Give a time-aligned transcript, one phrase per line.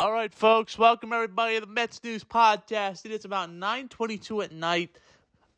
[0.00, 3.04] All right, folks, welcome everybody to the Mets News Podcast.
[3.04, 4.96] It is about 9:22 at night.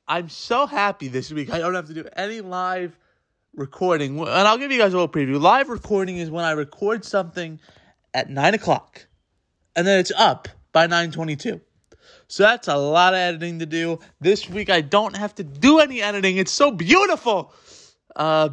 [0.09, 1.51] I'm so happy this week.
[1.51, 2.99] I don't have to do any live
[3.55, 5.41] recording, and I'll give you guys a little preview.
[5.41, 7.61] Live recording is when I record something
[8.15, 9.07] at nine o'clock,
[9.77, 11.61] and then it's up by 9:22.
[12.27, 14.01] So that's a lot of editing to do.
[14.21, 16.37] This week I don't have to do any editing.
[16.37, 17.55] It's so beautiful.
[18.17, 18.49] Uh,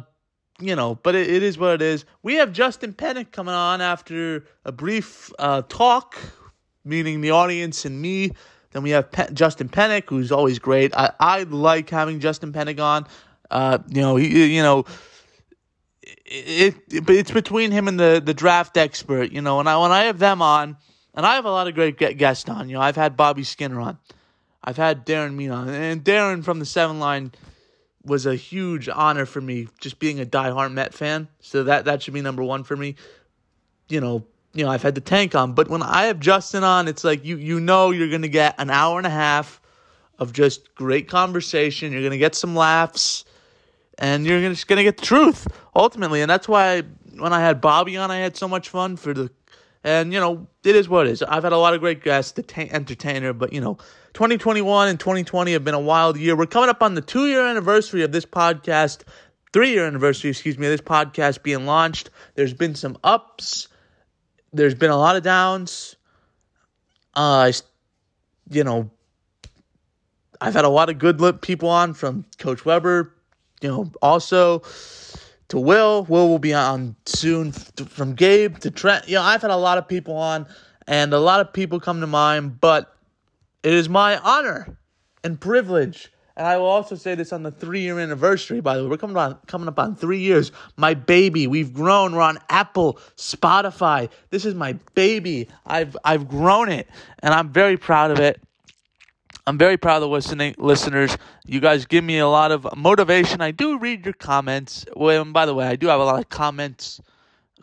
[0.60, 2.04] you know, but it, it is what it is.
[2.22, 6.16] We have Justin Penik coming on after a brief uh, talk,
[6.84, 8.32] meaning the audience and me.
[8.72, 10.94] Then we have Pe- Justin Penik, who's always great.
[10.94, 13.06] I, I like having Justin Penik on.
[13.50, 14.84] Uh, you know, he, you know,
[16.02, 19.32] it, it, it's between him and the the draft expert.
[19.32, 20.76] You know, and I when I have them on,
[21.14, 22.68] and I have a lot of great guests on.
[22.68, 23.98] You know, I've had Bobby Skinner on.
[24.62, 27.32] I've had Darren Meenan on, and Darren from the Seven Line
[28.04, 31.28] was a huge honor for me just being a diehard Met fan.
[31.40, 32.96] So that that should be number one for me.
[33.88, 36.88] You know, you know, I've had the tank on, but when I have Justin on,
[36.88, 39.60] it's like you you know you're gonna get an hour and a half
[40.18, 41.92] of just great conversation.
[41.92, 43.24] You're gonna get some laughs,
[43.98, 46.22] and you're just gonna get the truth ultimately.
[46.22, 46.82] And that's why
[47.18, 49.30] when I had Bobby on, I had so much fun for the.
[49.82, 51.22] And you know, it is what it is.
[51.22, 53.78] I've had a lot of great guests, the entertainer, but you know,
[54.14, 56.36] 2021 and 2020 have been a wild year.
[56.36, 59.02] We're coming up on the two year anniversary of this podcast,
[59.52, 62.10] three year anniversary, excuse me, of this podcast being launched.
[62.34, 63.68] There's been some ups,
[64.52, 65.96] there's been a lot of downs.
[67.14, 67.52] Uh,
[68.50, 68.90] you know,
[70.40, 73.14] I've had a lot of good people on from Coach Weber,
[73.60, 74.62] you know, also
[75.50, 76.04] to Will.
[76.04, 79.08] Will will be on soon from Gabe to Trent.
[79.08, 80.46] You know, I've had a lot of people on,
[80.86, 82.96] and a lot of people come to mind, but
[83.62, 84.78] it is my honor
[85.22, 86.10] and privilege.
[86.36, 88.88] And I will also say this on the three year anniversary, by the way.
[88.88, 90.52] We're coming on coming up on three years.
[90.76, 91.46] My baby.
[91.46, 92.14] We've grown.
[92.14, 94.08] We're on Apple, Spotify.
[94.30, 95.48] This is my baby.
[95.66, 96.88] I've I've grown it.
[97.22, 98.40] And I'm very proud of it.
[99.46, 101.16] I'm very proud of listening listeners.
[101.46, 103.40] You guys give me a lot of motivation.
[103.40, 104.84] I do read your comments.
[104.94, 107.00] Well, by the way, I do have a lot of comments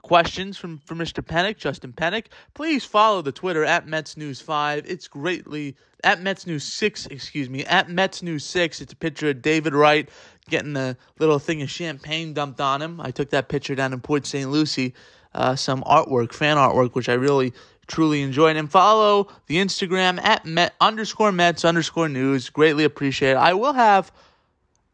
[0.08, 1.22] questions from, from Mr.
[1.22, 4.86] Penik, Justin Penik, please follow the Twitter at Mets News 5.
[4.88, 8.80] It's greatly at Mets News 6, excuse me, at Mets News 6.
[8.80, 10.10] It's a picture of David Wright
[10.50, 13.02] getting a little thing of champagne dumped on him.
[13.02, 14.50] I took that picture down in Port St.
[14.50, 14.94] Lucie.
[15.36, 17.52] Uh, some artwork, fan artwork, which I really
[17.88, 18.56] truly enjoyed.
[18.56, 22.50] And follow the Instagram at Met underscore Mets underscore news.
[22.50, 23.38] Greatly appreciate it.
[23.38, 24.12] I will have.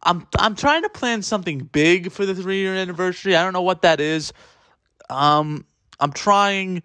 [0.02, 3.36] I'm I'm trying to plan something big for the three year anniversary.
[3.36, 4.34] I don't know what that is.
[5.10, 5.66] Um,
[6.00, 6.84] I'm trying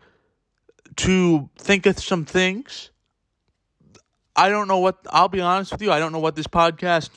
[0.97, 2.91] to think of some things.
[4.37, 7.11] I don't know what, I'll be honest with you, I don't know what this podcast,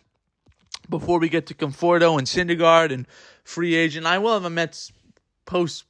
[0.89, 3.07] before we get to Conforto and Syndergaard and
[3.43, 4.91] free agent, I will have a Mets
[5.45, 5.85] post,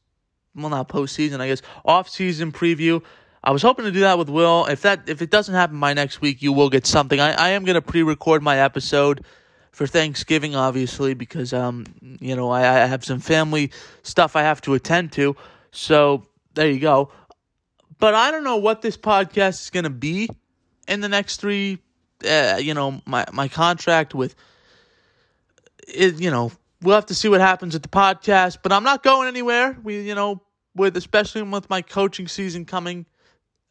[0.56, 3.02] well, not postseason, I guess, off season preview.
[3.44, 4.66] I was hoping to do that with Will.
[4.66, 7.20] If that if it doesn't happen by next week, you will get something.
[7.20, 9.26] I, I am gonna pre record my episode
[9.72, 11.86] for Thanksgiving, obviously, because um,
[12.20, 13.72] you know, I, I have some family
[14.04, 15.36] stuff I have to attend to.
[15.72, 17.12] So there you go.
[17.98, 20.30] But I don't know what this podcast is to be
[20.88, 21.80] in the next three.
[22.28, 24.36] Uh, you know, my my contract with
[25.88, 26.20] it.
[26.20, 26.52] You know,
[26.82, 28.60] we'll have to see what happens with the podcast.
[28.64, 29.78] But I'm not going anywhere.
[29.84, 30.42] We, you know,
[30.76, 33.06] with especially with my coaching season coming,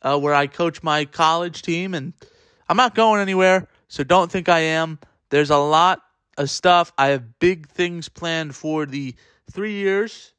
[0.03, 2.13] uh, where I coach my college team, and
[2.69, 3.69] I'm not going anywhere.
[3.89, 4.99] So don't think I am.
[5.31, 6.03] There's a lot
[6.39, 6.93] of stuff.
[6.97, 9.15] I have big things planned for the
[9.51, 10.33] three years,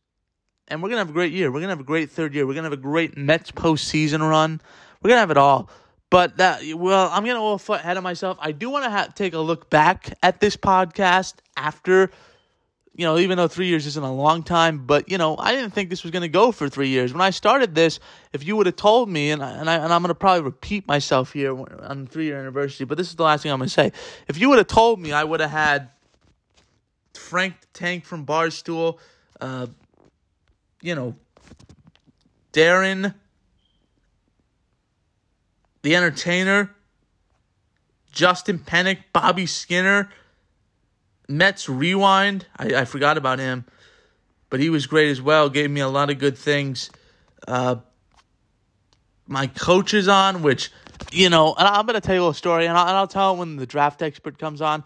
[0.68, 1.52] and we're gonna have a great year.
[1.52, 2.48] We're gonna have a great third year.
[2.48, 4.62] We're gonna have a great Mets postseason run.
[5.02, 5.70] We're gonna have it all.
[6.10, 8.38] But that well, I'm gonna go a foot ahead of myself.
[8.42, 12.12] I do want to ha- take a look back at this podcast after
[12.96, 15.72] you know, even though three years isn't a long time, but you know, I didn't
[15.72, 17.14] think this was going to go for three years.
[17.14, 18.00] When I started this,
[18.34, 20.44] if you would have told me, and I, and, I, and I'm going to probably
[20.44, 23.70] repeat myself here on three year anniversary, but this is the last thing I'm going
[23.70, 23.94] to say.
[24.28, 25.90] If you would have told me, I would have had
[27.14, 28.98] Frank Tank from Barstool,
[29.40, 29.68] uh,
[30.82, 31.16] you know,
[32.52, 33.16] Darren,
[35.82, 36.76] the Entertainer,
[38.12, 40.10] Justin Penik, Bobby Skinner
[41.32, 42.46] Mets Rewind.
[42.58, 43.66] I, I forgot about him,
[44.50, 45.50] but he was great as well.
[45.50, 46.92] Gave me a lot of good things.
[47.48, 47.78] Uh,
[49.28, 50.72] my coach is on, which,
[51.12, 53.34] you know, and I'm going to tell you a story, and I'll, and I'll tell
[53.34, 54.84] it when the draft expert comes on.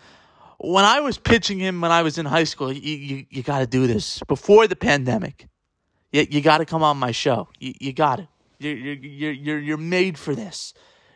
[0.57, 3.59] When I was pitching him when I was in high school, you, you, you got
[3.59, 5.47] to do this before the pandemic.
[6.11, 7.49] You, you got to come on my show.
[7.59, 8.27] You, you got it.
[8.59, 10.73] You're, you're, you're, you're made for this.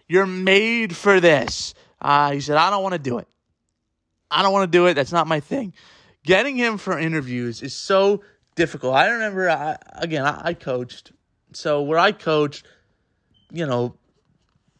[0.08, 1.74] You're made for this.
[2.02, 3.28] Uh, he said, I don't want to do it.
[4.32, 4.94] I don't want to do it.
[4.94, 5.74] That's not my thing.
[6.24, 8.22] Getting him for interviews is so
[8.56, 8.96] difficult.
[8.96, 11.12] I remember, I, again, I, I coached.
[11.54, 12.66] So where I coached,
[13.52, 13.96] you know,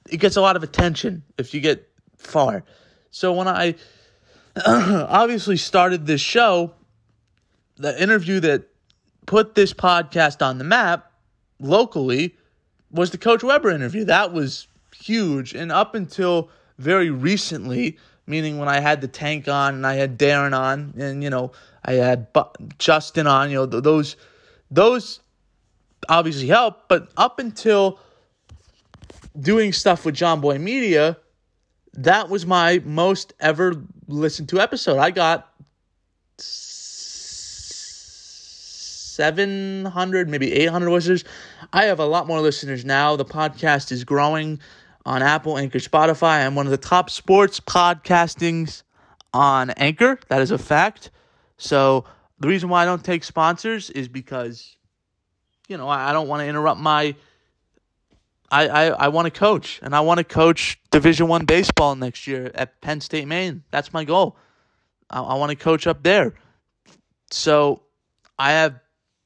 [0.10, 2.64] it gets a lot of attention if you get far.
[3.12, 3.76] So when I
[4.66, 6.74] obviously started this show,
[7.78, 8.68] the interview that
[9.26, 11.12] put this podcast on the map
[11.60, 12.36] locally
[12.92, 14.04] was the Coach Weber interview.
[14.06, 15.54] That was huge.
[15.54, 17.98] And up until very recently,
[18.30, 21.52] meaning when I had the tank on and I had Darren on and, you know,
[21.84, 22.28] I had
[22.78, 24.16] Justin on, you know, those,
[24.70, 25.20] those
[26.08, 26.88] obviously help.
[26.88, 28.00] But up until
[29.40, 31.18] doing stuff with Jomboy Media,
[31.94, 33.74] that was my most ever
[34.08, 35.00] listened to episode.
[35.00, 35.52] I got
[39.20, 41.26] 700, maybe 800 listeners.
[41.74, 43.16] I have a lot more listeners now.
[43.16, 44.60] The podcast is growing
[45.06, 46.46] on Apple, Anchor, Spotify.
[46.46, 48.84] I'm one of the top sports podcastings
[49.34, 50.20] on Anchor.
[50.28, 51.12] That is a fact.
[51.58, 52.06] So
[52.40, 54.78] the reason why I don't take sponsors is because,
[55.68, 57.16] you know, I don't want to interrupt my.
[58.52, 62.26] I, I, I want to coach, and I want to coach Division One baseball next
[62.26, 63.64] year at Penn State, Maine.
[63.70, 64.38] That's my goal.
[65.10, 66.34] I, I want to coach up there.
[67.30, 67.84] So
[68.40, 68.80] I have,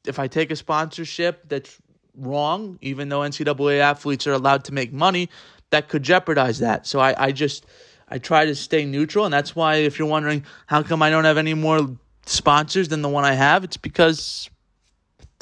[0.06, 1.81] if I take a sponsorship that's
[2.18, 5.30] wrong, even though NCAA athletes are allowed to make money,
[5.74, 6.86] that could jeopardize that.
[6.86, 7.66] So I, I just
[8.08, 11.25] I try to stay neutral, and that's why if you're wondering how come I don't
[11.25, 11.90] have any more
[12.28, 14.52] sponsors than the one I have, it's because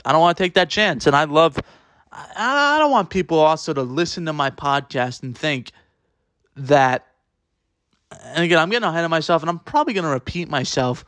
[0.06, 1.06] I don't want to take that chance.
[1.06, 1.60] And I love
[2.12, 5.72] I, I don't want people also to listen to my podcast and think
[6.56, 7.08] that
[8.24, 11.04] and again, I'm getting ahead of myself, and I'm probably going to repeat myself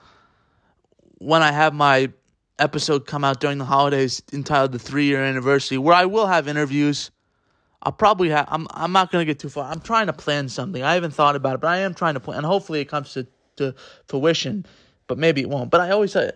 [1.20, 2.12] when I have my
[2.60, 6.50] episode come out during the holidays entitled the three year anniversary, where I will have
[6.50, 7.10] interviews
[7.84, 8.48] I'll probably have.
[8.50, 8.66] I'm.
[8.72, 9.70] I'm not gonna get too far.
[9.70, 10.82] I'm trying to plan something.
[10.82, 13.14] I haven't thought about it, but I am trying to plan, and hopefully it comes
[13.14, 13.28] to
[13.58, 13.76] to
[14.08, 14.66] fruition.
[15.08, 15.70] But maybe it won't.
[15.70, 16.32] But I always say,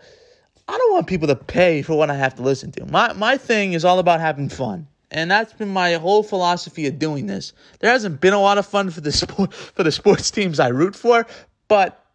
[0.67, 2.85] I don't want people to pay for what I have to listen to.
[2.85, 6.99] My my thing is all about having fun, and that's been my whole philosophy of
[6.99, 7.53] doing this.
[7.79, 10.67] There hasn't been a lot of fun for the sport for the sports teams I
[10.67, 11.25] root for,
[11.69, 12.05] but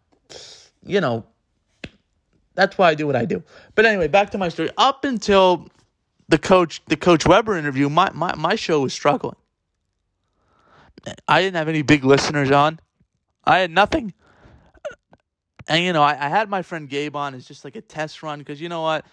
[0.85, 1.25] you know,
[2.53, 3.41] that's why I do what I do.
[3.73, 4.69] But anyway, back to my story.
[4.77, 5.69] Up until
[6.27, 9.35] the coach the coach Weber interview, my, my, my show was struggling.
[11.27, 12.79] I didn't have any big listeners on.
[13.43, 14.13] I had nothing.
[15.67, 18.23] And you know, I, I had my friend Gabe on as just like a test
[18.23, 19.05] run because you know what?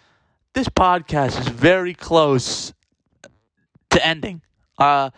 [0.52, 2.72] This podcast is very close
[3.90, 4.42] to ending.
[4.78, 5.10] Uh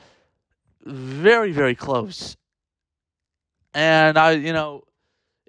[0.84, 2.36] very, very close.
[3.74, 4.82] And I, you know,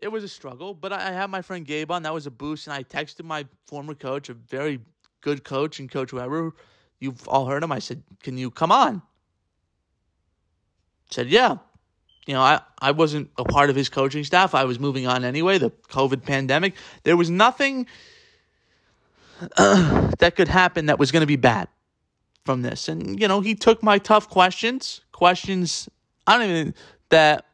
[0.02, 2.04] it was a struggle, but I had my friend Gabe on.
[2.04, 2.68] That was a boost.
[2.68, 4.80] And I texted my former coach, a very
[5.24, 6.54] good coach and Coach Weber.
[7.00, 7.72] You've all heard him.
[7.72, 9.02] I said, Can you come on?
[11.10, 11.58] Said, Yeah.
[12.28, 14.56] You know, I, I wasn't a part of his coaching staff.
[14.56, 16.76] I was moving on anyway, the COVID pandemic.
[17.04, 17.86] There was nothing
[19.58, 21.68] uh, that could happen that was going to be bad
[22.46, 22.88] from this.
[22.88, 25.90] And, you know, he took my tough questions, questions,
[26.26, 26.76] I don't even,
[27.10, 27.46] that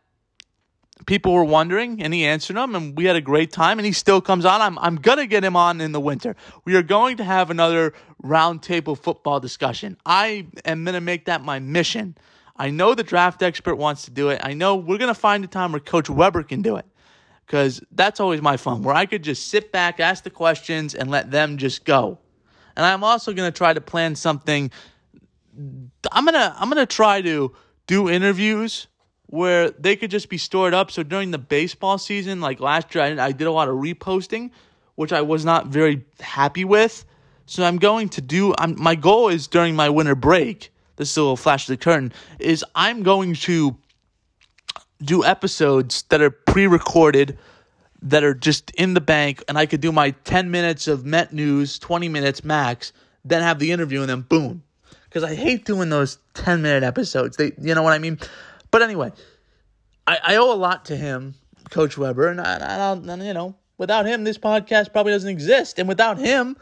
[1.06, 3.80] people were wondering, and he answered them, and we had a great time.
[3.80, 4.62] And he still comes on.
[4.62, 6.36] I'm I'm gonna get him on in the winter.
[6.66, 7.94] We are going to have another
[8.24, 9.98] roundtable football discussion.
[10.06, 12.16] I am gonna make that my mission.
[12.56, 14.42] I know the draft expert wants to do it.
[14.44, 16.86] I know we're gonna find a time where Coach Weber can do it.
[17.46, 21.10] Because that's always my fun, where I could just sit back, ask the questions, and
[21.10, 22.20] let them just go.
[22.76, 24.70] And I'm also gonna try to plan something.
[26.12, 27.56] I'm gonna I'm gonna try to
[27.88, 28.86] do interviews
[29.30, 30.90] where they could just be stored up.
[30.90, 34.50] So during the baseball season, like last year, I, I did a lot of reposting,
[34.96, 37.06] which I was not very happy with.
[37.46, 38.56] So I'm going to do.
[38.58, 40.72] I'm, my goal is during my winter break.
[40.96, 42.12] This is a little flash of the curtain.
[42.40, 43.78] Is I'm going to
[45.04, 47.38] do episodes that are pre-recorded
[48.02, 51.34] that are just in the bank and I could do my 10 minutes of Met
[51.34, 52.94] news, 20 minutes max,
[53.24, 54.64] then have the interview and then boom.
[55.12, 57.38] Cuz I hate doing those 10 minute episodes.
[57.38, 58.18] They you know what I mean?
[58.72, 59.12] But anyway,
[60.06, 61.36] I, I owe a lot to him,
[61.70, 65.80] Coach Weber, and I, I don't, you know, without him, this podcast probably doesn't exist,
[65.80, 66.58] and without him,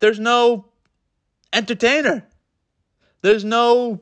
[0.00, 0.66] there's no
[1.52, 2.26] entertainer.
[3.22, 4.00] There's no,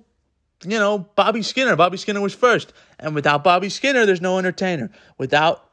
[0.64, 1.76] you know, Bobby Skinner.
[1.76, 4.90] Bobby Skinner was first, and without Bobby Skinner, there's no entertainer.
[5.18, 5.66] Without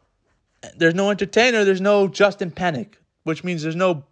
[0.76, 4.04] there's no entertainer, there's no Justin Penik, which means there's no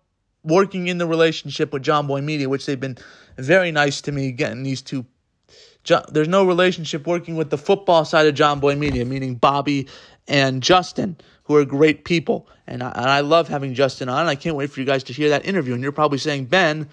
[0.43, 2.97] working in the relationship with Jomboy Media, which they've been
[3.37, 5.05] very nice to me getting these two
[5.85, 9.87] John, there's no relationship working with the football side of Jomboy Media, meaning Bobby
[10.27, 12.49] and Justin, who are great people.
[12.67, 14.25] And I, and I love having Justin on.
[14.25, 15.75] I can't wait for you guys to hear that interview.
[15.75, 16.89] And you're probably saying, Ben,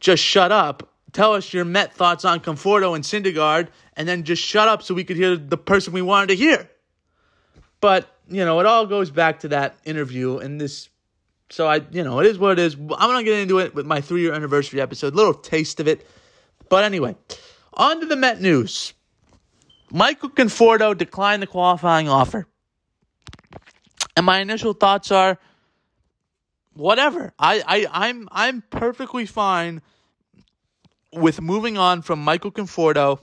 [0.00, 0.92] just shut up.
[1.12, 4.92] Tell us your Met thoughts on Conforto and Syndergaard, and then just shut up so
[4.92, 6.68] we could hear the person we wanted to hear.
[7.80, 10.88] But, you know, it all goes back to that interview and this.
[11.48, 12.74] So I, you know, it is what it is.
[12.74, 16.04] I'm not getting into it with my three year anniversary episode, little taste of it.
[16.68, 17.14] But anyway,
[17.76, 18.94] On to the Met news.
[19.92, 22.46] Michael Conforto declined the qualifying offer.
[24.16, 25.38] And my initial thoughts are
[26.74, 27.32] whatever.
[27.38, 29.82] I, I I'm I'm perfectly fine
[31.12, 33.20] with moving on from Michael Conforto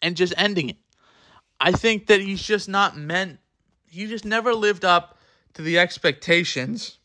[0.00, 0.76] and just ending it.
[1.60, 3.40] I think that he's just not meant
[3.86, 5.18] he just never lived up
[5.54, 6.98] to the expectations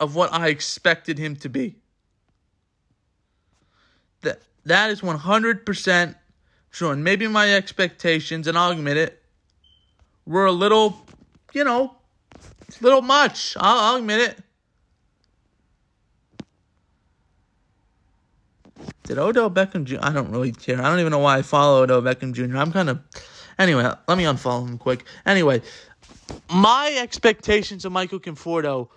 [0.00, 1.76] of what I expected him to be.
[4.22, 6.14] That that is 100%
[6.70, 6.90] true.
[6.90, 9.22] And maybe my expectations, and I'll admit it,
[10.26, 11.06] were a little,
[11.52, 11.94] you know,
[12.80, 13.56] little much.
[13.58, 14.38] I'll, I'll admit it.
[19.04, 19.96] Did Odell Beckham Jr.
[20.02, 20.80] I don't really care.
[20.82, 22.58] I don't even know why I follow Odell Beckham Jr.
[22.58, 23.00] I'm kind of.
[23.58, 25.04] Anyway, let me unfollow him quick.
[25.24, 25.62] Anyway,
[26.50, 28.88] my expectations of Michael Conforto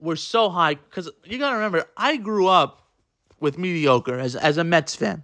[0.00, 2.87] were so high because you got to remember, I grew up
[3.40, 5.22] with mediocre as, as a Mets fan.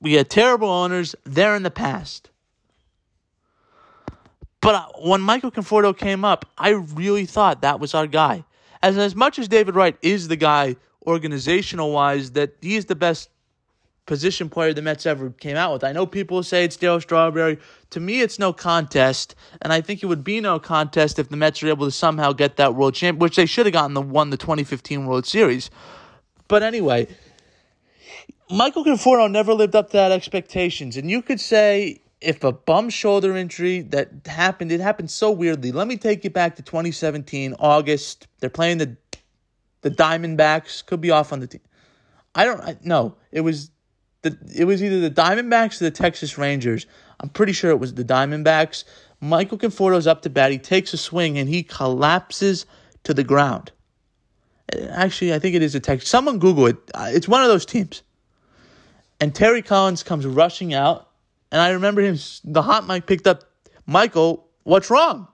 [0.00, 1.14] We had terrible owners.
[1.24, 2.30] They're in the past.
[4.60, 8.44] But when Michael Conforto came up, I really thought that was our guy.
[8.82, 10.76] As as much as David Wright is the guy
[11.06, 13.30] organizational wise that he is the best
[14.06, 15.84] position player the Mets ever came out with.
[15.84, 17.58] I know people say it's Darryl Strawberry.
[17.90, 21.36] To me, it's no contest, and I think it would be no contest if the
[21.36, 24.02] Mets are able to somehow get that World Champ, which they should have gotten the
[24.02, 25.70] won the 2015 World Series.
[26.50, 27.06] But anyway,
[28.50, 32.90] Michael Conforto never lived up to that expectations, and you could say if a bum
[32.90, 35.70] shoulder injury that happened, it happened so weirdly.
[35.70, 38.26] Let me take you back to 2017, August.
[38.40, 38.96] They're playing the
[39.82, 40.84] the Diamondbacks.
[40.84, 41.60] Could be off on the team.
[42.34, 43.14] I don't know.
[43.30, 43.70] It was
[44.22, 46.84] the it was either the Diamondbacks or the Texas Rangers.
[47.20, 48.82] I'm pretty sure it was the Diamondbacks.
[49.20, 50.50] Michael Conforto's up to bat.
[50.50, 52.66] He takes a swing and he collapses
[53.04, 53.70] to the ground.
[54.90, 56.08] Actually, I think it is a Texas.
[56.08, 56.76] Someone Google it.
[56.94, 58.02] Uh, it's one of those teams.
[59.20, 61.08] And Terry Collins comes rushing out,
[61.52, 62.18] and I remember him.
[62.44, 63.44] The hot mic picked up.
[63.86, 65.28] Michael, what's wrong?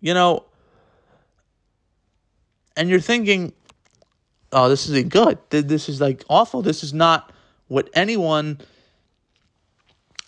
[0.00, 0.44] You know,
[2.76, 3.52] and you're thinking,
[4.52, 5.38] oh, this isn't good.
[5.50, 6.62] This is like awful.
[6.62, 7.32] This is not
[7.66, 8.60] what anyone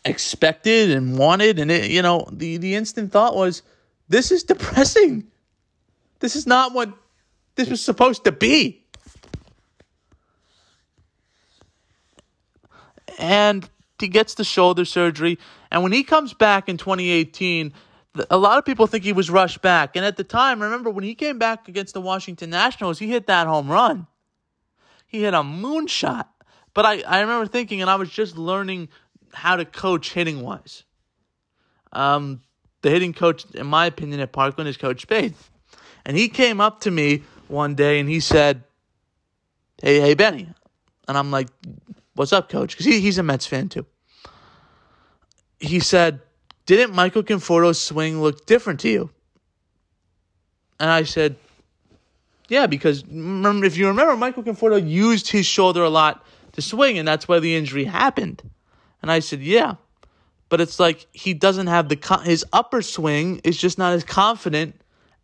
[0.05, 1.59] expected and wanted.
[1.61, 3.63] And it, you know, the the instant thought was,
[4.09, 5.30] this is depressing.
[6.21, 6.93] This is not what
[7.57, 8.85] this was supposed to be.
[13.19, 15.39] And he gets the shoulder surgery.
[15.71, 17.73] And when he comes back in 2018,
[18.31, 19.97] a lot of people think he was rushed back.
[19.97, 23.27] And at the time, remember when he came back against the Washington Nationals, he hit
[23.27, 24.07] that home run.
[25.07, 26.27] He hit a moonshot.
[26.73, 28.89] But I, I remember thinking, and I was just learning
[29.33, 30.85] how to coach hitting wise.
[31.93, 32.41] Um,
[32.83, 35.35] the hitting coach, in my opinion, at Parkland is Coach Spade.
[36.05, 38.65] And he came up to me one day and he said,
[39.83, 40.49] Hey, hey, Benny.
[41.09, 41.49] And I'm like,
[42.15, 42.73] What's up, coach?
[42.73, 43.87] Because he, he's a Mets fan too.
[45.59, 46.21] He said,
[46.67, 49.11] Didn't Michael Conforto's swing look different to you?
[50.81, 51.37] And I said,
[52.49, 56.99] yeah, because remember, if you remember, Michael Conforto used his shoulder a lot to swing,
[56.99, 58.43] and that's why the injury happened.
[59.03, 59.77] And I said, yeah,
[60.49, 64.80] but it's like he doesn't have the his upper swing is just not as confident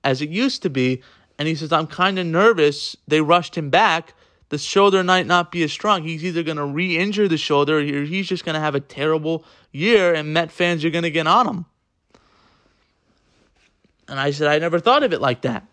[0.06, 1.02] as it used to be.
[1.36, 2.96] And he says, I'm kind of nervous.
[3.08, 4.14] They rushed him back.
[4.48, 6.04] The shoulder might not be as strong.
[6.04, 8.80] He's either going to re injure the shoulder or he's just going to have a
[8.80, 11.66] terrible year, and Met fans are going to get on him.
[14.08, 15.66] And I said, I never thought of it like that.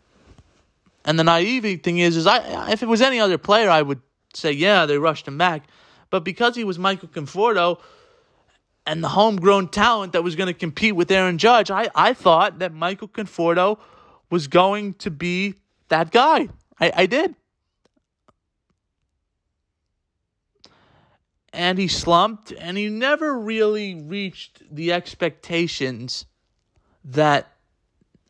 [1.05, 4.01] And the naive thing is, is I if it was any other player, I would
[4.33, 5.67] say, yeah, they rushed him back.
[6.09, 7.79] But because he was Michael Conforto
[8.87, 12.59] and the homegrown talent that was going to compete with Aaron Judge, I, I thought
[12.59, 13.77] that Michael Conforto
[14.33, 15.53] was going to be
[15.89, 16.49] that guy.
[16.79, 17.35] I, I did.
[21.53, 26.25] And he slumped, and he never really reached the expectations
[27.05, 27.47] that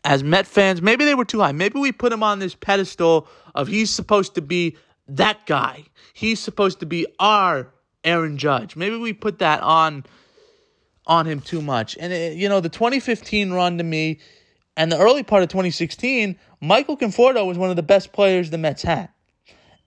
[0.04, 1.54] as Met fans, maybe they were too high.
[1.54, 4.76] Maybe we put him on this pedestal of he's supposed to be
[5.08, 5.86] that guy.
[6.12, 7.70] He's supposed to be our
[8.04, 8.76] Aaron Judge.
[8.76, 10.04] Maybe we put that on
[11.08, 11.96] on him too much.
[11.98, 14.20] And it, you know, the 2015 run to me
[14.76, 18.58] and the early part of 2016, Michael Conforto was one of the best players the
[18.58, 19.10] Mets had.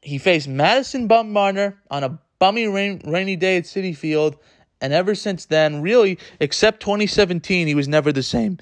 [0.00, 4.37] He faced Madison Bumgarner on a bummy rain, rainy day at Citi Field,
[4.81, 8.59] and ever since then, really, except 2017, he was never the same.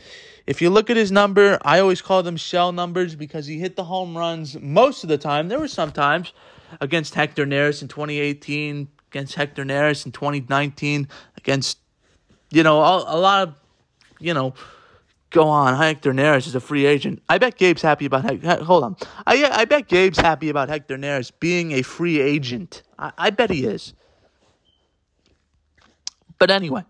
[0.46, 3.76] If you look at his number, I always call them shell numbers because he hit
[3.76, 5.48] the home runs most of the time.
[5.48, 6.32] There were some times
[6.80, 11.78] against Hector Neris in 2018, against Hector Neris in 2019, against,
[12.50, 13.54] you know, a, a lot of,
[14.20, 14.54] you know,
[15.34, 15.76] go on.
[15.76, 17.20] Hector Neris is a free agent.
[17.28, 18.24] I bet Gabe's happy about.
[18.24, 18.64] Hector.
[18.64, 18.96] Hold on.
[19.26, 22.82] I I bet Gabe's happy about Hector Neris being a free agent.
[22.98, 23.92] I, I bet he is.
[26.38, 26.84] But anyway,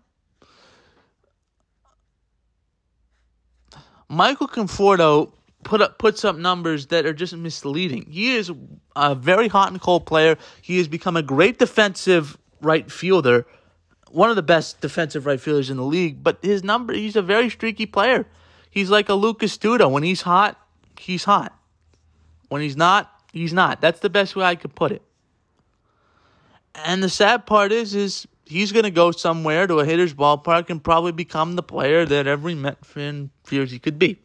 [4.07, 5.31] Michael Conforto
[5.63, 8.05] put up puts up numbers that are just misleading.
[8.09, 8.51] He is
[8.95, 10.37] a very hot and cold player.
[10.61, 13.45] He has become a great defensive right fielder,
[14.15, 16.23] one of the best defensive right fielders in the league.
[16.23, 18.25] But his number, he's a very streaky player.
[18.69, 19.91] He's like a Lucas Duda.
[19.91, 20.57] When he's hot,
[20.97, 21.53] he's hot.
[22.47, 23.81] When he's not, he's not.
[23.81, 25.01] That's the best way I could put it.
[26.83, 30.69] And the sad part is, is he's going to go somewhere to a hitter's ballpark
[30.69, 34.19] and probably become the player that every Met fan fears he could be.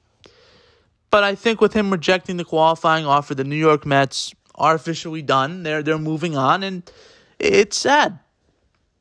[1.10, 5.22] But I think with him rejecting the qualifying offer, the New York Mets are officially
[5.22, 5.64] done.
[5.64, 6.88] They're they're moving on, and
[7.40, 8.20] it's sad.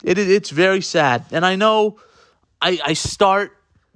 [0.03, 1.25] It it's very sad.
[1.32, 2.00] And I know
[2.62, 3.56] I I start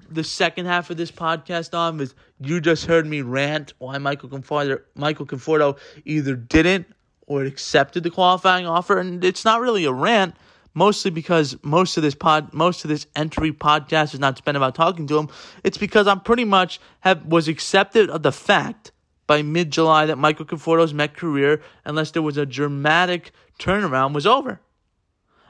[0.10, 4.30] the second half of this podcast on is you just heard me rant why Michael
[4.30, 6.88] Conforto Michael Conforto either didn't
[7.26, 10.36] or accepted the qualifying offer, and it's not really a rant
[10.74, 14.76] mostly because most of this pod, most of this entry podcast is not spent about
[14.76, 15.30] talking to him.
[15.64, 18.92] It's because I'm pretty much have was accepted of the fact
[19.28, 24.28] by mid July that Michael Conforto's Met career, unless there was a dramatic turnaround, was
[24.28, 24.60] over.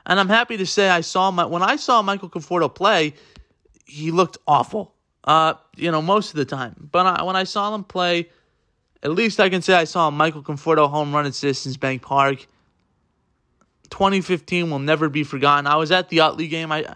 [0.06, 3.14] And I'm happy to say I saw my when I saw Michael Conforto play,
[3.86, 4.94] he looked awful.
[5.24, 6.90] Uh, you know, most of the time.
[6.92, 8.30] But I, when I saw him play,
[9.02, 12.46] at least I can say I saw Michael Conforto home run at Citizens Bank Park.
[13.90, 15.66] 2015 will never be forgotten.
[15.66, 16.72] I was at the Utley game.
[16.72, 16.96] I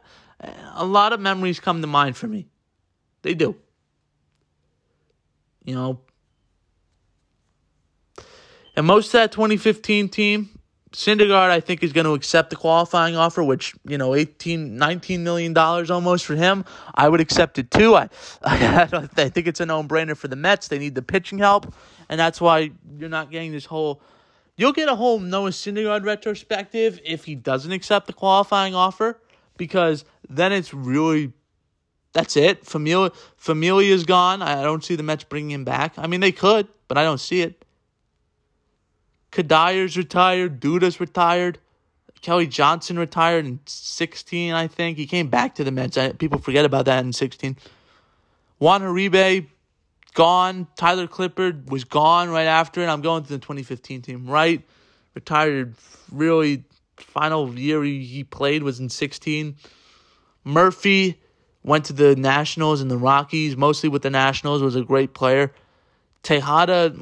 [0.75, 2.47] a lot of memories come to mind for me.
[3.21, 3.55] They do.
[5.63, 5.99] You know,
[8.77, 10.56] and most of that 2015 team,
[10.97, 15.23] Syndergaard, I think, is going to accept the qualifying offer, which, you know, 18, 19
[15.23, 16.65] million dollars almost for him.
[16.95, 17.93] I would accept it too.
[17.93, 18.09] I,
[18.41, 20.69] I, I think it's a no brainer for the Mets.
[20.69, 21.71] They need the pitching help,
[22.09, 24.01] and that's why you're not getting this whole
[24.55, 29.21] You'll get a whole Noah Syndergaard retrospective if he doesn't accept the qualifying offer,
[29.55, 31.31] because then it's really
[32.13, 32.65] that's it.
[32.65, 34.41] Familia Familia's gone.
[34.41, 35.93] I don't see the Mets bringing him back.
[35.95, 37.63] I mean, they could, but I don't see it.
[39.31, 40.59] Cuddyer's retired.
[40.59, 41.59] Duda's retired.
[42.21, 44.97] Kelly Johnson retired in 16, I think.
[44.97, 45.97] He came back to the Mets.
[46.17, 47.55] People forget about that in 16.
[48.59, 49.47] Juan Uribe
[50.13, 50.67] gone.
[50.75, 52.87] Tyler Clippard was gone right after it.
[52.87, 54.63] I'm going to the 2015 team, right?
[55.13, 55.75] Retired
[56.11, 56.63] really
[56.97, 59.55] final year he played was in 16.
[60.43, 61.21] Murphy
[61.63, 65.51] went to the Nationals and the Rockies, mostly with the Nationals, was a great player.
[66.23, 66.95] Tejada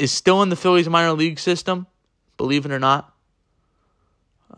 [0.00, 1.86] is still in the Phillies minor league system,
[2.36, 3.14] believe it or not.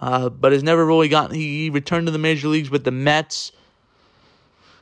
[0.00, 1.34] Uh, but has never really gotten.
[1.34, 3.52] He, returned to the major leagues with the Mets.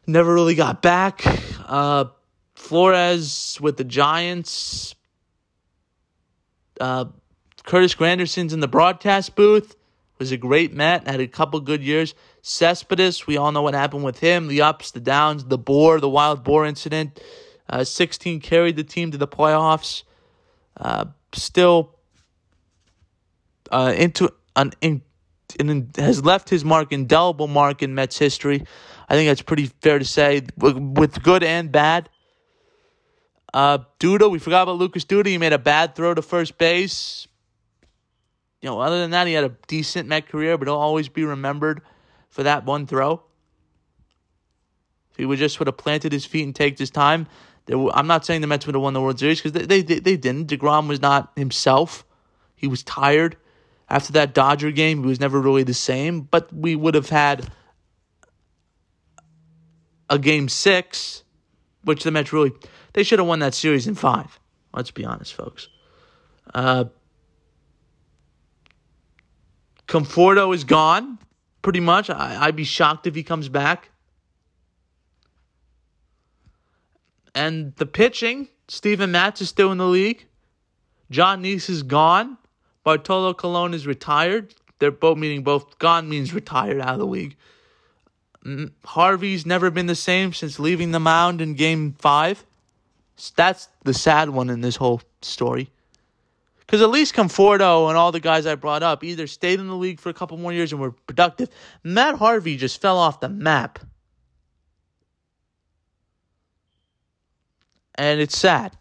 [0.07, 1.23] Never really got back.
[1.67, 2.07] Uh,
[2.55, 4.95] Flores with the Giants.
[6.81, 7.07] Uh,
[7.65, 9.77] Curtis Granderson's in the broadcast booth.
[10.19, 11.09] Was a great Met.
[11.09, 12.15] Had a couple good years.
[12.43, 14.49] Cespedes, we all know what happened with him.
[14.49, 17.21] The ups, the downs, the boar, the wild boar incident.
[17.69, 20.03] Uh, 16 carried the team to the playoffs.
[20.81, 21.95] Uh, still
[23.71, 25.03] uh, into an in,
[25.59, 28.65] in, has left his mark, indelible mark in Mets history.
[29.09, 32.09] I think that's pretty fair to say, with good and bad.
[33.53, 35.27] Uh, Duda, we forgot about Lucas Duda.
[35.27, 37.27] He made a bad throw to first base.
[38.63, 41.25] You know, other than that, he had a decent Met career, but he'll always be
[41.25, 41.83] remembered
[42.29, 43.23] for that one throw.
[45.11, 47.27] If he would just would have planted his feet and taken his time,
[47.69, 50.17] I'm not saying the Mets would have won the World Series because they, they they
[50.17, 50.49] didn't.
[50.49, 52.05] Degrom was not himself.
[52.57, 53.37] He was tired
[53.89, 55.03] after that Dodger game.
[55.03, 56.23] He was never really the same.
[56.23, 57.51] But we would have had
[60.09, 61.23] a game six,
[61.85, 62.53] which the Mets really
[62.93, 64.41] they should have won that series in five.
[64.75, 65.69] Let's be honest, folks.
[66.53, 66.85] Uh,
[69.87, 71.19] Conforto is gone,
[71.63, 72.11] pretty much.
[72.11, 73.90] I, I'd be shocked if he comes back.
[77.35, 80.27] And the pitching, Steven Matz is still in the league.
[81.11, 82.39] John Niese is gone.
[82.85, 84.55] Bartolo Colon is retired.
[84.79, 87.37] They're both meaning both gone means retired out of the league.
[88.45, 92.45] Mm, Harvey's never been the same since leaving the mound in game five.
[93.37, 95.71] That's the sad one in this whole story.
[96.61, 99.75] Because at least Conforto and all the guys I brought up either stayed in the
[99.75, 101.51] league for a couple more years and were productive.
[101.83, 103.81] Matt Harvey just fell off the map.
[108.01, 108.79] And it's sad.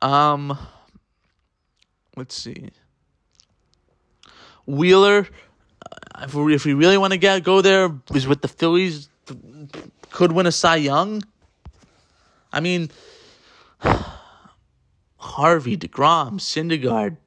[0.00, 0.56] Um,
[2.16, 2.70] let's see.
[4.64, 5.28] Wheeler,
[5.84, 9.10] uh, if we, if we really want to get go there, is with the Phillies
[10.10, 11.22] could win a Cy Young.
[12.50, 12.90] I mean,
[15.18, 17.18] Harvey, DeGrom, Syndergaard,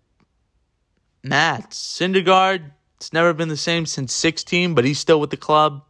[1.24, 5.84] Matt, Syndergaard, it's never been the same since 16, but he's still with the club.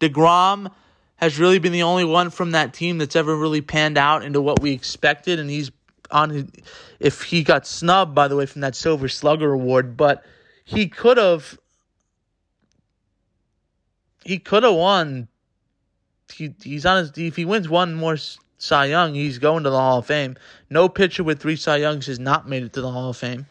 [0.00, 0.72] DeGrom
[1.16, 4.40] has really been the only one from that team that's ever really panned out into
[4.40, 5.70] what we expected, and he's
[6.10, 6.50] on
[7.00, 10.24] if he got snubbed, by the way, from that Silver Slugger award, but
[10.64, 11.58] he could have
[14.24, 15.28] he could have won.
[16.32, 18.16] He he's on his if he wins one more
[18.58, 20.36] Cy Young, he's going to the Hall of Fame.
[20.70, 23.46] No pitcher with three Cy Youngs has not made it to the Hall of Fame.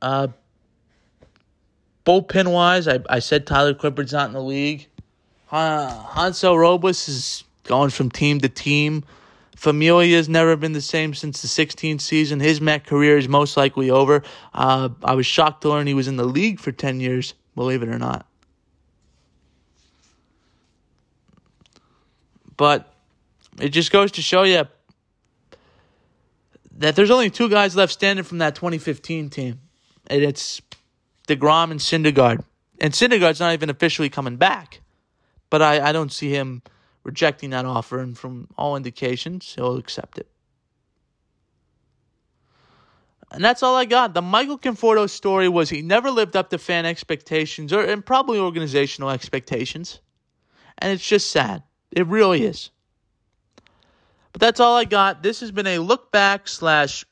[0.00, 0.28] Uh,
[2.04, 4.88] bullpen wise, I, I said Tyler Clippard's not in the league.
[5.50, 9.04] Uh, Hansel Robles is going from team to team.
[9.56, 12.40] Familia has never been the same since the 16th season.
[12.40, 14.22] His Met career is most likely over.
[14.52, 17.82] Uh, I was shocked to learn he was in the league for 10 years, believe
[17.82, 18.26] it or not.
[22.56, 22.92] But
[23.60, 24.66] it just goes to show you
[26.78, 29.60] that there's only two guys left standing from that 2015 team,
[30.08, 30.60] and it's
[31.28, 32.44] DeGrom and Syndergaard.
[32.80, 34.80] And Syndergaard's not even officially coming back,
[35.50, 36.62] but I, I don't see him
[37.04, 40.28] rejecting that offer, and from all indications, he'll accept it.
[43.32, 44.12] And that's all I got.
[44.12, 48.38] The Michael Conforto story was he never lived up to fan expectations or and probably
[48.38, 50.00] organizational expectations.
[50.78, 51.62] And it's just sad.
[51.90, 52.70] It really is.
[54.32, 55.22] But that's all I got.
[55.22, 57.06] This has been a look back slash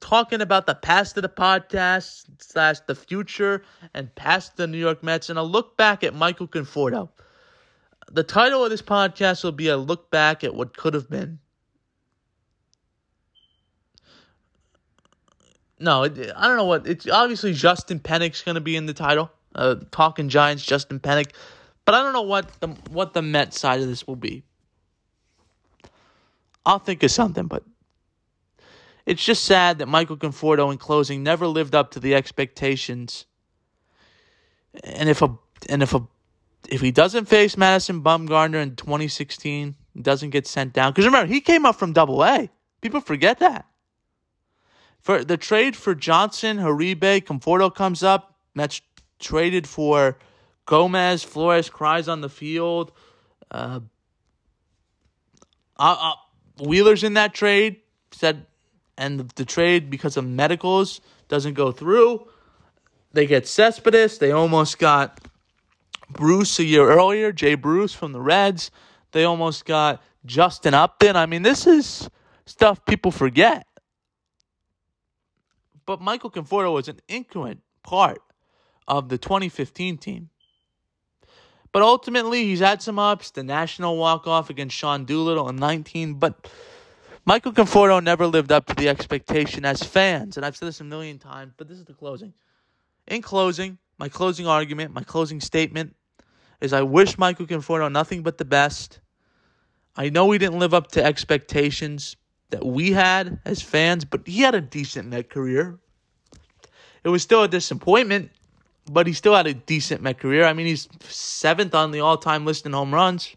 [0.00, 3.62] talking about the past of the podcast slash the future
[3.94, 7.08] and past the New York Mets and a look back at Michael Conforto
[8.10, 11.38] the title of this podcast will be a look back at what could have been.
[15.78, 16.86] No, it, I don't know what.
[16.86, 19.30] It's obviously Justin Penik's going to be in the title.
[19.54, 21.32] Uh, Talking Giants, Justin Penik.
[21.84, 24.44] But I don't know what the what the Met side of this will be.
[26.66, 27.64] I'll think of something, but
[29.10, 33.26] it's just sad that Michael Conforto in closing never lived up to the expectations.
[34.84, 35.36] And if a
[35.68, 36.06] and if a
[36.68, 40.92] if he doesn't face Madison Bumgarner in 2016, doesn't get sent down.
[40.92, 42.50] Because remember, he came up from Double A.
[42.82, 43.66] People forget that.
[45.00, 48.36] For the trade for Johnson, Uribe, Conforto comes up.
[48.54, 48.80] Mets
[49.18, 50.18] traded for
[50.66, 51.24] Gomez.
[51.24, 52.92] Flores cries on the field.
[53.50, 53.80] Uh,
[55.80, 57.80] uh, uh, Wheeler's in that trade.
[58.12, 58.46] Said,
[59.00, 62.28] and the, the trade because of medicals doesn't go through.
[63.12, 64.18] They get Cespedes.
[64.18, 65.18] They almost got
[66.10, 68.70] Bruce a year earlier, Jay Bruce from the Reds.
[69.12, 71.16] They almost got Justin Upton.
[71.16, 72.08] I mean, this is
[72.44, 73.66] stuff people forget.
[75.86, 78.22] But Michael Conforto was an increment part
[78.86, 80.28] of the 2015 team.
[81.72, 83.30] But ultimately, he's had some ups.
[83.30, 86.14] The national walk off against Sean Doolittle in 19.
[86.14, 86.48] But
[87.24, 90.36] Michael Conforto never lived up to the expectation as fans.
[90.36, 92.32] And I've said this a million times, but this is the closing.
[93.06, 95.94] In closing, my closing argument, my closing statement
[96.60, 99.00] is I wish Michael Conforto nothing but the best.
[99.96, 102.16] I know he didn't live up to expectations
[102.50, 105.78] that we had as fans, but he had a decent Met career.
[107.04, 108.30] It was still a disappointment,
[108.90, 110.44] but he still had a decent Met career.
[110.44, 113.34] I mean, he's seventh on the all time list in home runs.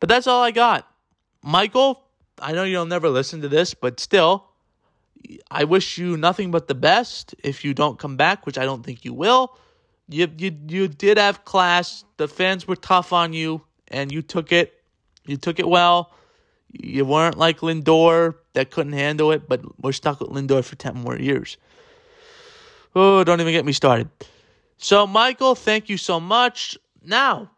[0.00, 0.89] But that's all I got.
[1.42, 2.02] Michael,
[2.38, 4.46] I know you'll never listen to this, but still,
[5.50, 8.84] I wish you nothing but the best if you don't come back, which I don't
[8.84, 9.56] think you will
[10.10, 12.04] you you you did have class.
[12.16, 14.74] The fans were tough on you, and you took it.
[15.24, 16.12] You took it well.
[16.72, 20.96] You weren't like Lindor that couldn't handle it, but we're stuck with Lindor for ten
[20.96, 21.56] more years.
[22.94, 24.08] Oh, don't even get me started.
[24.78, 26.76] So, Michael, thank you so much.
[27.04, 27.50] Now,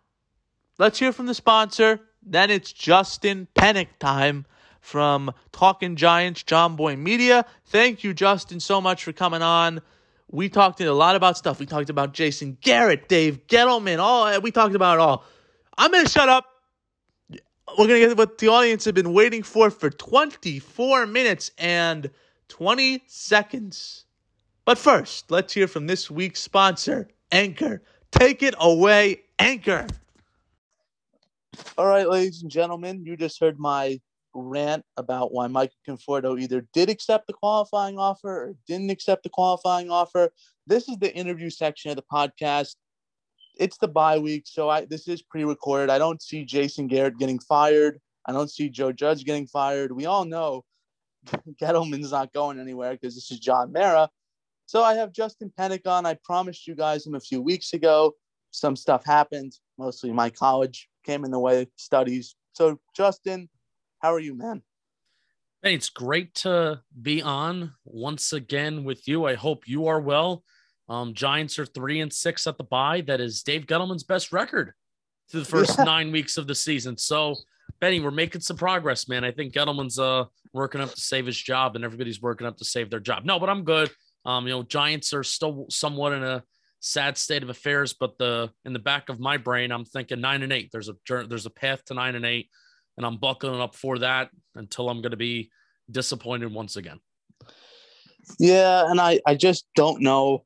[0.79, 2.01] let's hear from the sponsor.
[2.24, 4.46] Then it's Justin Penik time
[4.80, 7.44] from Talking Giants, John Jomboy Media.
[7.66, 9.80] Thank you, Justin, so much for coming on
[10.32, 11.61] we talked a lot about stuff.
[11.61, 15.24] We talked about Jason Garrett, Dave Gettleman, all eh, we talked about it all.
[15.78, 16.46] I'm gonna shut up.
[17.78, 22.11] We're gonna get what the audience have been waiting for for 24 minutes and
[22.48, 24.06] 20 seconds.
[24.64, 27.82] But first, let's hear from this week's sponsor, Anchor.
[28.11, 29.87] Take it away, Anchor.
[31.76, 34.00] All right, ladies and gentlemen, you just heard my
[34.34, 39.28] rant about why Michael Conforto either did accept the qualifying offer or didn't accept the
[39.28, 40.30] qualifying offer.
[40.66, 42.76] This is the interview section of the podcast.
[43.58, 45.90] It's the bye week, so I this is pre-recorded.
[45.90, 48.00] I don't see Jason Garrett getting fired.
[48.26, 49.92] I don't see Joe Judge getting fired.
[49.92, 50.64] We all know
[51.60, 54.08] Gettleman's not going anywhere because this is John Mara.
[54.64, 56.06] So I have Justin Penik on.
[56.06, 58.14] I promised you guys him a few weeks ago.
[58.52, 62.34] Some stuff happened, mostly my college came in the way, of studies.
[62.52, 63.48] So, Justin,
[64.00, 64.62] how are you, man?
[65.62, 69.26] Hey, it's great to be on once again with you.
[69.26, 70.42] I hope you are well.
[70.88, 73.02] Um, Giants are three and six at the bye.
[73.02, 74.72] That is Dave Gettleman's best record
[75.30, 75.84] through the first yeah.
[75.84, 76.98] nine weeks of the season.
[76.98, 77.36] So,
[77.80, 79.24] Benny, we're making some progress, man.
[79.24, 82.64] I think Gettleman's uh working up to save his job, and everybody's working up to
[82.64, 83.24] save their job.
[83.24, 83.90] No, but I'm good.
[84.24, 86.42] Um, you know, Giants are still somewhat in a
[86.83, 90.42] sad state of affairs, but the in the back of my brain, I'm thinking nine
[90.42, 90.68] and eight.
[90.71, 92.49] There's a there's a path to nine and eight
[92.97, 95.51] and I'm buckling up for that until I'm going to be
[95.90, 97.01] disappointed once again.
[98.38, 100.45] Yeah, and I I just don't know.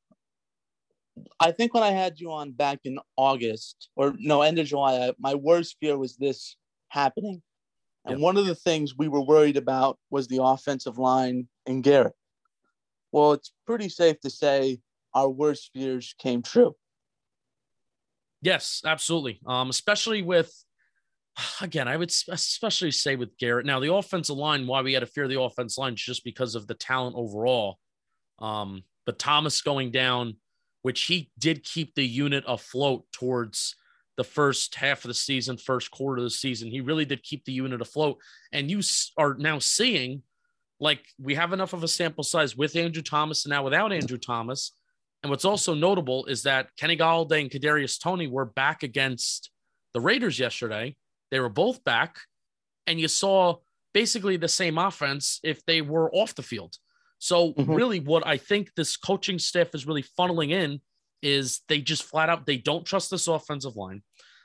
[1.41, 5.09] I think when I had you on back in August or no end of July,
[5.09, 6.57] I, my worst fear was this
[6.89, 7.43] happening.
[8.05, 8.21] And yep.
[8.21, 12.15] one of the things we were worried about was the offensive line and Garrett.
[13.13, 14.79] Well, it's pretty safe to say
[15.17, 16.77] our worst fears came true.
[18.43, 19.41] Yes, absolutely.
[19.47, 20.53] Um, especially with
[21.61, 23.67] again, I would especially say with Garrett.
[23.67, 26.55] Now, the offensive line, why we had to fear the offensive line, is just because
[26.55, 27.79] of the talent overall.
[28.39, 30.37] Um, but Thomas going down,
[30.83, 33.75] which he did keep the unit afloat towards
[34.17, 36.71] the first half of the season, first quarter of the season.
[36.71, 38.19] He really did keep the unit afloat.
[38.53, 38.81] And you
[39.19, 40.23] are now seeing,
[40.81, 44.19] like, we have enough of a sample size with Andrew Thomas and now without Andrew
[44.19, 44.73] Thomas.
[45.27, 49.51] And what's also notable is that Kenny Golladay and Kadarius Toney were back against
[49.93, 50.95] the Raiders yesterday
[51.31, 52.19] they were both back,
[52.87, 53.57] and you saw
[53.93, 56.77] basically the same offense if they were off the field.
[57.19, 57.75] So, mm-hmm.
[57.75, 60.81] really, what I think this coaching staff is really funneling in
[61.23, 64.03] is they just flat out they don't trust this offensive line.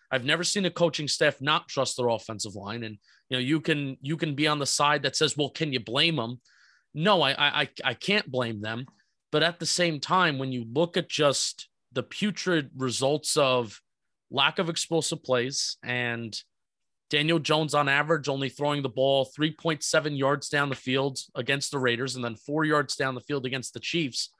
[0.09, 2.97] I've never seen a coaching staff not trust their offensive line, and
[3.29, 5.79] you know you can you can be on the side that says, "Well, can you
[5.79, 6.41] blame them?"
[6.93, 8.87] No, I I I can't blame them,
[9.31, 13.81] but at the same time, when you look at just the putrid results of
[14.29, 16.39] lack of explosive plays and
[17.09, 21.79] Daniel Jones, on average, only throwing the ball 3.7 yards down the field against the
[21.79, 24.31] Raiders and then four yards down the field against the Chiefs.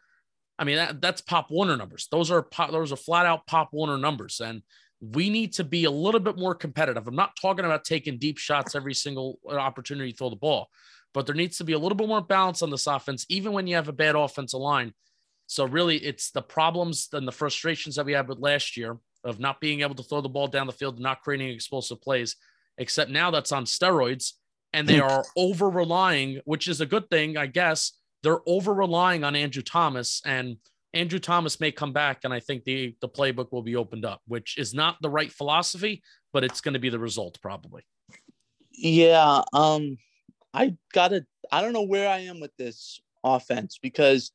[0.58, 2.08] I mean, that, that's Pop Warner numbers.
[2.12, 4.40] Those are pop, those are flat out Pop Warner numbers.
[4.40, 4.62] And
[5.02, 7.08] we need to be a little bit more competitive.
[7.08, 10.70] I'm not talking about taking deep shots every single opportunity to throw the ball,
[11.14, 13.68] but there needs to be a little bit more balance on this offense, even when
[13.68, 14.94] you have a bad offensive line.
[15.48, 19.40] So, really, it's the problems and the frustrations that we had with last year of
[19.40, 22.36] not being able to throw the ball down the field not creating explosive plays
[22.78, 24.34] except now that's on steroids
[24.74, 27.94] and they are over relying, which is a good thing, I guess.
[28.24, 30.58] They're over relying on Andrew Thomas, and
[30.94, 34.22] Andrew Thomas may come back, and I think the the playbook will be opened up,
[34.28, 37.84] which is not the right philosophy, but it's going to be the result probably.
[38.72, 39.98] Yeah, um,
[40.54, 41.26] I gotta.
[41.52, 44.32] I don't know where I am with this offense because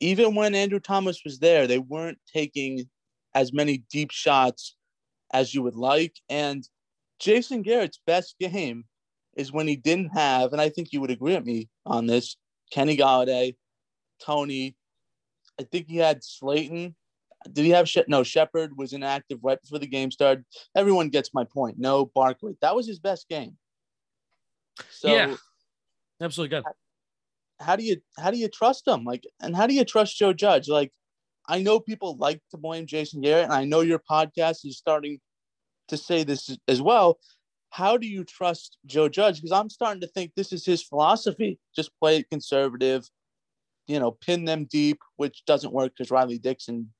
[0.00, 2.88] even when Andrew Thomas was there, they weren't taking
[3.34, 4.76] as many deep shots
[5.32, 6.68] as you would like, and
[7.18, 8.84] Jason Garrett's best game
[9.36, 12.36] is when he didn't have, and I think you would agree with me on this,
[12.70, 13.56] Kenny Golladay,
[14.24, 14.76] Toney.
[15.58, 16.94] I think he had Slayton.
[17.52, 20.44] Did he have She- no Shepard was inactive right before the game started.
[20.74, 21.78] Everyone gets my point.
[21.78, 22.56] No Barkley.
[22.60, 23.56] That was his best game.
[24.90, 25.34] So yeah,
[26.20, 26.64] absolutely good.
[27.60, 29.04] How, do you how do you trust him?
[29.04, 30.68] Like, and how do you trust Joe Judge?
[30.68, 30.92] Like,
[31.46, 35.20] I know people like to blame Jason Garrett, and I know your podcast is starting
[35.88, 37.18] to say this as well.
[37.70, 39.36] How do you trust Joe Judge?
[39.36, 41.58] Because I'm starting to think this is his philosophy.
[41.74, 43.08] Just play it conservative,
[43.86, 46.90] you know, pin them deep, which doesn't work because Riley Dixon,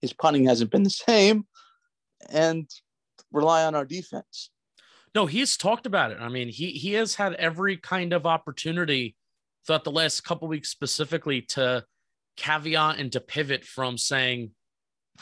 [0.00, 1.46] his punting hasn't been the same,
[2.30, 2.68] and
[3.32, 4.50] rely on our defense.
[5.14, 6.18] No, he's talked about it.
[6.20, 9.16] I mean, he he has had every kind of opportunity
[9.66, 11.84] throughout the last couple weeks specifically to
[12.36, 14.52] caveat and to pivot from saying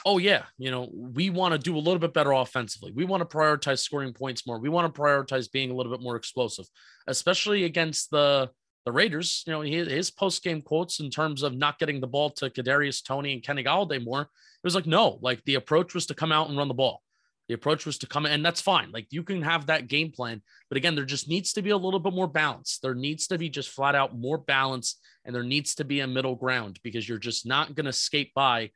[0.04, 2.92] oh yeah, you know, we want to do a little bit better offensively.
[2.92, 4.58] We want to prioritize scoring points more.
[4.58, 6.66] We want to prioritize being a little bit more explosive,
[7.06, 8.50] especially against the
[8.84, 9.42] the Raiders.
[9.46, 12.50] You know, his, his post game quotes in terms of not getting the ball to
[12.50, 14.22] Kadarius Toney and Kenny Golladay more.
[14.22, 14.28] It
[14.64, 17.02] was like no, like the approach was to come out and run the ball.
[17.48, 18.90] The approach was to come in, and that's fine.
[18.90, 21.76] Like you can have that game plan, but again, there just needs to be a
[21.76, 22.78] little bit more balance.
[22.82, 26.06] There needs to be just flat out more balance, and there needs to be a
[26.06, 28.70] middle ground because you're just not going to skate by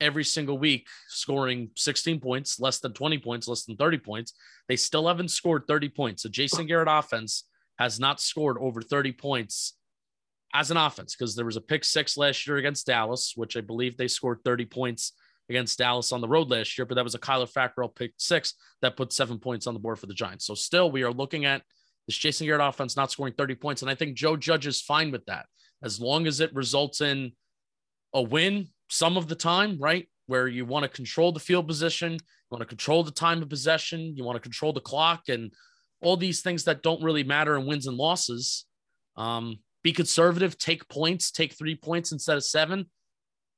[0.00, 4.32] every single week scoring 16 points, less than 20 points, less than 30 points.
[4.68, 6.22] They still haven't scored 30 points.
[6.22, 7.44] So Jason Garrett offense
[7.78, 9.74] has not scored over 30 points
[10.54, 13.60] as an offense because there was a pick six last year against Dallas, which I
[13.60, 15.12] believe they scored 30 points
[15.48, 18.54] against Dallas on the road last year, but that was a Kyler Fackrell pick six
[18.82, 20.46] that put seven points on the board for the Giants.
[20.46, 21.62] So still we are looking at
[22.06, 23.82] this Jason Garrett offense not scoring 30 points.
[23.82, 25.46] And I think Joe Judge is fine with that
[25.82, 27.32] as long as it results in
[28.14, 30.08] a win some of the time, right?
[30.26, 32.18] Where you want to control the field position, you
[32.50, 35.52] want to control the time of possession, you want to control the clock, and
[36.00, 38.64] all these things that don't really matter in wins and losses.
[39.16, 42.86] Um, be conservative, take points, take three points instead of seven.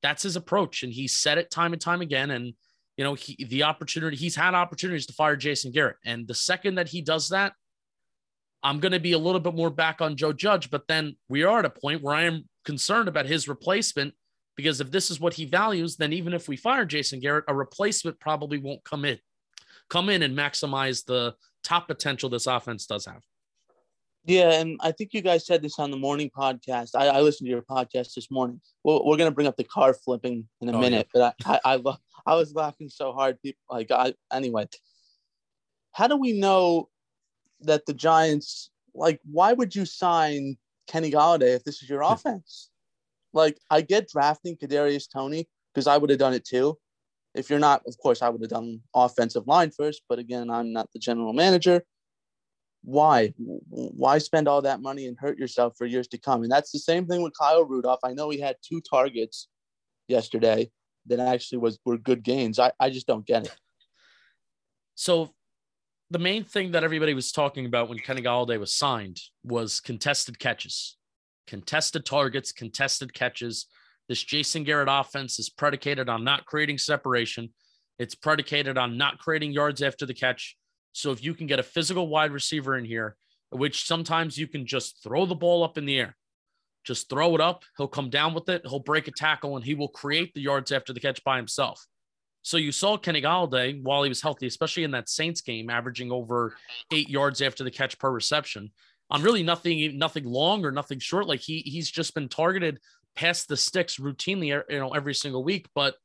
[0.03, 0.83] That's his approach.
[0.83, 2.31] And he said it time and time again.
[2.31, 2.55] And,
[2.97, 5.97] you know, he, the opportunity, he's had opportunities to fire Jason Garrett.
[6.05, 7.53] And the second that he does that,
[8.63, 10.71] I'm going to be a little bit more back on Joe Judge.
[10.71, 14.15] But then we are at a point where I am concerned about his replacement
[14.57, 17.55] because if this is what he values, then even if we fire Jason Garrett, a
[17.55, 19.19] replacement probably won't come in,
[19.89, 21.35] come in and maximize the
[21.65, 23.23] top potential this offense does have.
[24.24, 26.90] Yeah, and I think you guys said this on the morning podcast.
[26.94, 28.61] I, I listened to your podcast this morning.
[28.85, 31.33] Well, we're gonna bring up the car flipping in a oh, minute, yeah.
[31.42, 33.40] but I, I, I I was laughing so hard.
[33.42, 34.68] People like I anyway.
[35.92, 36.88] How do we know
[37.62, 39.20] that the Giants like?
[39.24, 42.12] Why would you sign Kenny Golladay if this is your hmm.
[42.12, 42.70] offense?
[43.33, 46.78] like I get drafting Kadarius Toney because I would have done it too.
[47.35, 50.02] If you're not, of course, I would have done offensive line first.
[50.09, 51.83] But again, I'm not the general manager
[52.83, 53.35] why?
[53.37, 56.43] Why spend all that money and hurt yourself for years to come?
[56.43, 58.01] And that's the same thing with kyle rudolph.
[58.05, 59.49] I know he had two targets
[60.09, 60.71] yesterday
[61.07, 62.59] that actually was were good gains.
[62.59, 63.57] I, I just don't get it.
[64.95, 65.31] So
[66.11, 70.38] the main thing that everybody was talking about when kenny golladay was signed was contested
[70.38, 70.97] catches.
[71.47, 73.66] Contested targets contested catches.
[74.09, 77.51] This jason garrett offense is predicated on not creating separation.
[77.99, 80.57] It's predicated on not creating yards after the catch
[80.92, 83.16] so if you can get a physical wide receiver in here,
[83.50, 86.16] which sometimes you can just throw the ball up in the air,
[86.85, 87.64] just throw it up.
[87.76, 88.62] He'll come down with it.
[88.64, 91.87] He'll break a tackle and he will create the yards after the catch by himself.
[92.42, 96.11] So you saw Kenny Golladay while he was healthy, especially in that Saints game, averaging
[96.11, 96.55] over
[96.92, 98.70] eight yards after the catch per reception
[99.11, 101.26] on really nothing, nothing long or nothing short.
[101.26, 102.79] Like he he's just been targeted
[103.14, 105.66] past the sticks routinely, you know, every single week.
[105.74, 105.96] But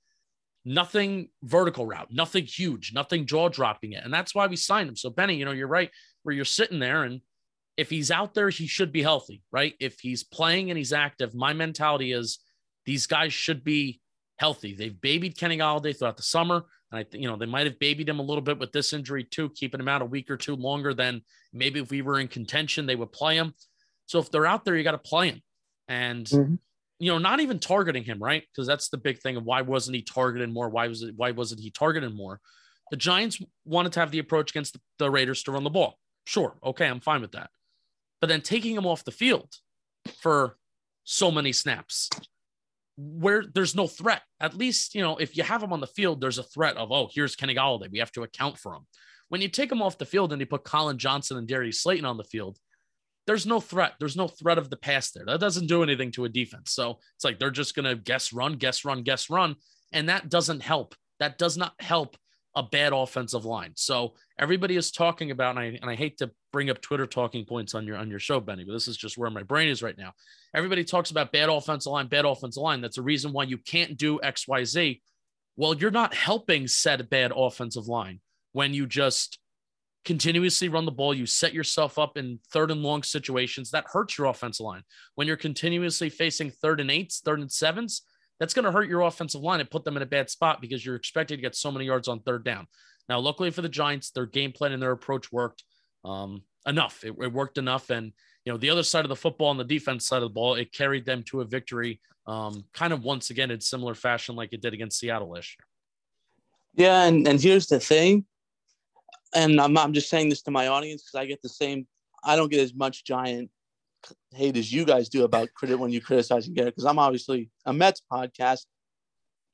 [0.66, 4.04] nothing vertical route, nothing huge, nothing jaw dropping it.
[4.04, 4.96] And that's why we signed him.
[4.96, 5.92] So, Benny, you know, you're right
[6.24, 7.04] where you're sitting there.
[7.04, 7.22] And
[7.78, 9.76] if he's out there, he should be healthy, right?
[9.80, 12.40] If he's playing and he's active, my mentality is
[12.86, 14.02] these guys should be
[14.38, 14.76] healthy.
[14.76, 16.66] They've babied Kenny Golladay throughout the summer.
[16.92, 19.24] And I you know, they might have babied him a little bit with this injury
[19.24, 21.22] too, keeping him out a week or two longer than
[21.54, 23.54] maybe if we were in contention, they would play him.
[24.08, 25.42] So if they're out there, you got to play him.
[25.88, 26.56] And mm-hmm
[27.00, 28.44] you know, not even targeting him, right?
[28.52, 30.70] Because that's the big thing of why wasn't he targeted more?
[30.70, 31.16] Why was it?
[31.16, 32.40] Why wasn't he targeted more?
[32.92, 35.98] The Giants wanted to have the approach against the, the Raiders to run the ball.
[36.26, 37.50] Sure, okay, I'm fine with that.
[38.22, 39.54] But then taking him off the field
[40.22, 40.58] for
[41.04, 42.10] so many snaps,
[42.98, 44.22] where there's no threat.
[44.40, 46.92] At least you know if you have him on the field, there's a threat of
[46.92, 47.92] oh, here's Kenny Golladay.
[47.92, 48.86] We have to account for him.
[49.28, 52.06] When you take him off the field and you put Collin Johnson and Darius Slayton
[52.06, 52.58] on the field,
[53.28, 53.94] there's no threat.
[54.00, 55.26] There's no threat of the pass there.
[55.26, 56.72] That doesn't do anything to a defense.
[56.72, 59.56] So it's like they're just going to guess run, guess run, guess run.
[59.92, 60.96] And that doesn't help.
[61.20, 62.18] That does not help
[62.56, 63.74] a bad offensive line.
[63.76, 67.46] So everybody is talking about, and I, and I hate to bring up Twitter talking
[67.46, 69.84] points on your on your show, Benny, but this is just where my brain is
[69.84, 70.14] right now.
[70.54, 72.80] Everybody talks about bad offensive line, bad offensive line.
[72.80, 75.02] That's a reason why you can't do X, Y, Z.
[75.58, 78.22] Well, you're not helping said bad offensive line
[78.54, 79.38] when you just
[80.06, 83.72] continuously run the ball, you set yourself up in third and long situations.
[83.72, 84.84] That hurts your offensive line.
[85.16, 88.04] When you're continuously facing third and eights, third and sevens,
[88.40, 90.86] that's going to hurt your offensive line and put them in a bad spot because
[90.86, 92.68] you're expected to get so many yards on third down.
[93.10, 95.64] Now, luckily for the Giants, their game plan and their approach worked
[96.04, 97.04] um, enough.
[97.04, 97.90] It, it, worked enough.
[97.90, 98.12] And,
[98.46, 100.56] you know, the other side of the football and the defense side of the ball,
[100.56, 104.54] it carried them to a victory um, kind of once again in similar fashion like
[104.54, 105.44] it did against Seattle year.
[106.76, 107.04] Yeah.
[107.04, 108.26] And, and here's the thing
[109.34, 111.88] and I'm, I'm just saying this to my audience because I get the same.
[112.24, 113.50] I don't get as much giant
[114.32, 117.74] hate as you guys do about credit when you criticize Garrett because I'm obviously a
[117.74, 118.66] Mets podcast.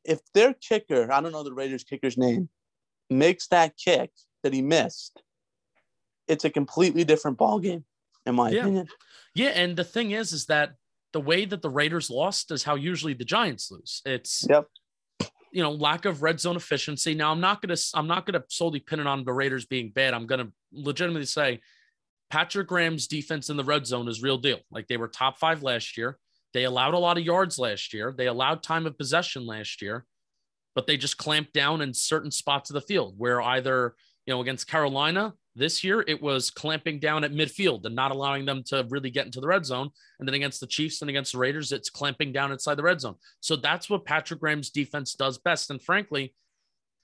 [0.04, 2.50] If their kicker, I don't know the Raiders kicker's name,
[3.10, 4.12] makes that kick
[4.44, 5.22] that he missed,
[6.28, 7.86] it's a completely different ball game,
[8.26, 8.62] in my yeah.
[8.62, 8.88] opinion.
[9.36, 10.72] Yeah, and the thing is, is that
[11.14, 14.02] the way that the Raiders lost is how usually the Giants lose.
[14.06, 14.68] It's yep
[15.52, 17.14] you know, lack of red zone efficiency.
[17.14, 20.14] Now, I'm not gonna I'm not gonna solely pin it on the Raiders being bad.
[20.14, 21.60] I'm gonna legitimately say
[22.30, 24.60] Patrick Graham's defense in the red zone is real deal.
[24.72, 26.18] Like they were top five last year.
[26.54, 28.14] They allowed a lot of yards last year.
[28.18, 30.06] They allowed time of possession last year,
[30.76, 33.96] but they just clamped down in certain spots of the field where either,
[34.26, 38.46] you know, against Carolina, this year, it was clamping down at midfield and not allowing
[38.46, 39.90] them to really get into the red zone.
[40.20, 43.02] And then against the Chiefs and against the Raiders, it's clamping down inside the red
[43.02, 43.16] zone.
[43.42, 45.70] So that's what Patrick Graham's defense does best.
[45.70, 46.34] And frankly,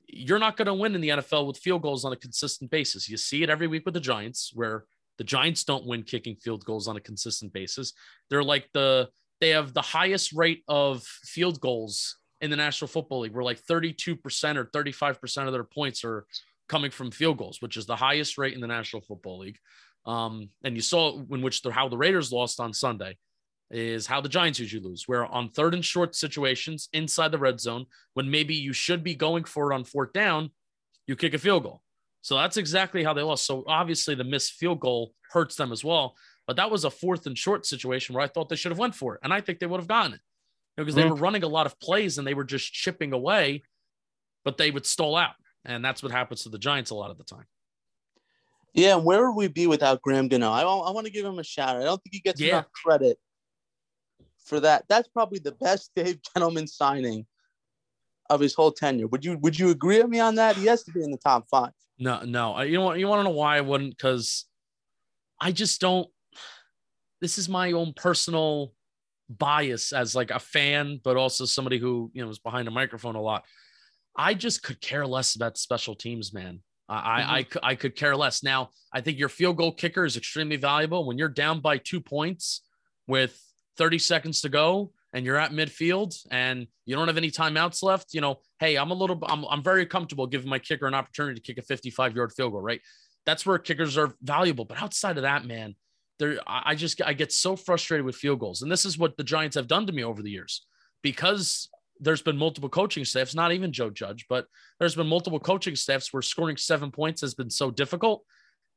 [0.08, 3.10] you're not going to win in the NFL with field goals on a consistent basis.
[3.10, 4.86] You see it every week with the Giants, where
[5.18, 7.94] the Giants don't win kicking field goals on a consistent basis.
[8.30, 13.22] They're like the they have the highest rate of field goals in the National Football
[13.22, 13.34] League.
[13.34, 16.26] We're like 32% or 35% of their points are
[16.70, 19.58] coming from field goals, which is the highest rate in the National Football League.
[20.06, 23.18] Um, and you saw in which the, how the Raiders lost on Sunday
[23.70, 27.60] is how the Giants usually lose, where on third and short situations inside the red
[27.60, 30.52] zone, when maybe you should be going for it on fourth down,
[31.06, 31.82] you kick a field goal.
[32.22, 33.46] So that's exactly how they lost.
[33.46, 36.16] So obviously the missed field goal hurts them as well.
[36.46, 38.96] But that was a fourth and short situation where I thought they should have went
[38.96, 40.22] for it, and I think they would have gotten it
[40.78, 43.12] because you know, they were running a lot of plays and they were just chipping
[43.12, 43.64] away,
[44.46, 45.34] but they would stall out,
[45.68, 47.46] and that's what happens to the Giants a lot of the time.
[48.74, 50.52] Yeah, where would we be without Graham Gano?
[50.52, 51.76] I, I want to give him a shout.
[51.76, 51.82] Out.
[51.82, 52.50] I don't think he gets yeah.
[52.50, 53.18] enough credit
[54.46, 54.86] for that.
[54.88, 57.26] That's probably the best Dave Gettleman signing
[58.30, 59.08] of his whole tenure.
[59.08, 60.56] Would you Would you agree with me on that?
[60.56, 61.72] He has to be in the top five.
[62.00, 62.58] No, no.
[62.58, 63.92] Uh, you know You want to know why I wouldn't?
[63.92, 64.46] Because
[65.40, 66.08] I just don't.
[67.20, 68.74] This is my own personal
[69.30, 73.16] bias as like a fan, but also somebody who you know was behind a microphone
[73.16, 73.44] a lot.
[74.18, 76.62] I just could care less about special teams, man.
[76.90, 77.60] I, mm-hmm.
[77.64, 78.44] I, I could care less.
[78.44, 81.06] Now, I think your field goal kicker is extremely valuable.
[81.06, 82.62] When you're down by two points
[83.08, 83.40] with
[83.78, 88.14] 30 seconds to go and you're at midfield and you don't have any timeouts left,
[88.14, 91.40] you know, hey, I'm a little, I'm, I'm very comfortable giving my kicker an opportunity
[91.40, 92.82] to kick a 55 yard field goal, right?
[93.26, 94.64] That's where kickers are valuable.
[94.64, 95.76] But outside of that, man,
[96.20, 98.62] there, I just, I get so frustrated with field goals.
[98.62, 100.66] And this is what the Giants have done to me over the years
[101.04, 101.70] because
[102.00, 104.46] there's been multiple coaching staffs, not even Joe Judge, but
[104.80, 108.24] there's been multiple coaching staffs where scoring seven points has been so difficult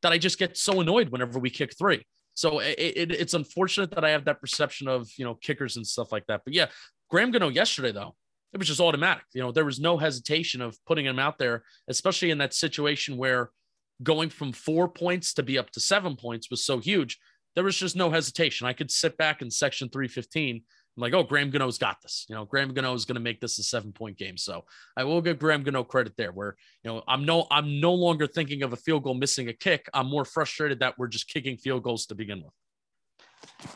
[0.02, 2.04] that I just get so annoyed whenever we kick three.
[2.34, 5.86] So it, it, it's unfortunate that I have that perception of you know kickers and
[5.86, 6.42] stuff like that.
[6.44, 6.66] But yeah,
[7.10, 8.14] Graham Gano yesterday though,
[8.52, 9.24] it was just automatic.
[9.34, 13.16] You know, there was no hesitation of putting him out there, especially in that situation
[13.16, 13.50] where
[14.02, 17.18] going from four points to be up to seven points was so huge.
[17.54, 18.66] There was just no hesitation.
[18.66, 20.62] I could sit back in section 315
[21.00, 22.26] I'm like, oh, Graham Gano's got this.
[22.28, 24.36] You know, Graham Gano is going to make this a seven point game.
[24.36, 24.66] So
[24.98, 26.30] I will give Graham Gano credit there.
[26.30, 29.54] Where you know, I'm no, I'm no longer thinking of a field goal missing a
[29.54, 29.88] kick.
[29.94, 32.52] I'm more frustrated that we're just kicking field goals to begin with.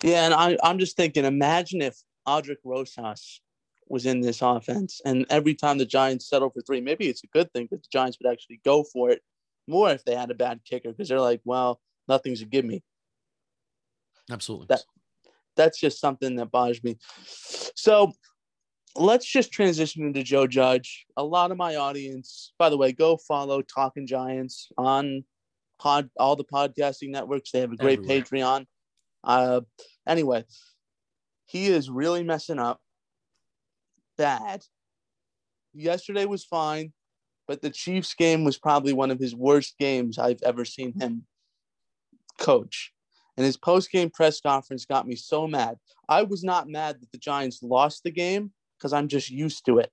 [0.02, 1.96] Yeah, and I, I'm just thinking, imagine if
[2.28, 3.40] Aldrick Rosas
[3.88, 7.28] was in this offense, and every time the Giants settle for three, maybe it's a
[7.28, 9.22] good thing that the Giants would actually go for it
[9.66, 12.82] more if they had a bad kicker because they're like, well, nothing's a give me.
[14.30, 14.66] Absolutely.
[14.68, 14.82] That
[15.56, 16.98] that's just something that bothers me.
[17.74, 18.12] So
[18.96, 21.06] let's just transition into Joe Judge.
[21.16, 25.24] A lot of my audience, by the way, go follow Talking Giants on
[25.78, 27.50] pod all the podcasting networks.
[27.50, 28.22] They have a great Everywhere.
[28.22, 28.66] Patreon.
[29.22, 29.60] Uh,
[30.06, 30.44] anyway,
[31.46, 32.80] he is really messing up
[34.16, 34.62] bad.
[35.72, 36.92] Yesterday was fine,
[37.48, 41.26] but the Chiefs game was probably one of his worst games I've ever seen him
[42.38, 42.93] coach.
[43.36, 45.76] And his post game press conference got me so mad.
[46.08, 49.78] I was not mad that the Giants lost the game because I'm just used to
[49.78, 49.90] it.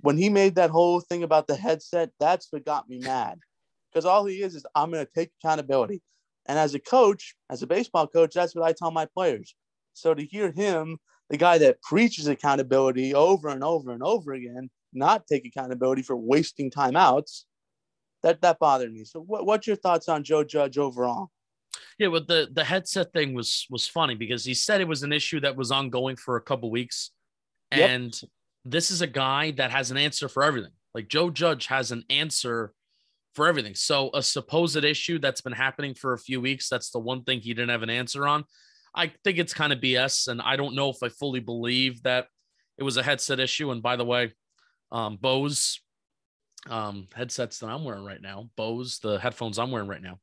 [0.00, 3.38] When he made that whole thing about the headset, that's what got me mad.
[3.90, 6.02] Because all he is is, I'm going to take accountability.
[6.46, 9.54] And as a coach, as a baseball coach, that's what I tell my players.
[9.94, 10.98] So to hear him,
[11.28, 16.16] the guy that preaches accountability over and over and over again, not take accountability for
[16.16, 17.44] wasting timeouts,
[18.22, 19.04] that that bothered me.
[19.04, 21.30] So, what, what's your thoughts on Joe Judge overall?
[21.98, 25.12] Yeah, but the the headset thing was was funny because he said it was an
[25.12, 27.10] issue that was ongoing for a couple weeks,
[27.70, 28.30] and yep.
[28.64, 30.72] this is a guy that has an answer for everything.
[30.94, 32.72] Like Joe Judge has an answer
[33.34, 33.74] for everything.
[33.74, 37.40] So a supposed issue that's been happening for a few weeks, that's the one thing
[37.40, 38.44] he didn't have an answer on.
[38.94, 42.28] I think it's kind of BS, and I don't know if I fully believe that
[42.78, 43.70] it was a headset issue.
[43.70, 44.32] And by the way,
[44.90, 45.80] um, Bose
[46.68, 50.18] um, headsets that I'm wearing right now, Bose, the headphones I'm wearing right now,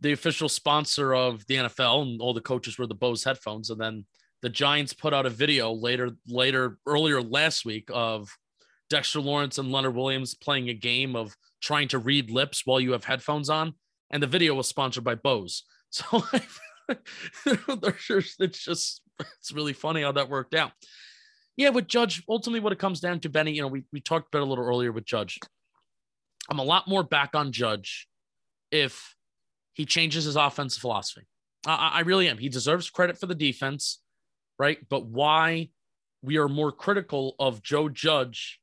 [0.00, 3.70] the official sponsor of the NFL, and all the coaches were the Bose headphones.
[3.70, 4.04] And then
[4.42, 8.28] the Giants put out a video later, later, earlier last week of
[8.90, 12.92] Dexter Lawrence and Leonard Williams playing a game of trying to read lips while you
[12.92, 13.74] have headphones on.
[14.10, 15.64] And the video was sponsored by Bose.
[15.90, 16.22] So
[16.90, 20.72] it's just, it's really funny how that worked out.
[21.56, 24.28] Yeah, with Judge, ultimately what it comes down to, Benny, you know, we, we talked
[24.28, 25.38] about a little earlier with Judge.
[26.48, 28.06] I'm a lot more back on Judge
[28.70, 29.14] if
[29.78, 31.26] he changes his offensive philosophy.
[31.66, 32.36] I, I really am.
[32.36, 34.00] He deserves credit for the defense,
[34.58, 34.78] right?
[34.90, 35.70] But why
[36.22, 38.60] we are more critical of Joe Judge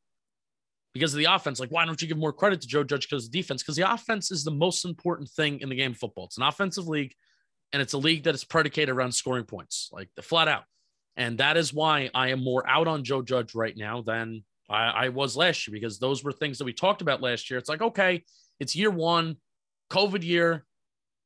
[0.94, 1.60] because of the offense.
[1.60, 3.64] Like, why don't you give more credit to Joe Judge because of the defense?
[3.64, 6.26] Because the offense is the most important thing in the game of football.
[6.26, 7.14] It's an offensive league,
[7.74, 10.64] and it's a league that is predicated around scoring points, like the flat out.
[11.18, 15.06] And that is why I am more out on Joe Judge right now than I,
[15.06, 17.58] I was last year, because those were things that we talked about last year.
[17.58, 18.24] It's like, okay,
[18.60, 19.38] it's year one,
[19.92, 20.66] COVID year,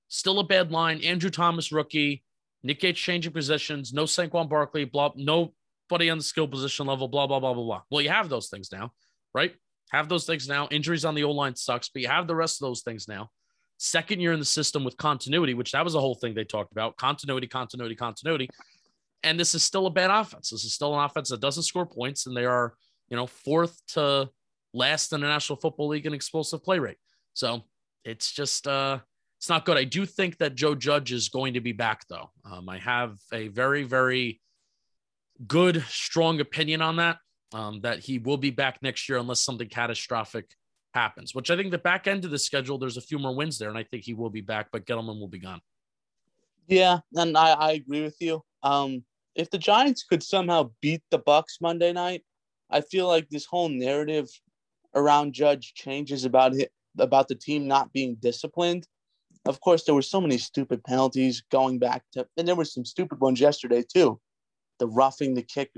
[0.09, 1.01] still a bad line.
[1.01, 2.23] Andrew Thomas, rookie.
[2.61, 7.25] Nick Gates changing positions, no Saquon Barkley, blah, nobody on the skill position level, blah,
[7.25, 7.81] blah, blah, blah, blah.
[7.89, 8.91] Well, you have those things now,
[9.33, 9.53] right?
[9.91, 10.67] Have those things now.
[10.69, 13.29] Injuries on the O line sucks, but you have the rest of those things now.
[13.77, 16.73] Second year in the system with continuity, which that was a whole thing they talked
[16.73, 18.49] about continuity, continuity, continuity.
[19.23, 20.49] And this is still a bad offense.
[20.49, 22.73] This is still an offense that doesn't score points, and they are,
[23.07, 24.29] you know, fourth to
[24.73, 26.97] last in the National Football League in explosive play rate.
[27.33, 27.61] So
[28.03, 28.99] it's just, uh,
[29.39, 29.77] it's not good.
[29.77, 32.29] I do think that Joe Judge is going to be back, though.
[32.43, 34.41] Um, I have a very, very
[35.47, 37.17] good, strong opinion on that.
[37.53, 40.53] Um, that he will be back next year unless something catastrophic
[40.93, 41.33] happens.
[41.33, 43.69] Which I think the back end of the schedule, there's a few more wins there,
[43.69, 44.67] and I think he will be back.
[44.73, 45.61] But Gettleman will be gone.
[46.67, 48.43] Yeah, and I, I agree with you.
[48.61, 52.25] Um, if the Giants could somehow beat the Bucks Monday night,
[52.69, 54.27] I feel like this whole narrative
[54.93, 58.85] around Judge changes about it about the team not being disciplined
[59.45, 62.85] of course, there were so many stupid penalties going back to, and there were some
[62.85, 64.19] stupid ones yesterday too.
[64.79, 65.71] The roughing the kick.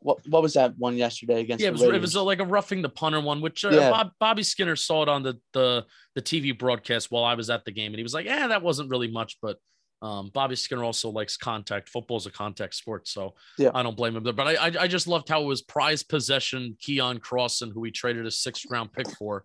[0.00, 1.62] What what was that one yesterday against?
[1.62, 3.90] Yeah, it was, it was like a roughing the punter one, which uh, yeah.
[3.90, 5.84] Bob, Bobby Skinner saw it on the, the
[6.14, 8.62] the TV broadcast while I was at the game, and he was like, "Yeah, that
[8.62, 9.58] wasn't really much," but
[10.02, 11.88] um, Bobby Skinner also likes contact.
[11.88, 13.70] Football is a contact sport, so yeah.
[13.74, 14.32] I don't blame him there.
[14.32, 16.76] But I, I, I just loved how it was prize possession.
[16.80, 19.44] Keion Crossen, who we traded a sixth round pick for,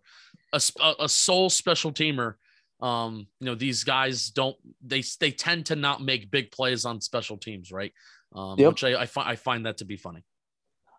[0.53, 0.61] a,
[0.99, 2.35] a sole special teamer
[2.81, 6.99] um, you know, these guys don't they they tend to not make big plays on
[7.01, 7.93] special teams, right?
[8.33, 8.69] Um, yep.
[8.69, 10.23] which I I, fi- I find that to be funny.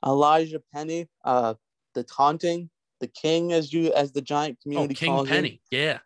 [0.05, 1.55] Elijah Penny, uh,
[1.95, 2.71] the taunting,
[3.01, 5.59] the king, as you as the giant oh, community oh, King Penny, him.
[5.71, 5.99] yeah.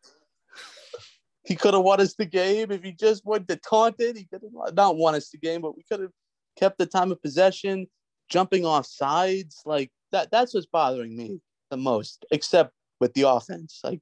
[1.45, 4.17] He could have won us the game if he just went to taunt it.
[4.17, 6.11] He could have not won us the game, but we could have
[6.59, 7.87] kept the time of possession,
[8.29, 9.63] jumping off sides.
[9.65, 10.31] Like that.
[10.33, 13.81] That's what's bothering me the most, except with the offense.
[13.85, 14.01] Like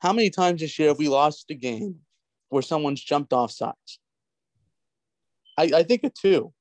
[0.00, 1.96] how many times this year have we lost a game
[2.48, 3.98] where someone's jumped off sides?
[5.58, 6.52] I, I think of two.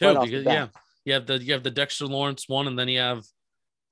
[0.00, 0.68] Two, right because, yeah.
[1.04, 3.24] You have the you have the Dexter Lawrence one, and then you have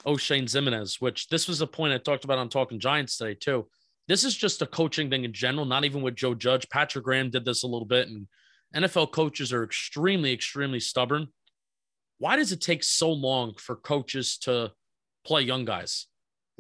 [0.07, 3.69] Oshane Ximines, which this was a point I talked about on Talking Giants today too.
[4.07, 6.69] This is just a coaching thing in general, not even with Joe Judge.
[6.69, 8.29] Patrick Graham did this a little bit, and
[8.75, 11.29] NFL coaches are extremely, extremely stubborn.
[12.19, 14.73] Why does it take so long for coaches to
[15.25, 16.07] play young guys?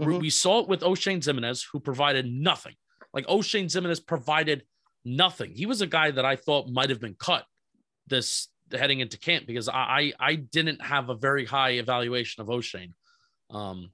[0.00, 0.18] Mm-hmm.
[0.18, 2.74] We saw it with Oshane Ximines, who provided nothing.
[3.14, 4.64] Like Oshane Ximines provided
[5.04, 5.52] nothing.
[5.54, 7.44] He was a guy that I thought might have been cut
[8.06, 12.48] this heading into camp because I I, I didn't have a very high evaluation of
[12.48, 12.92] Oshane.
[13.50, 13.90] Um,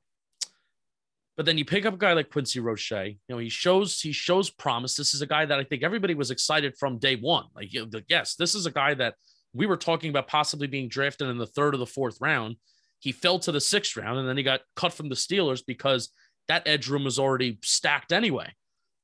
[1.37, 2.91] but then you pick up a guy like Quincy Roche.
[2.91, 4.97] You know, he shows he shows promise.
[4.97, 7.47] This is a guy that I think everybody was excited from day one.
[7.55, 7.71] Like,
[8.09, 9.15] yes, this is a guy that
[9.55, 12.57] we were talking about possibly being drafted in the third or the fourth round.
[13.03, 16.11] He fell to the sixth round and then he got cut from the Steelers because
[16.47, 18.53] that edge room was already stacked anyway.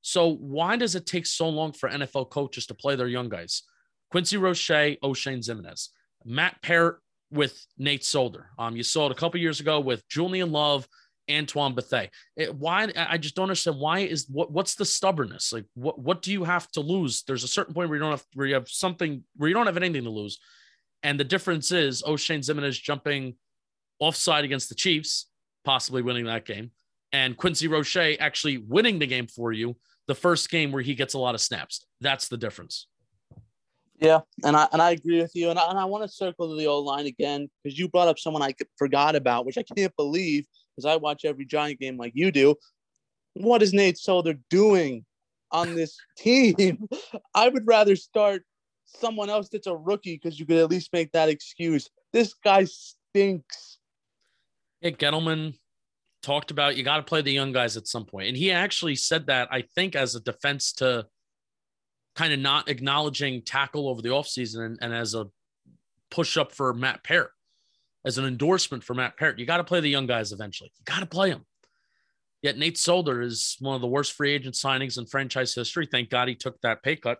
[0.02, 3.64] So why does it take so long for NFL coaches to play their young guys?
[4.12, 5.88] Quincy Roche, Oshane Ximines,
[6.24, 8.50] Matt Peart with Nate Solder.
[8.56, 10.86] Um, you saw it a couple years ago with Julian Love,
[11.28, 12.08] Antoine Bethea.
[12.56, 12.88] Why?
[12.96, 15.52] I just don't understand why is what what's the stubbornness?
[15.52, 17.24] Like what what do you have to lose?
[17.24, 19.66] There's a certain point where you don't have where you have something where you don't
[19.66, 20.38] have anything to lose,
[21.02, 23.34] and the difference is Oshane Ximines jumping
[24.00, 25.26] offside against the Chiefs,
[25.64, 26.70] possibly winning that game,
[27.12, 29.76] and Quincy Roche actually winning the game for you,
[30.06, 31.86] the first game where he gets a lot of snaps.
[32.00, 32.86] That's the difference.
[34.00, 36.48] Yeah, and I and I agree with you, and I, and I want to circle
[36.48, 39.64] to the old line again because you brought up someone I forgot about, which I
[39.64, 40.46] can't believe
[40.76, 42.54] because I watch every Giant game like you do.
[43.34, 45.04] What is Nate Solder doing
[45.50, 46.88] on this team?
[47.34, 48.44] I would rather start
[48.86, 51.90] someone else that's a rookie because you could at least make that excuse.
[52.12, 53.67] This guy stinks.
[54.80, 55.54] Yeah, Gettleman
[56.22, 58.28] talked about you got to play the young guys at some point.
[58.28, 61.06] And he actually said that, I think, as a defense to
[62.16, 65.26] kind of not acknowledging tackle over the offseason and, and as a
[66.10, 67.30] push up for Matt Peart,
[68.04, 69.38] as an endorsement for Matt Peart.
[69.38, 70.72] You got to play the young guys eventually.
[70.78, 71.44] You got to play them.
[72.42, 75.88] Yet Nate Solder is one of the worst free agent signings in franchise history.
[75.90, 77.18] Thank God he took that pay cut.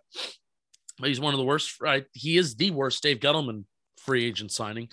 [0.97, 1.81] But he's one of the worst.
[1.81, 2.05] Right?
[2.13, 3.65] He is the worst Dave Gettleman
[3.97, 4.89] free agent signing.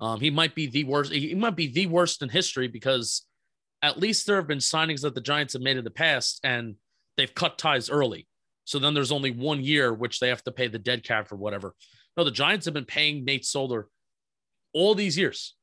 [0.00, 1.12] Um, he might be the worst.
[1.12, 3.24] He might be the worst in history because
[3.82, 6.76] at least there have been signings that the Giants have made in the past and
[7.16, 8.26] they've cut ties early.
[8.64, 11.36] So then there's only one year which they have to pay the dead cap or
[11.36, 11.74] whatever.
[12.16, 13.88] No, the Giants have been paying Nate Solder
[14.72, 15.54] all these years,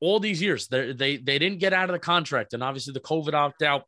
[0.00, 0.68] all these years.
[0.68, 3.84] They they they didn't get out of the contract, and obviously the COVID opt out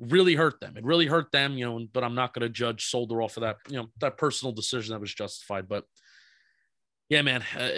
[0.00, 0.76] really hurt them.
[0.76, 1.86] It really hurt them, you know.
[1.92, 4.92] But I'm not going to judge Solder off of that, you know, that personal decision
[4.92, 5.68] that was justified.
[5.68, 5.84] But
[7.08, 7.42] yeah, man.
[7.58, 7.68] Uh,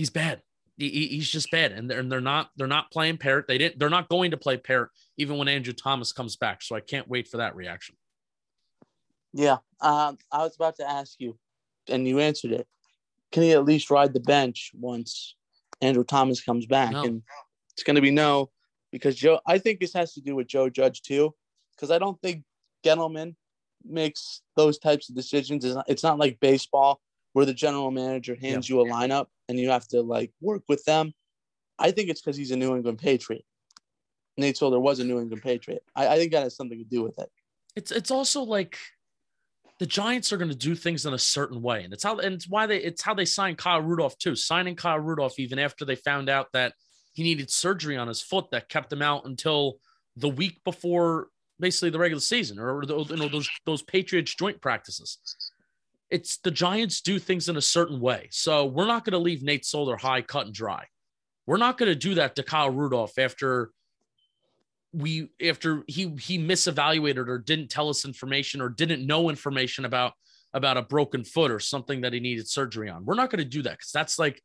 [0.00, 0.40] he's bad.
[0.78, 3.46] He, he's just bad, and they're, and they're not they're not playing Parrot.
[3.46, 3.78] They didn't.
[3.78, 4.88] They're not going to play Parrot
[5.18, 6.62] even when Andrew Thomas comes back.
[6.62, 7.96] So I can't wait for that reaction.
[9.34, 11.38] Yeah, um, I was about to ask you,
[11.88, 12.66] and you answered it.
[13.30, 15.36] Can he at least ride the bench once
[15.82, 16.92] Andrew Thomas comes back?
[16.92, 17.04] No.
[17.04, 17.22] And
[17.74, 18.50] it's going to be no,
[18.90, 19.38] because Joe.
[19.46, 21.34] I think this has to do with Joe Judge too,
[21.76, 22.42] because I don't think
[22.82, 23.36] Gettleman
[23.84, 25.62] makes those types of decisions.
[25.62, 27.02] It's not, it's not like baseball
[27.34, 30.84] where the general manager hands you a lineup and you have to like work with
[30.84, 31.12] them.
[31.78, 33.44] I think it's because he's a New England Patriot.
[34.36, 35.82] Nate Solder was a New England Patriot.
[35.94, 37.28] I, I think that has something to do with it.
[37.74, 38.78] It's it's also like
[39.80, 42.34] the Giants are going to do things in a certain way, and it's how and
[42.34, 44.36] it's why they it's how they signed Kyle Rudolph too.
[44.36, 46.74] Signing Kyle Rudolph even after they found out that
[47.12, 49.78] he needed surgery on his foot that kept him out until
[50.16, 51.28] the week before
[51.58, 55.18] basically the regular season or the, you know those those Patriots joint practices.
[56.10, 59.42] It's the Giants do things in a certain way, so we're not going to leave
[59.42, 60.84] Nate Solder high, cut and dry.
[61.46, 63.70] We're not going to do that to Kyle Rudolph after
[64.92, 70.14] we after he he misevaluated or didn't tell us information or didn't know information about
[70.52, 73.04] about a broken foot or something that he needed surgery on.
[73.04, 74.42] We're not going to do that because that's like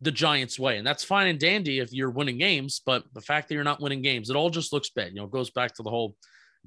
[0.00, 2.82] the Giants' way, and that's fine and dandy if you're winning games.
[2.84, 5.08] But the fact that you're not winning games, it all just looks bad.
[5.10, 6.16] You know, it goes back to the whole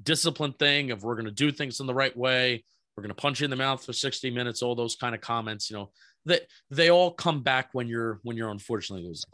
[0.02, 2.64] discipline thing of we're going to do things in the right way.
[2.96, 4.62] We're going to punch you in the mouth for 60 minutes.
[4.62, 5.90] All those kind of comments, you know,
[6.26, 9.30] that they, they all come back when you're when you're unfortunately losing.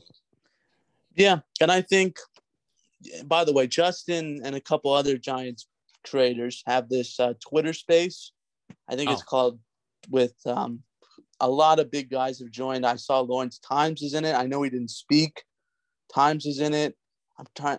[1.14, 2.18] Yeah, and I think,
[3.24, 5.66] by the way, Justin and a couple other Giants
[6.04, 8.32] traders have this uh, Twitter space.
[8.88, 9.26] I think it's Oh.
[9.28, 9.59] called
[10.11, 10.82] with um,
[11.40, 12.86] a lot of big guys have joined.
[12.86, 14.34] I saw Lawrence Tynes is in it.
[14.34, 15.42] I know he didn't speak.
[16.14, 16.94] Tynes is in it.
[17.38, 17.78] I'm trying.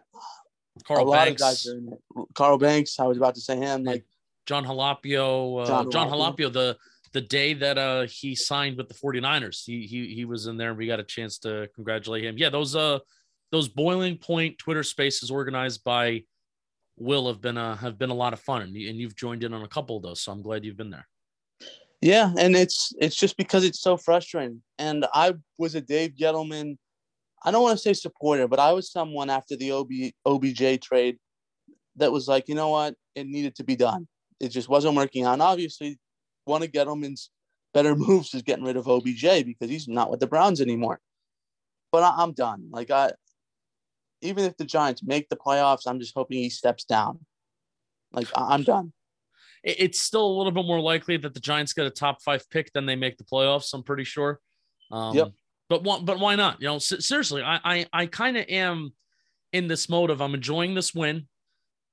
[0.85, 2.25] Carl a lot Banks, of guys are in it.
[2.33, 2.99] Carl Banks.
[2.99, 3.83] I was about to say him.
[3.83, 4.05] Like
[4.47, 6.77] Jon Halapio, uh, John, Jon Halapio, the
[7.13, 10.69] the day that uh he signed with the 49ers, he he he was in there
[10.69, 12.37] and we got a chance to congratulate him.
[12.37, 12.99] Yeah, those uh
[13.51, 16.23] those boiling point Twitter spaces organized by
[16.99, 19.43] Will have been uh have been a lot of fun and, you, and you've joined
[19.43, 21.07] in on a couple of those, so I'm glad you've been there.
[22.01, 24.61] Yeah, and it's it's just because it's so frustrating.
[24.77, 26.77] And I was a Dave Gettleman.
[27.43, 29.91] I don't want to say supporter, but I was someone after the OB,
[30.25, 31.17] OBJ trade
[31.95, 34.07] that was like, you know what, it needed to be done.
[34.39, 35.33] It just wasn't working out.
[35.33, 35.99] And obviously,
[36.45, 37.29] one of Gettleman's
[37.73, 40.99] better moves is getting rid of OBJ because he's not with the Browns anymore.
[41.91, 42.67] But I, I'm done.
[42.71, 43.11] Like I,
[44.21, 47.19] even if the Giants make the playoffs, I'm just hoping he steps down.
[48.11, 48.93] Like I, I'm done.
[49.63, 52.71] It's still a little bit more likely that the Giants get a top five pick
[52.73, 53.73] than they make the playoffs.
[53.73, 54.39] I'm pretty sure.
[54.91, 55.31] Um, Yep.
[55.69, 56.61] But why, but why not?
[56.61, 58.93] You know, seriously, I I, I kind of am
[59.51, 61.27] in this mode of I'm enjoying this win,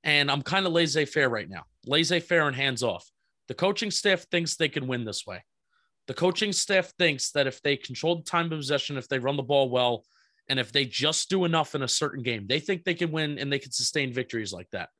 [0.04, 3.10] and I'm kind of laissez-faire right now, laissez-faire and hands off.
[3.48, 5.42] The coaching staff thinks they can win this way.
[6.06, 9.36] The coaching staff thinks that if they control the time of possession, if they run
[9.36, 10.04] the ball well,
[10.48, 13.38] and if they just do enough in a certain game, they think they can win
[13.38, 14.90] and they can sustain victories like that.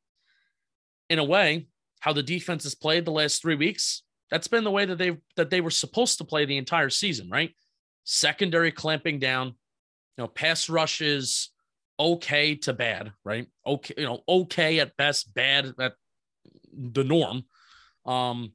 [1.11, 1.69] In a way,
[2.01, 5.19] how the defense has played the last three weeks, that's been the way that they
[5.37, 7.55] that they were supposed to play the entire season, right?
[8.05, 9.55] Secondary clamping down, you
[10.19, 11.51] know, pass rush is
[11.99, 13.47] okay to bad, right?
[13.67, 15.95] Okay, you know, okay at best, bad at
[16.73, 17.45] the norm.
[18.07, 18.53] Um,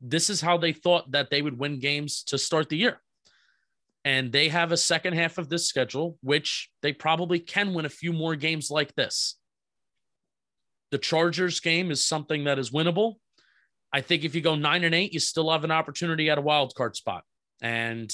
[0.00, 3.00] this is how they thought that they would win games to start the year.
[4.04, 7.90] And they have a second half of this schedule, which they probably can win a
[7.90, 9.36] few more games like this.
[10.90, 13.16] The Chargers game is something that is winnable.
[13.92, 16.42] I think if you go nine and eight, you still have an opportunity at a
[16.42, 17.24] wild card spot.
[17.60, 18.10] And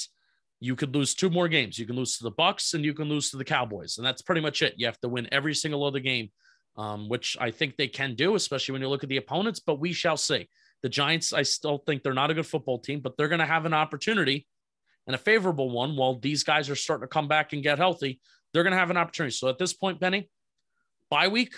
[0.59, 1.77] you could lose two more games.
[1.77, 3.97] You can lose to the Bucks and you can lose to the Cowboys.
[3.97, 4.73] And that's pretty much it.
[4.77, 6.29] You have to win every single other game,
[6.77, 9.79] um, which I think they can do, especially when you look at the opponents, but
[9.79, 10.49] we shall see.
[10.83, 13.45] The Giants, I still think they're not a good football team, but they're going to
[13.45, 14.47] have an opportunity
[15.05, 18.19] and a favorable one while these guys are starting to come back and get healthy.
[18.53, 19.33] They're going to have an opportunity.
[19.33, 20.29] So at this point, Benny,
[21.09, 21.53] bye week,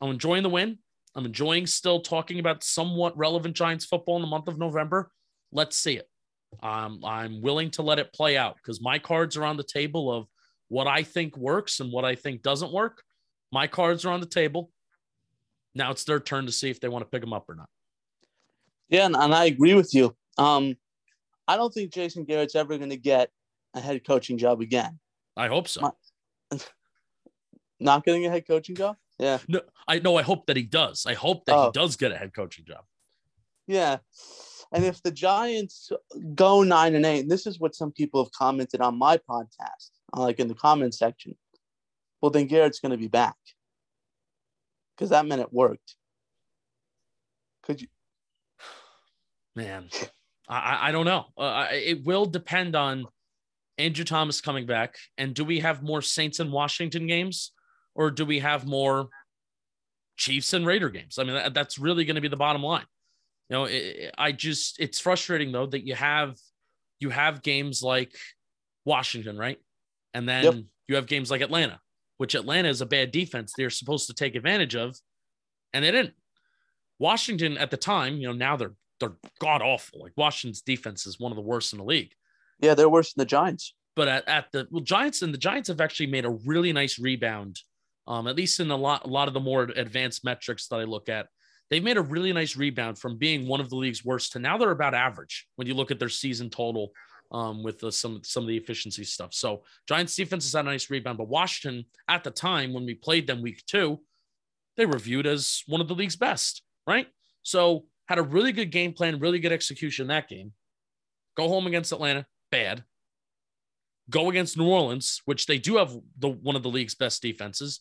[0.00, 0.78] I'm enjoying the win.
[1.14, 5.10] I'm enjoying still talking about somewhat relevant Giants football in the month of November.
[5.50, 6.08] Let's see it.
[6.62, 10.12] Um, I'm willing to let it play out because my cards are on the table
[10.12, 10.26] of
[10.68, 13.02] what I think works and what I think doesn't work.
[13.52, 14.70] My cards are on the table.
[15.74, 17.68] Now it's their turn to see if they want to pick them up or not.
[18.88, 20.16] Yeah, and, and I agree with you.
[20.38, 20.76] Um,
[21.46, 23.30] I don't think Jason Garrett's ever going to get
[23.74, 24.98] a head coaching job again.
[25.36, 25.80] I hope so.
[25.82, 26.58] My-
[27.80, 28.96] Not getting a head coaching job?
[29.18, 29.38] Yeah.
[29.46, 30.16] No, I know.
[30.16, 31.04] I hope that he does.
[31.06, 31.64] I hope that Oh.
[31.66, 32.84] he does get a head coaching job.
[33.66, 33.98] Yeah.
[34.72, 35.90] And if the Giants
[36.34, 39.90] go nine and eight, and this is what some people have commented on my podcast,
[40.14, 41.36] uh, like in the comment section,
[42.20, 43.36] well, then Garrett's going to be back
[44.94, 45.94] because that meant it worked.
[47.62, 47.88] Could you?
[49.56, 49.88] Man,
[50.48, 51.26] I I- don't know.
[51.36, 53.06] Uh, it will depend on
[53.78, 57.52] Andrew Thomas coming back, and do we have more Saints and Washington games,
[57.94, 59.08] or do we have more
[60.16, 61.18] Chiefs and Raider games?
[61.18, 62.86] I mean, that, that's really going to be the bottom line.
[63.48, 66.36] You know, it, I just it's frustrating though that you have
[67.00, 68.12] you have games like
[68.84, 69.58] Washington, right?
[70.14, 70.54] And then Yep.
[70.88, 71.80] you have games like Atlanta,
[72.18, 74.96] which Atlanta is a bad defense they're supposed to take advantage of,
[75.72, 76.14] and they didn't.
[76.98, 80.02] Washington at the time, you know, now they're they're god awful.
[80.02, 82.12] Like Washington's defense is one of the worst in the league.
[82.60, 83.74] Yeah, they're worse than the Giants.
[83.94, 86.98] But at, at the well, Giants and the Giants have actually made a really nice
[86.98, 87.60] rebound.
[88.06, 90.84] Um, at least in a lot a lot of the more advanced metrics that I
[90.84, 91.28] look at,
[91.70, 94.56] they've made a really nice rebound from being one of the league's worst to now
[94.56, 96.92] they're about average when you look at their season total
[97.30, 99.34] um, with the, some some of the efficiency stuff.
[99.34, 102.94] So Giants defense has had a nice rebound, but Washington at the time when we
[102.94, 104.00] played them week two,
[104.76, 107.06] they were viewed as one of the league's best, right?
[107.42, 110.52] So had a really good game plan, really good execution that game.
[111.36, 112.84] Go home against Atlanta, bad.
[114.10, 117.80] Go against New Orleans, which they do have the one of the league's best defenses.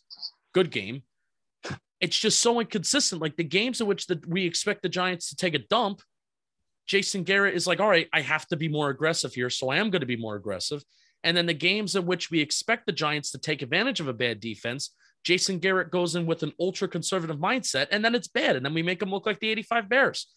[0.54, 1.04] Good game.
[2.00, 3.22] It's just so inconsistent.
[3.22, 6.02] Like the games in which the, we expect the Giants to take a dump,
[6.86, 9.50] Jason Garrett is like, all right, I have to be more aggressive here.
[9.50, 10.84] So I am going to be more aggressive.
[11.24, 14.14] And then the games in which we expect the Giants to take advantage of a
[14.14, 14.92] bad defense,
[15.24, 18.56] Jason Garrett goes in with an ultra conservative mindset, and then it's bad.
[18.56, 20.28] And then we make them look like the 85 Bears.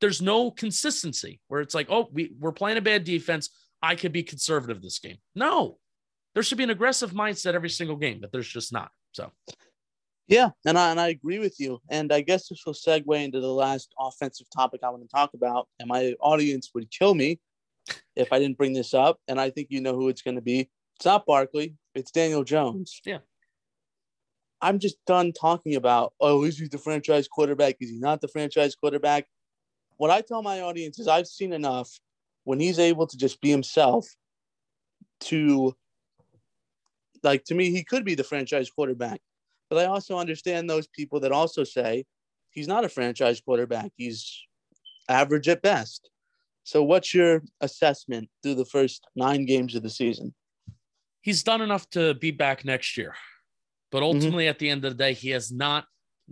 [0.00, 3.50] There's no consistency where it's like, oh, we, we're playing a bad defense.
[3.80, 5.18] I could be conservative this game.
[5.36, 5.78] No,
[6.34, 8.90] there should be an aggressive mindset every single game, but there's just not.
[9.12, 9.30] So
[10.28, 11.80] Yeah, and I and I agree with you.
[11.90, 15.34] And I guess this will segue into the last offensive topic I want to talk
[15.34, 15.68] about.
[15.78, 17.40] And my audience would kill me
[18.16, 19.18] if I didn't bring this up.
[19.28, 20.70] And I think you know who it's going to be.
[20.96, 21.74] It's not Barkley.
[21.94, 23.00] It's Daniel Jones.
[23.04, 23.18] Yeah.
[24.60, 26.12] I'm just done talking about.
[26.20, 27.76] Oh, is he the franchise quarterback?
[27.80, 29.26] Is he not the franchise quarterback?
[29.96, 31.90] What I tell my audience is I've seen enough
[32.44, 34.06] when he's able to just be himself
[35.20, 35.74] to
[37.22, 39.20] like to me he could be the franchise quarterback
[39.72, 42.04] but I also understand those people that also say
[42.50, 43.90] he's not a franchise quarterback.
[43.96, 44.42] He's
[45.08, 46.10] average at best.
[46.64, 50.34] So, what's your assessment through the first nine games of the season?
[51.22, 53.14] he's done enough to be back next year.
[53.90, 54.16] But mm-hmm.
[54.16, 55.86] ultimately, at the end of the day, he has not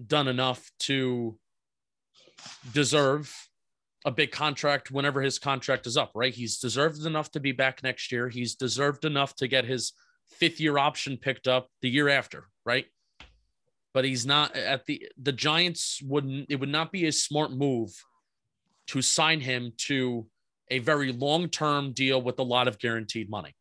[0.07, 1.38] done enough to
[2.72, 3.34] deserve
[4.05, 6.34] a big contract whenever his contract is up, right?
[6.34, 8.28] He's deserved enough to be back next year.
[8.28, 9.93] He's deserved enough to get his
[10.30, 12.86] fifth year option picked up the year after, right?
[13.93, 17.91] But he's not at the the Giants wouldn't it would not be a smart move
[18.88, 20.26] to sign him to
[20.70, 23.55] a very long-term deal with a lot of guaranteed money.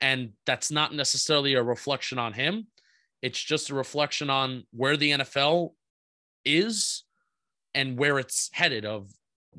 [0.00, 2.66] And that's not necessarily a reflection on him.
[3.22, 5.72] It's just a reflection on where the NFL
[6.44, 7.04] is
[7.74, 9.10] and where it's headed of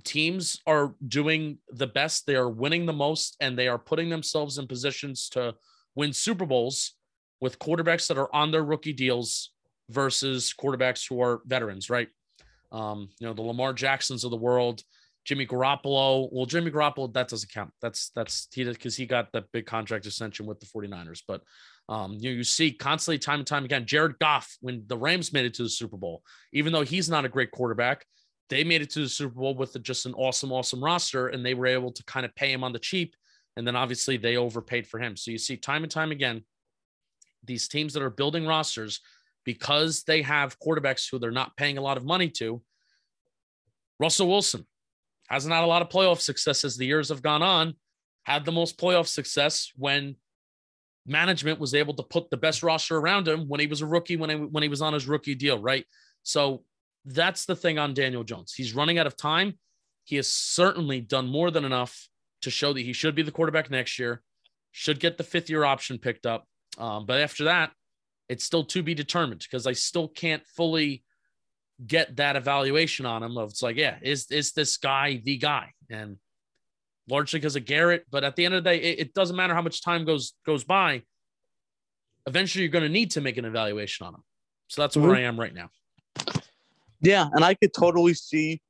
[0.03, 4.57] teams are doing the best they are winning the most and they are putting themselves
[4.57, 5.55] in positions to
[5.95, 6.93] win super bowls
[7.39, 9.51] with quarterbacks that are on their rookie deals
[9.89, 12.07] versus quarterbacks who are veterans right
[12.71, 14.81] um, you know the lamar jacksons of the world
[15.25, 19.45] jimmy garoppolo well jimmy garoppolo that doesn't count that's that's he because he got that
[19.51, 21.41] big contract extension with the 49ers but
[21.89, 25.45] um, you, you see constantly time and time again jared goff when the rams made
[25.45, 28.05] it to the super bowl even though he's not a great quarterback
[28.53, 31.53] they made it to the Super Bowl with just an awesome, awesome roster, and they
[31.53, 33.15] were able to kind of pay him on the cheap.
[33.57, 35.15] And then obviously they overpaid for him.
[35.15, 36.43] So you see time and time again,
[37.43, 39.01] these teams that are building rosters
[39.45, 42.61] because they have quarterbacks who they're not paying a lot of money to.
[43.99, 44.65] Russell Wilson
[45.29, 47.75] hasn't had a lot of playoff success as the years have gone on,
[48.23, 50.15] had the most playoff success when
[51.05, 54.15] management was able to put the best roster around him when he was a rookie,
[54.15, 55.85] when he, when he was on his rookie deal, right?
[56.23, 56.63] So
[57.05, 58.53] that's the thing on Daniel Jones.
[58.53, 59.57] He's running out of time.
[60.05, 62.07] He has certainly done more than enough
[62.41, 64.21] to show that he should be the quarterback next year,
[64.71, 66.45] should get the fifth year option picked up.
[66.77, 67.71] Um, but after that,
[68.30, 71.03] it's still to be determined because I still can't fully
[71.86, 75.74] get that evaluation on him of it's like, yeah, is is this guy the guy?
[75.89, 76.17] And
[77.09, 79.53] largely because of Garrett, but at the end of the day, it, it doesn't matter
[79.53, 81.03] how much time goes goes by.
[82.26, 84.24] Eventually, you're going to need to make an evaluation on him.
[84.67, 85.17] So that's where Mhm.
[85.17, 85.69] I am right now.
[87.01, 88.61] Yeah, and I could totally see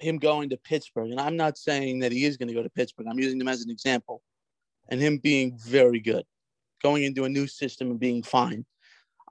[0.00, 1.10] him going to Pittsburgh.
[1.10, 3.06] And I'm not saying that he is going to go to Pittsburgh.
[3.08, 4.22] I'm using him as an example.
[4.88, 6.24] And him being very good,
[6.82, 8.64] going into a new system and being fine.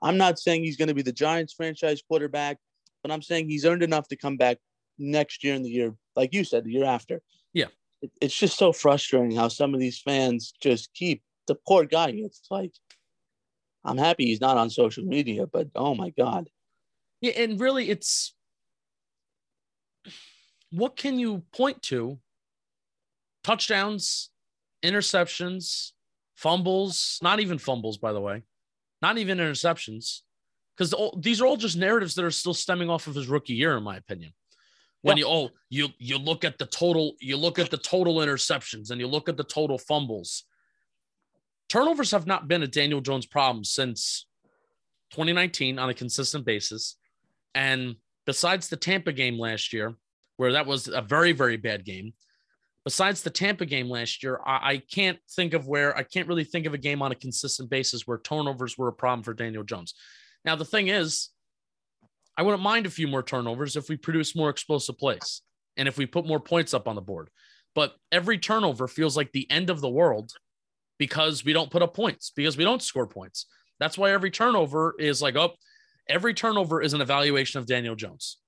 [0.02, 2.58] I'm not saying he's going to be the Giants franchise quarterback,
[3.02, 4.58] but I'm saying he's earned enough to come back
[4.98, 7.20] next year and the year, like you said, the year after.
[7.52, 7.66] Yeah.
[8.02, 12.12] It, it's just so frustrating how some of these fans just keep the poor guy.
[12.14, 12.72] It's like,
[13.84, 16.48] I'm happy he's not on social media, but oh my God.
[17.20, 18.34] Yeah, and really, it's
[20.70, 22.18] what can you point to?
[23.42, 24.30] Touchdowns,
[24.84, 25.92] interceptions,
[26.38, 28.42] fumbles, not even fumbles, by the way,
[29.02, 30.20] not even interceptions,
[30.76, 33.76] because these are all just narratives that are still stemming off of his rookie year,
[33.76, 34.32] in my opinion.
[35.02, 38.90] When you oh you you look at the total you look at the total interceptions
[38.90, 40.44] and you look at the total fumbles.
[41.68, 44.26] Turnovers have not been a Daniel Jones problem since
[45.10, 46.96] 2019 on a consistent basis.
[47.54, 49.94] And besides the Tampa game last year,
[50.36, 52.12] where that was a very, very bad game,
[52.84, 56.44] besides the Tampa game last year, I, I, can't think of where I can't really
[56.44, 59.64] think of a game on a consistent basis where turnovers were a problem for Daniel
[59.64, 59.94] Jones.
[60.44, 61.30] Now, the thing is,
[62.36, 65.42] I wouldn't mind a few more turnovers if we produce more explosive plays
[65.76, 67.30] and if we put more points up on the board.
[67.74, 70.32] But every turnover feels like the end of the world
[70.98, 73.46] because we don't put up points, because we don't score points.
[73.80, 75.52] That's why every turnover is like, oh,
[76.08, 78.38] every turnover is an evaluation of Daniel Jones.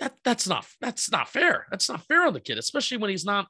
[0.00, 1.66] That that's not that's not fair.
[1.70, 3.46] That's not fair on the kid, especially when he's not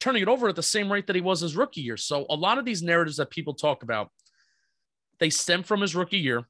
[0.00, 1.96] turning it over at the same rate that he was his rookie year.
[1.96, 4.10] So a lot of these narratives that people talk about,
[5.18, 6.48] they stem from his rookie year.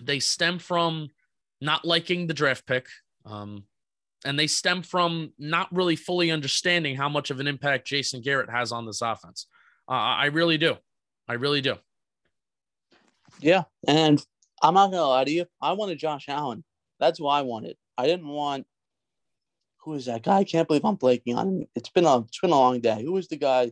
[0.00, 1.08] They stem from
[1.60, 2.86] not liking the draft pick.
[3.24, 3.64] Um,
[4.24, 8.50] and they stem from not really fully understanding how much of an impact Jason Garrett
[8.50, 9.46] has on this offense.
[9.88, 10.76] Uh, I really do.
[11.28, 11.74] I really do.
[13.40, 14.24] Yeah, and
[14.62, 15.46] I'm not gonna lie to you.
[15.60, 16.64] I wanted Josh Allen.
[16.98, 17.76] That's what I wanted.
[17.98, 18.66] I didn't want
[19.86, 20.38] who is that guy?
[20.38, 21.66] I can't believe I'm blanking on him.
[21.76, 23.02] It's been a it's been a long day.
[23.02, 23.70] Who was the guy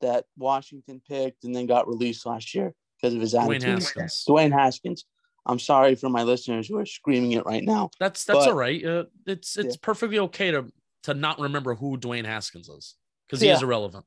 [0.00, 3.62] that Washington picked and then got released last year because of his attitude?
[3.62, 4.24] Dwayne Haskins.
[4.28, 5.04] Dwayne Haskins.
[5.44, 7.90] I'm sorry for my listeners who are screaming it right now.
[7.98, 8.84] That's that's but, all right.
[8.84, 9.80] Uh, it's it's yeah.
[9.82, 10.66] perfectly okay to
[11.04, 12.94] to not remember who Dwayne Haskins is
[13.26, 13.54] because he yeah.
[13.54, 14.04] is irrelevant.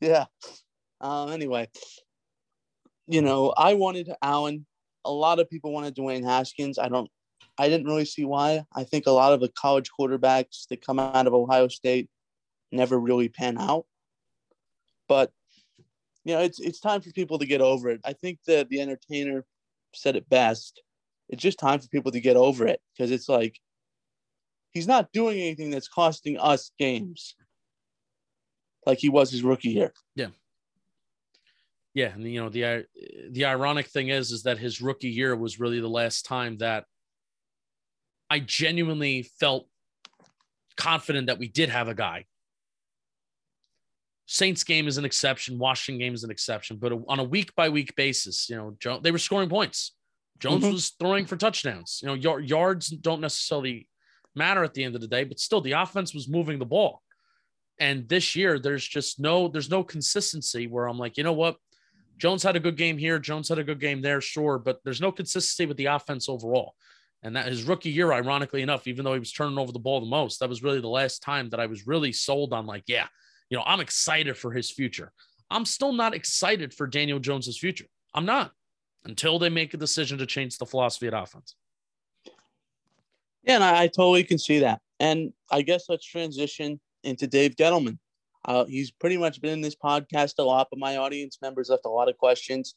[0.00, 0.26] Yeah.
[1.00, 1.30] Um.
[1.30, 1.68] Anyway,
[3.08, 4.64] you know, I wanted Allen.
[5.04, 6.78] A lot of people wanted Dwayne Haskins.
[6.78, 7.08] I don't,
[7.58, 8.64] I didn't really see why.
[8.74, 12.08] I think a lot of the college quarterbacks that come out of Ohio State
[12.72, 13.86] never really pan out.
[15.08, 15.30] But
[16.24, 18.00] you know, it's it's time for people to get over it.
[18.04, 19.44] I think that the entertainer
[19.94, 20.82] said it best.
[21.28, 23.58] It's just time for people to get over it because it's like
[24.72, 27.34] he's not doing anything that's costing us games
[28.84, 29.92] like he was his rookie year.
[30.14, 30.28] Yeah
[31.96, 32.82] yeah, and you know the uh,
[33.30, 36.84] the ironic thing is is that his rookie year was really the last time that
[38.28, 39.68] I genuinely felt
[40.76, 42.26] confident that we did have a guy.
[44.26, 47.68] Saints game is an exception, Washington game is an exception, but on a week by
[47.68, 49.92] week basis, you know, Jones, they were scoring points.
[50.40, 50.72] Jones mm-hmm.
[50.72, 52.00] was throwing for touchdowns.
[52.02, 53.88] You know, yards don't necessarily
[54.34, 57.02] matter at the end of the day, but still the offense was moving the ball.
[57.78, 61.56] And this year, there's just no, there's no consistency where I'm like, you know what?
[62.18, 63.18] Jones had a good game here.
[63.18, 66.74] Jones had a good game there, sure, but there's no consistency with the offense overall.
[67.22, 70.00] And that his rookie year, ironically enough, even though he was turning over the ball
[70.00, 72.84] the most, that was really the last time that I was really sold on, like,
[72.86, 73.06] yeah,
[73.50, 75.12] you know, I'm excited for his future.
[75.50, 77.86] I'm still not excited for Daniel Jones's future.
[78.14, 78.52] I'm not
[79.04, 81.56] until they make a decision to change the philosophy at offense.
[83.44, 84.80] Yeah, and I, I totally can see that.
[84.98, 87.98] And I guess let's transition into Dave Gettleman.
[88.44, 91.86] Uh, he's pretty much been in this podcast a lot, but my audience members left
[91.86, 92.74] a lot of questions.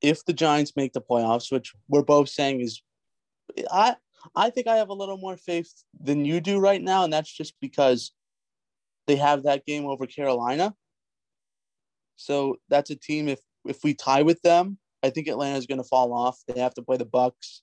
[0.00, 2.82] If the Giants make the playoffs, which we're both saying is,
[3.70, 3.96] I
[4.34, 7.32] I think I have a little more faith than you do right now, and that's
[7.32, 8.12] just because
[9.06, 10.74] they have that game over Carolina.
[12.16, 13.28] So that's a team.
[13.28, 16.38] If if we tie with them, I think Atlanta is going to fall off.
[16.46, 17.62] They have to play the Bucks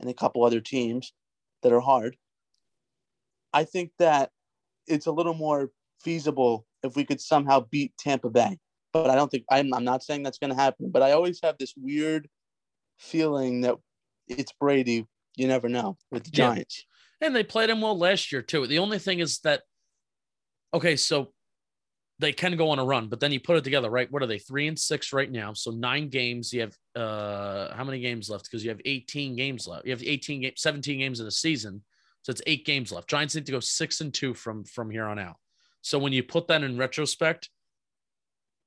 [0.00, 1.12] and a couple other teams
[1.62, 2.16] that are hard.
[3.52, 4.30] I think that
[4.86, 5.70] it's a little more
[6.02, 8.58] feasible if we could somehow beat Tampa Bay.
[8.92, 10.90] But I don't think I'm, I'm not saying that's going to happen.
[10.90, 12.28] But I always have this weird
[12.98, 13.76] feeling that
[14.28, 15.06] it's Brady.
[15.36, 16.84] You never know with the Giants.
[17.20, 17.26] Yeah.
[17.26, 18.66] And they played him well last year too.
[18.66, 19.62] The only thing is that
[20.72, 21.32] okay, so
[22.18, 24.10] they can go on a run, but then you put it together, right?
[24.10, 24.38] What are they?
[24.38, 25.52] Three and six right now.
[25.52, 26.52] So nine games.
[26.52, 28.44] You have uh how many games left?
[28.44, 29.86] Because you have 18 games left.
[29.86, 31.82] You have 18 games, 17 games in a season.
[32.22, 33.08] So it's eight games left.
[33.08, 35.36] Giants need to go six and two from from here on out.
[35.82, 37.50] So when you put that in retrospect,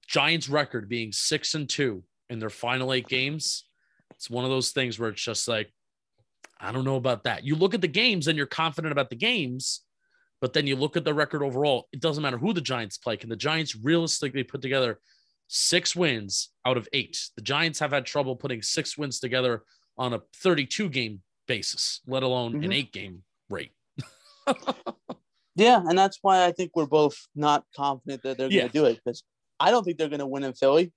[0.07, 3.65] Giants record being six and two in their final eight games,
[4.11, 5.71] it's one of those things where it's just like,
[6.59, 7.43] I don't know about that.
[7.43, 9.81] You look at the games and you're confident about the games,
[10.41, 11.87] but then you look at the record overall.
[11.91, 13.17] It doesn't matter who the Giants play.
[13.17, 14.99] Can the Giants realistically put together
[15.47, 17.19] six wins out of eight?
[17.35, 19.63] The Giants have had trouble putting six wins together
[19.97, 22.63] on a 32 game basis, let alone mm-hmm.
[22.63, 23.71] an eight game rate.
[25.57, 28.85] Yeah, and that's why I think we're both not confident that they're going to do
[28.85, 29.23] it because
[29.59, 30.93] I don't think they're going to win in Philly.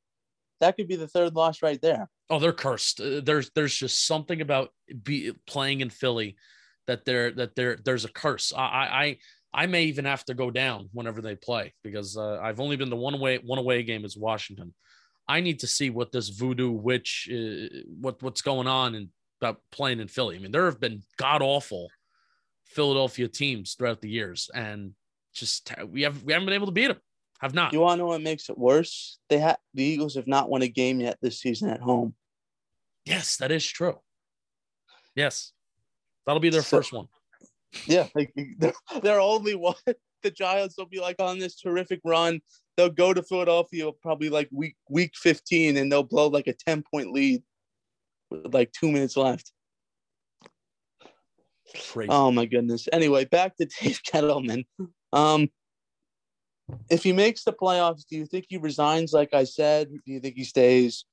[0.61, 2.09] That could be the third loss right there.
[2.29, 3.01] Oh, they're cursed.
[3.01, 4.71] Uh, there's there's just something about
[5.03, 6.37] be playing in Philly
[6.87, 8.53] that there that there there's a curse.
[8.55, 9.19] I I
[9.53, 12.91] I may even have to go down whenever they play because uh, I've only been
[12.91, 14.75] the one away one away game is Washington.
[15.27, 17.69] I need to see what this voodoo witch uh,
[18.01, 19.09] what what's going on and
[19.41, 20.37] about playing in Philly.
[20.37, 21.89] I mean, there have been god awful
[22.65, 24.93] Philadelphia teams throughout the years, and
[25.35, 26.99] just we have we haven't been able to beat them.
[27.41, 27.73] Have not.
[27.73, 29.19] You want to know what makes it worse?
[29.31, 32.15] They have the Eagles have not won a game yet this season at home.
[33.07, 33.99] Yes, that is true.
[35.15, 35.53] Yes,
[36.27, 37.09] that'll be their so, first one.
[37.87, 39.75] Yeah, like they're, they're only one.
[40.23, 42.43] The Giants will be like on this terrific run.
[42.77, 46.85] They'll go to Philadelphia probably like week week 15 and they'll blow like a 10
[46.93, 47.43] point lead
[48.31, 49.51] with like two minutes left.
[51.91, 52.11] Crazy.
[52.11, 52.87] Oh my goodness.
[52.93, 54.67] Anyway, back to Dave Gettleman.
[55.15, 55.49] Um,
[56.89, 59.13] if he makes the playoffs, do you think he resigns?
[59.13, 61.05] Like I said, do you think he stays?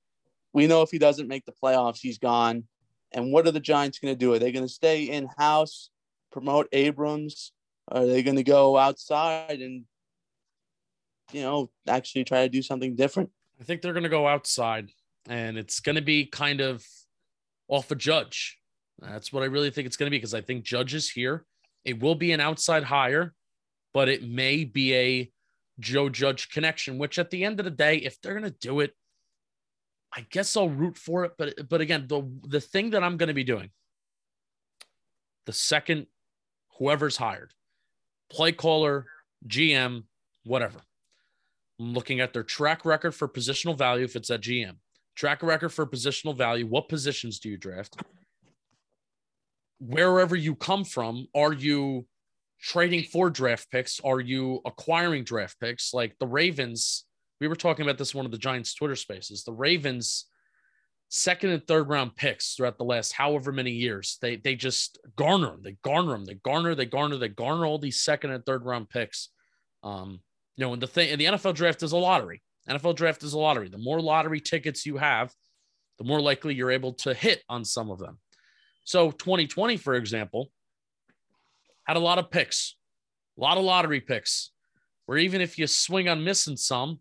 [0.54, 2.64] We know if he doesn't make the playoffs, he's gone.
[3.12, 4.34] And what are the Giants going to do?
[4.34, 5.90] Are they going to stay in house,
[6.32, 7.52] promote Abrams?
[7.90, 9.86] Are they going to go outside and,
[11.32, 13.30] you know, actually try to do something different?
[13.60, 14.90] I think they're going to go outside,
[15.28, 16.86] and it's going to be kind of
[17.68, 18.58] off a judge.
[19.00, 21.46] That's what I really think it's going to be because I think Judge is here.
[21.86, 23.34] It will be an outside hire,
[23.94, 25.32] but it may be a
[25.80, 28.80] Joe Judge connection, which at the end of the day, if they're going to do
[28.80, 28.94] it,
[30.16, 31.34] I guess I'll root for it.
[31.38, 33.70] But but again, the the thing that I'm going to be doing,
[35.46, 36.08] the second
[36.78, 37.54] whoever's hired,
[38.30, 39.06] play caller,
[39.48, 40.04] GM,
[40.44, 40.80] whatever.
[41.80, 44.78] I'm looking at their track record for positional value if it's at GM.
[45.16, 46.66] Track record for positional value.
[46.66, 48.02] What positions do you draft?
[49.80, 52.08] Wherever you come from, are you
[52.62, 54.00] trading for draft picks?
[54.02, 55.94] Are you acquiring draft picks?
[55.94, 57.06] Like the Ravens,
[57.40, 59.44] we were talking about this one of the Giants Twitter spaces.
[59.44, 60.26] The Ravens
[61.10, 64.18] second and third round picks throughout the last however many years.
[64.22, 65.62] They they just garner them.
[65.64, 66.26] They garner them.
[66.26, 66.76] They garner.
[66.76, 67.18] They garner.
[67.18, 69.30] They garner all these second and third round picks.
[69.84, 70.20] Um,
[70.56, 72.42] you know, and the thing, and the NFL draft is a lottery.
[72.70, 73.70] NFL draft is a lottery.
[73.70, 75.32] The more lottery tickets you have,
[75.98, 78.20] the more likely you're able to hit on some of them.
[78.84, 80.50] So 2020, for example,
[81.88, 82.76] had a lot of picks,
[83.38, 84.52] a lot of lottery picks,
[85.06, 87.00] where even if you swing on missing some,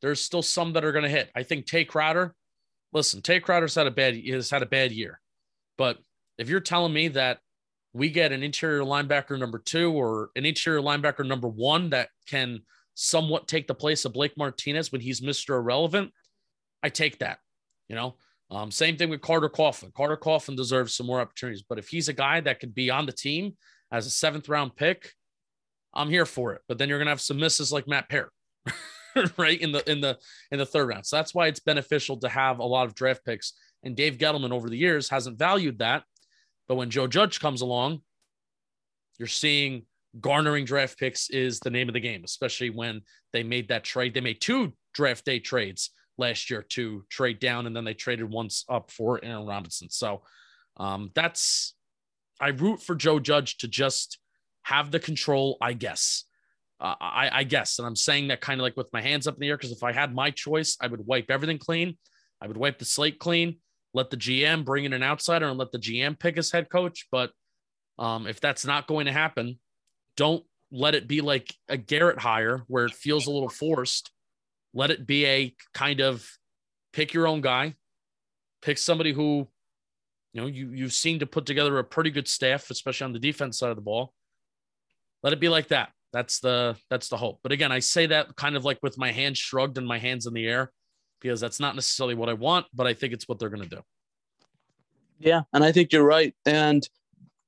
[0.00, 1.30] there's still some that are going to hit.
[1.34, 2.34] I think Tae Crowder,
[2.92, 5.20] listen, Tae Crowder's had a bad has had a bad year,
[5.76, 5.98] but
[6.38, 7.38] if you're telling me that
[7.92, 12.60] we get an interior linebacker number two or an interior linebacker number one that can
[12.94, 15.56] somewhat take the place of Blake Martinez when he's Mr.
[15.56, 16.12] Irrelevant,
[16.82, 17.38] I take that.
[17.88, 18.16] You know,
[18.50, 19.92] um, same thing with Carter Coughlin.
[19.94, 23.06] Carter Coughlin deserves some more opportunities, but if he's a guy that could be on
[23.06, 23.56] the team
[23.90, 25.12] as a seventh round pick,
[25.94, 26.62] I'm here for it.
[26.68, 28.32] But then you're gonna have some misses like Matt Peart,
[29.36, 30.18] right in the in the
[30.50, 31.06] in the third round.
[31.06, 33.54] So that's why it's beneficial to have a lot of draft picks.
[33.82, 36.02] And Dave Gettleman over the years hasn't valued that.
[36.66, 38.02] But when Joe Judge comes along,
[39.18, 39.86] you're seeing
[40.20, 44.14] garnering draft picks is the name of the game, especially when they made that trade.
[44.14, 48.30] They made two draft day trades last year to trade down, and then they traded
[48.30, 49.88] once up for Aaron Robinson.
[49.90, 50.22] So
[50.76, 51.74] um, that's
[52.40, 54.18] I root for Joe Judge to just
[54.62, 56.24] have the control, I guess.
[56.80, 57.78] Uh, I, I guess.
[57.78, 59.72] And I'm saying that kind of like with my hands up in the air because
[59.72, 61.96] if I had my choice, I would wipe everything clean.
[62.40, 63.56] I would wipe the slate clean,
[63.94, 67.08] let the GM bring in an outsider and let the GM pick his head coach.
[67.10, 67.32] But
[67.98, 69.58] um, if that's not going to happen,
[70.16, 74.12] don't let it be like a Garrett hire where it feels a little forced.
[74.72, 76.28] Let it be a kind of
[76.92, 77.74] pick your own guy,
[78.62, 79.48] pick somebody who
[80.32, 83.18] you know, you you seem to put together a pretty good staff, especially on the
[83.18, 84.12] defense side of the ball.
[85.22, 85.90] Let it be like that.
[86.12, 87.40] That's the that's the hope.
[87.42, 90.26] But again, I say that kind of like with my hands shrugged and my hands
[90.26, 90.72] in the air
[91.20, 93.76] because that's not necessarily what I want, but I think it's what they're going to
[93.76, 93.82] do.
[95.18, 96.34] Yeah, and I think you're right.
[96.46, 96.88] And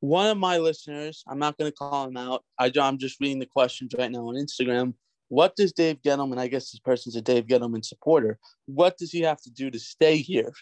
[0.00, 2.42] one of my listeners, I'm not going to call him out.
[2.58, 4.94] I, I'm just reading the questions right now on Instagram.
[5.28, 9.20] What does Dave Gettleman, I guess this person's a Dave Gettleman supporter, what does he
[9.20, 10.52] have to do to stay here?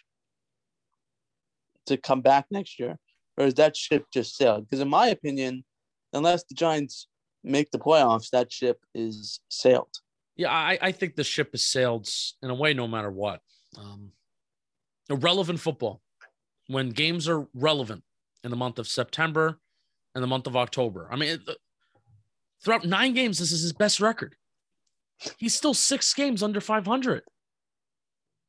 [1.89, 2.99] To come back next year,
[3.36, 4.64] or is that ship just sailed?
[4.64, 5.64] Because in my opinion,
[6.12, 7.09] unless the Giants
[7.45, 9.95] make the playoffs, that ship is sailed.
[10.36, 12.09] Yeah, I, I think the ship is sailed
[12.43, 13.41] in a way, no matter what.
[13.76, 14.12] Um,
[15.11, 16.01] relevant football,
[16.68, 18.05] when games are relevant
[18.45, 19.59] in the month of September
[20.14, 21.09] and the month of October.
[21.11, 21.39] I mean,
[22.62, 24.36] throughout nine games, this is his best record.
[25.39, 27.22] He's still six games under 500.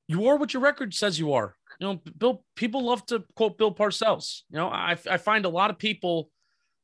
[0.08, 3.58] You are what your record says you are you know, Bill, people love to quote
[3.58, 4.42] Bill Parcells.
[4.50, 6.30] You know, I, I find a lot of people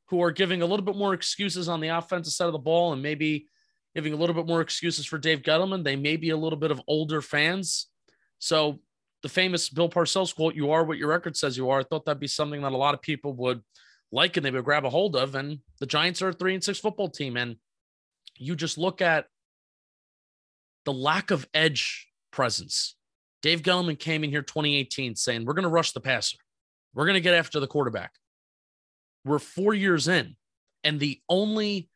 [0.08, 2.92] who are giving a little bit more excuses on the offensive side of the ball
[2.92, 3.46] and maybe
[3.94, 5.84] giving a little bit more excuses for Dave Gettleman.
[5.84, 7.88] They may be a little bit of older fans.
[8.38, 8.80] So
[9.22, 11.80] the famous Bill Parcells quote, you are what your record says you are.
[11.80, 13.62] I thought that'd be something that a lot of people would
[14.12, 15.34] like and they would grab a hold of.
[15.34, 17.36] And the Giants are a three and six football team.
[17.36, 17.56] And
[18.36, 19.26] you just look at
[20.84, 22.96] the lack of edge presence
[23.42, 26.38] Dave Gettleman came in here 2018 saying, We're going to rush the passer.
[26.94, 28.12] We're going to get after the quarterback.
[29.24, 30.36] We're four years in.
[30.84, 31.90] And the only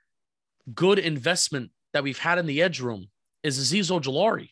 [0.74, 3.09] good investment that we've had in the edge room
[3.43, 4.51] is Azeez Ojulari,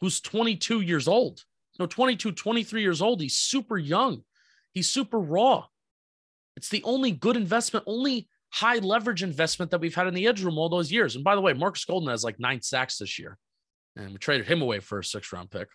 [0.00, 1.44] who's 22 years old.
[1.78, 3.20] No, 22, 23 years old.
[3.20, 4.22] He's super young.
[4.72, 5.66] He's super raw.
[6.56, 10.42] It's the only good investment, only high leverage investment that we've had in the edge
[10.42, 11.16] room all those years.
[11.16, 13.36] And by the way, Marcus Golden has like nine sacks this year.
[13.96, 15.68] And we traded him away for a six round pick.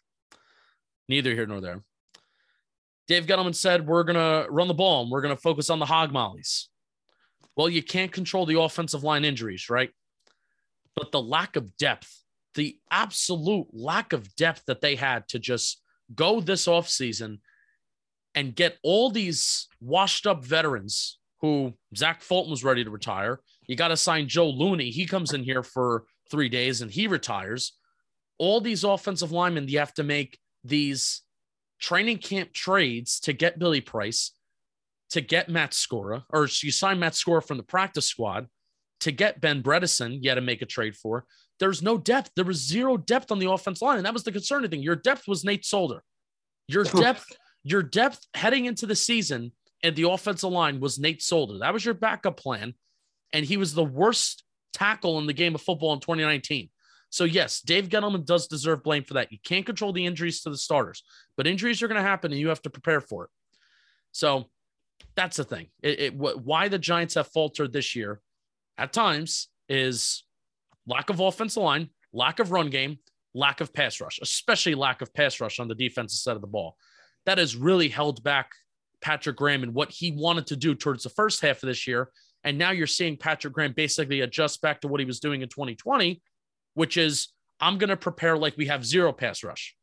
[1.10, 1.84] Neither here nor there.
[3.08, 5.80] Dave Gettleman said, We're going to run the ball and we're going to focus on
[5.80, 6.70] the hog mollies.
[7.58, 9.90] Well, you can't control the offensive line injuries, right?
[10.96, 15.82] But the lack of depth, the absolute lack of depth that they had to just
[16.16, 17.40] go this offseason
[18.36, 23.40] and get all these washed up veterans who Zach Fulton was ready to retire.
[23.66, 24.92] You got to sign Joe Looney.
[24.92, 27.74] He comes in here for three days and he retires.
[28.38, 31.22] All these offensive linemen, you have to make these
[31.80, 34.32] training camp trades to get Billy Price,
[35.12, 38.48] to get Matt Skura, or you sign Matt Skura from the practice squad,
[39.02, 41.26] to get Ben Bredeson, you had to make a trade for.
[41.60, 42.32] There's no depth.
[42.36, 43.98] There was zero depth on the offense line.
[43.98, 44.84] And that was the concerning thing.
[44.84, 46.04] Your depth was Nate Solder.
[46.68, 47.26] Your depth,
[47.64, 49.52] your depth heading into the season
[49.84, 51.60] and the offensive line was Nate Solder.
[51.60, 52.74] That was your backup plan.
[53.34, 54.44] And he was the worst
[54.74, 56.70] tackle in the game of football in 2019.
[57.10, 59.32] So, yes, Dave Gettleman does deserve blame for that.
[59.32, 61.04] You can't control the injuries to the starters,
[61.36, 63.30] but injuries are going to happen and you have to prepare for it.
[64.12, 64.50] So,
[65.16, 65.68] that's the thing.
[65.82, 68.22] It, it, why the Giants have faltered this year
[68.78, 70.24] at times is
[70.88, 73.00] lack of offensive line, lack of run game,
[73.34, 76.48] lack of pass rush, especially lack of pass rush on the defensive side of the
[76.48, 76.78] ball.
[77.26, 78.52] That has really held back
[79.02, 82.10] Patrick Graham and what he wanted to do towards the first half of this year.
[82.44, 85.50] And now you're seeing Patrick Graham basically adjust back to what he was doing in
[85.50, 86.22] 2020,
[86.74, 89.76] which is I'm going to prepare like we have zero pass rush.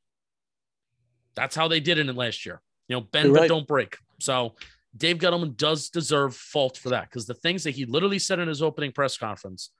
[1.34, 2.62] That's how they did it in last year.
[2.88, 3.98] You know, bend but don't break.
[4.20, 4.54] So
[4.96, 8.48] Dave Gettleman does deserve fault for that because the things that he literally said in
[8.48, 9.70] his opening press conference,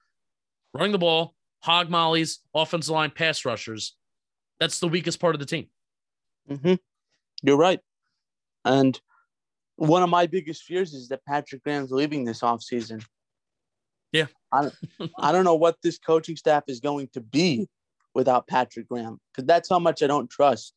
[0.73, 3.95] running the ball, hog mollies, offensive line, pass rushers,
[4.59, 5.67] that's the weakest part of the team.
[6.49, 6.75] Mm-hmm.
[7.41, 7.79] You're right.
[8.65, 8.99] And
[9.75, 13.03] one of my biggest fears is that Patrick Graham's leaving this offseason.
[14.11, 14.27] Yeah.
[14.51, 17.67] I don't, I don't know what this coaching staff is going to be
[18.13, 20.73] without Patrick Graham because that's how much I don't trust.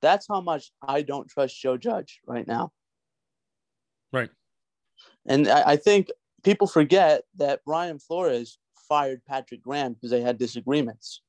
[0.00, 2.72] That's how much I don't trust Joe Judge right now.
[4.12, 4.30] Right.
[5.26, 6.08] And I, I think
[6.42, 11.22] people forget that Brian Flores fired Patrick Graham because they had disagreements.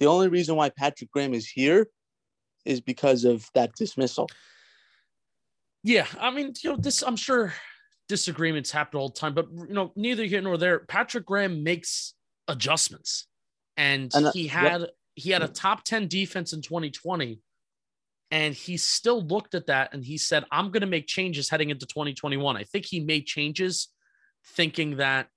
[0.00, 1.86] The only reason why Patrick Graham is here
[2.64, 4.28] is because of that dismissal.
[5.84, 7.54] Yeah, I mean, you know, this I'm sure
[8.12, 10.80] disagreements happen all the time, but you know, neither here nor there.
[10.80, 12.12] Patrick Graham makes
[12.46, 13.26] adjustments,
[13.78, 14.90] and, and uh, he had yep.
[15.14, 17.40] he had a top ten defense in 2020,
[18.30, 21.70] and he still looked at that and he said, "I'm going to make changes heading
[21.70, 23.88] into 2021." I think he made changes,
[24.44, 25.28] thinking that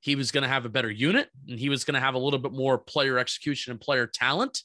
[0.00, 2.18] he was going to have a better unit and he was going to have a
[2.18, 4.62] little bit more player execution and player talent.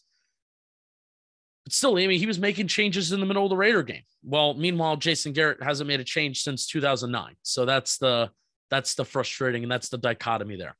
[1.63, 4.01] But still, I mean, he was making changes in the middle of the Raider game.
[4.23, 7.35] Well, meanwhile, Jason Garrett hasn't made a change since 2009.
[7.43, 8.31] So that's the
[8.69, 10.75] that's the frustrating and that's the dichotomy there.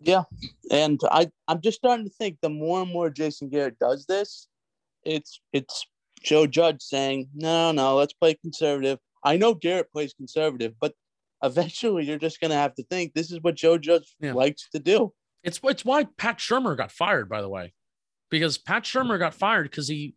[0.00, 0.24] Yeah,
[0.70, 4.48] and I I'm just starting to think the more and more Jason Garrett does this,
[5.04, 5.86] it's it's
[6.22, 8.98] Joe Judge saying no no let's play conservative.
[9.22, 10.94] I know Garrett plays conservative, but
[11.42, 14.32] eventually you're just gonna have to think this is what Joe Judge yeah.
[14.32, 15.12] likes to do.
[15.44, 17.72] It's it's why Pat Shurmur got fired, by the way
[18.38, 20.14] because Pat Shurmur got fired because he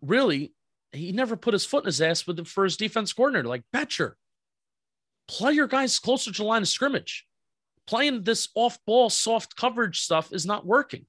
[0.00, 0.54] really
[0.92, 3.48] he never put his foot in his ass with the, first defense coordinator.
[3.48, 4.14] Like Bettcher,
[5.28, 7.26] play your guys closer to the line of scrimmage.
[7.86, 11.06] Playing this off ball soft coverage stuff is not working.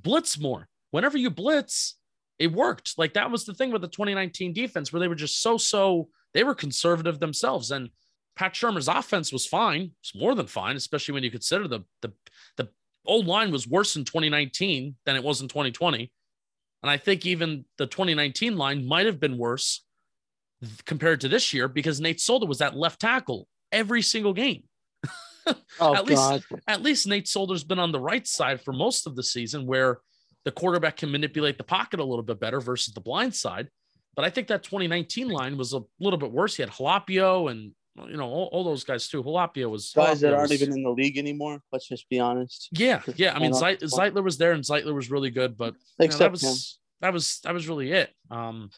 [0.00, 0.68] Blitz more.
[0.90, 1.96] Whenever you blitz,
[2.38, 2.98] it worked.
[2.98, 6.08] Like that was the thing with the 2019 defense where they were just so so
[6.34, 7.90] they were conservative themselves and
[8.36, 9.92] Pat Shurmur's offense was fine.
[10.00, 12.12] It's more than fine, especially when you consider the the
[12.56, 12.68] the
[13.04, 16.10] old line was worse in 2019 than it was in 2020.
[16.82, 19.84] And I think even the 2019 line might have been worse
[20.84, 24.64] compared to this year because Nate Solder was at left tackle every single game.
[25.80, 26.08] oh, at God.
[26.08, 29.66] least at least Nate Solder's been on the right side for most of the season
[29.66, 29.98] where
[30.44, 33.68] the quarterback can manipulate the pocket a little bit better versus the blind side.
[34.14, 36.56] But I think that 2019 line was a little bit worse.
[36.56, 39.22] He had Halapio and you know, all, all those guys too.
[39.22, 41.60] Halapio was guys that aren't even in the league anymore.
[41.72, 42.68] Let's just be honest.
[42.72, 43.34] Yeah, yeah.
[43.34, 46.42] I mean, Zeitler was there, and Zeitler was really good, but you know, that was
[46.42, 46.54] him.
[47.00, 48.10] that was that was really it.
[48.30, 48.70] Um,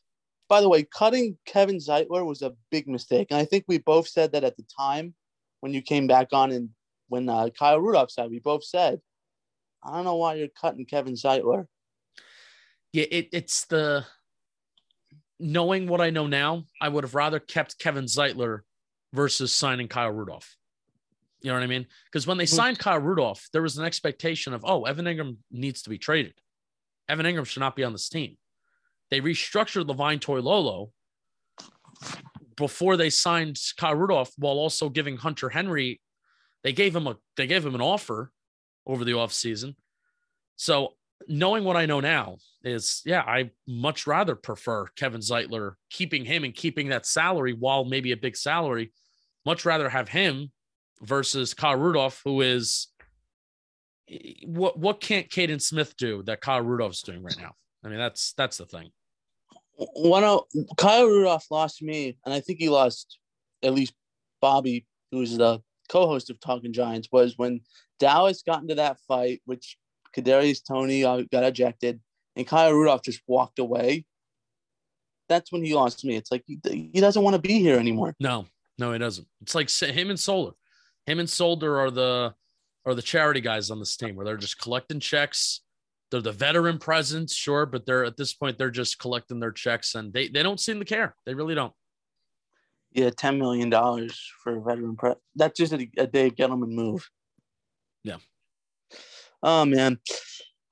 [0.49, 4.09] By the way, cutting Kevin Zeitler was a big mistake, and I think we both
[4.09, 5.15] said that at the time
[5.61, 6.71] when you came back on, and
[7.09, 9.01] when uh, Kyle Rudolph said, we both said,
[9.85, 11.67] "I don't know why you're cutting Kevin Zeitler."
[12.93, 14.07] Yeah, it, it's the
[15.39, 16.65] knowing what I know now.
[16.81, 18.63] I would have rather kept Kevin Zeitler
[19.15, 20.57] versus signing Kyle Rudolph.
[21.41, 21.87] You know what I mean?
[22.07, 22.57] Because when they mm-hmm.
[22.57, 26.35] signed Kyle Rudolph, there was an expectation of, oh, Evan Engram needs to be traded.
[27.09, 28.37] Evan Engram should not be on this team.
[29.11, 30.91] They restructured Levine Toilolo
[32.57, 36.01] before they signed Kyle Rudolph while also giving Hunter Henry,
[36.63, 38.33] they gave him a they gave him an offer
[38.87, 39.75] over the offseason.
[40.57, 40.95] So
[41.29, 46.45] knowing what I know now is, yeah, I much rather prefer Kevin Zeitler keeping him
[46.45, 48.93] and keeping that salary while maybe a big salary.
[49.47, 50.51] Much rather have him
[51.03, 52.89] versus Kyle Rudolph, who is
[54.47, 57.53] what what can't Kaden Smith do that Kyle Rudolph's doing right now?
[57.85, 58.91] I mean, that's that's the thing.
[59.77, 60.45] One of
[60.77, 63.19] Kyle Rudolph lost me, and I think he lost
[63.63, 63.95] at least
[64.41, 67.61] Bobby, who's the co-host of TalkinGiants, was when
[67.99, 69.77] Dallas got into that fight, which
[70.17, 72.01] Kadarius Toney uh, got ejected,
[72.37, 74.05] and Kyle Rudolph just walked away.
[75.29, 76.17] That's when he lost me.
[76.17, 76.59] It's like he,
[76.93, 78.15] he doesn't want to be here anymore.
[78.21, 78.47] No,
[78.79, 79.27] no, he doesn't.
[79.43, 80.57] It's like him and Solder.
[81.07, 82.35] Him and Solder are the
[82.87, 85.61] are the charity guys on this team where they're just collecting checks.
[86.11, 89.95] They're the veteran presence, sure, but they're at this point they're just collecting their checks
[89.95, 91.17] and they they don't seem to care.
[91.27, 91.73] They really don't.
[92.93, 95.17] Yeah, ten million dollars for a veteran press.
[95.35, 97.09] That's just a, a Dave Gettleman move.
[98.05, 98.19] Yeah.
[99.43, 99.99] Oh man,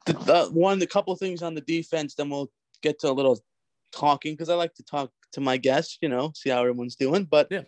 [0.06, 2.50] the, the one the couple things on the defense, then we'll
[2.82, 3.40] get to a little
[3.92, 5.98] talking because I like to talk to my guests.
[6.00, 7.24] You know, see how everyone's doing.
[7.24, 7.62] But yeah,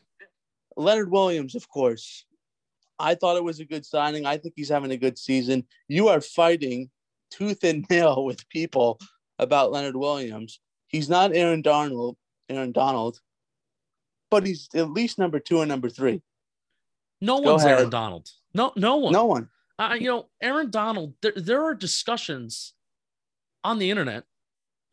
[0.77, 2.25] Leonard Williams, of course.
[2.99, 4.25] I thought it was a good signing.
[4.27, 5.67] I think he's having a good season.
[5.89, 6.91] You are fighting
[7.31, 9.01] tooth and nail with people
[9.39, 10.61] about Leonard Williams.
[10.87, 12.17] He's not Aaron Donald,
[12.49, 13.19] Aaron Donald,
[14.31, 16.23] but he's at least number two and number three.
[17.21, 17.79] No Go one's ahead.
[17.79, 18.29] Aaron Donald.
[18.53, 19.13] No, no one.
[19.13, 19.49] No one.
[19.79, 21.15] Uh, you know, Aaron Donald.
[21.21, 22.75] There, there are discussions
[23.65, 24.25] on the internet,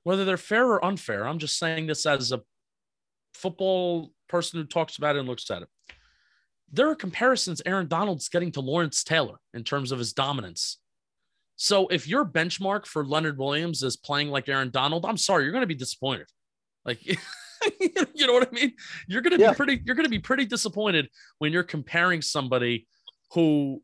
[0.03, 1.27] whether they're fair or unfair.
[1.27, 2.41] I'm just saying this as a
[3.35, 5.69] football person who talks about it and looks at it
[6.71, 10.77] there are comparisons Aaron Donald's getting to Lawrence Taylor in terms of his dominance.
[11.57, 15.51] So if your benchmark for Leonard Williams is playing like Aaron Donald, I'm sorry, you're
[15.51, 16.27] going to be disappointed.
[16.85, 18.73] Like, you know what I mean?
[19.07, 19.51] You're going to yeah.
[19.51, 22.87] be pretty, you're going to be pretty disappointed when you're comparing somebody
[23.33, 23.81] who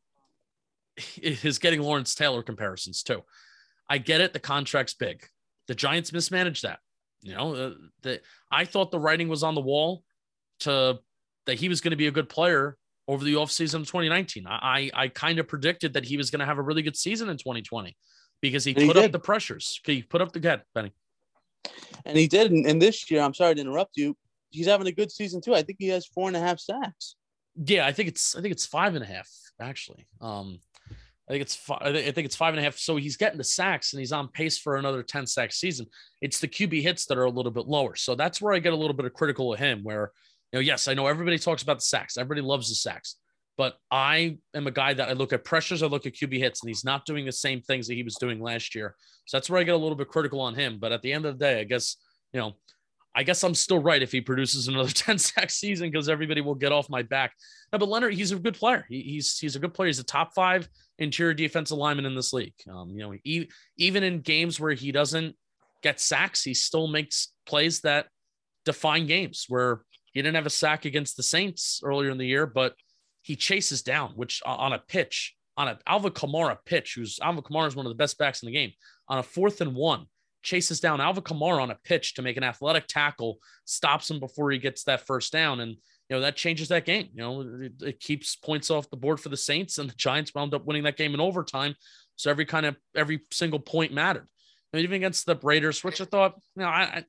[1.21, 3.21] is getting Lawrence Taylor comparisons too.
[3.89, 4.33] I get it.
[4.33, 5.23] The contract's big.
[5.67, 6.79] The Giants mismanaged that.
[7.21, 7.71] You know, uh,
[8.03, 10.03] the, I thought the writing was on the wall
[10.61, 10.99] to
[11.47, 14.45] that he was going to be a good player over the offseason of 2019.
[14.47, 17.29] I, I, kind of predicted that he was going to have a really good season
[17.29, 17.95] in 2020
[18.41, 19.79] because he and put he up the pressures.
[19.85, 20.91] He put up the get, Benny.
[22.05, 22.51] And he did.
[22.51, 24.15] And this year, I'm sorry to interrupt you.
[24.49, 25.55] He's having a good season too.
[25.55, 27.15] I think he has four and a half sacks.
[27.55, 29.29] Yeah, I think it's I think it's five and a half
[29.59, 30.07] actually.
[30.21, 30.59] Um,
[31.27, 32.77] I think it's five, I think it's five and a half.
[32.77, 35.87] So he's getting the sacks and he's on pace for another 10 sack season.
[36.21, 37.95] It's the QB hits that are a little bit lower.
[37.95, 40.11] So that's where I get a little bit of critical of him, where
[40.51, 42.17] you know, yes, I know everybody talks about the sacks.
[42.17, 43.15] Everybody loves the sacks.
[43.57, 46.61] But I am a guy that I look at pressures, I look at QB hits,
[46.61, 48.95] and he's not doing the same things that he was doing last year.
[49.25, 50.77] So that's where I get a little bit critical on him.
[50.79, 51.97] But at the end of the day, I guess,
[52.33, 52.53] you know,
[53.15, 56.53] I guess I'm still right if he produces another 10 sack season because everybody will
[56.53, 57.33] get off my back.
[57.71, 58.85] But Leonard, he's a good player.
[58.87, 59.87] He, he's he's a good player.
[59.87, 60.69] He's a top five
[60.99, 62.53] interior defensive lineman in this league.
[62.71, 65.35] Um, you know, he, even in games where he doesn't
[65.81, 68.07] get sacks, he still makes plays that
[68.65, 69.81] define games where
[70.17, 72.73] he didn't have a sack against the Saints earlier in the year, but
[73.21, 77.67] he chases down, which on a pitch, on a Alvin Kamara pitch, who's Alvin Kamara
[77.67, 78.71] is one of the best backs in the game,
[79.07, 80.07] on a fourth and one,
[80.41, 84.49] chases down Alvin Kamara on a pitch to make an athletic tackle, stops him before
[84.49, 85.59] he gets that first down.
[85.59, 87.09] And, you know, that changes that game.
[87.13, 90.33] You know, it, it keeps points off the board for the Saints, and the Giants
[90.33, 91.75] wound up winning that game in overtime.
[92.15, 94.27] So every kind of every single point mattered.
[94.73, 97.03] And even against the Raiders, which I thought, you know, I,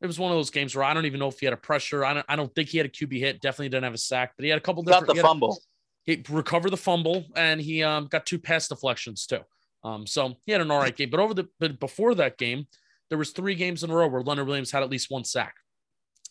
[0.00, 1.58] it was one of those games where I don't even know if he had a
[1.58, 2.04] pressure.
[2.04, 3.40] I don't, I don't think he had a QB hit.
[3.40, 5.08] Definitely didn't have a sack, but he had a couple different.
[5.08, 5.60] Got the fumble.
[6.06, 9.40] A, he recovered the fumble and he um, got two pass deflections too.
[9.84, 11.10] Um, so he had an all right game.
[11.10, 12.66] But over the but before that game,
[13.10, 15.54] there was three games in a row where Leonard Williams had at least one sack.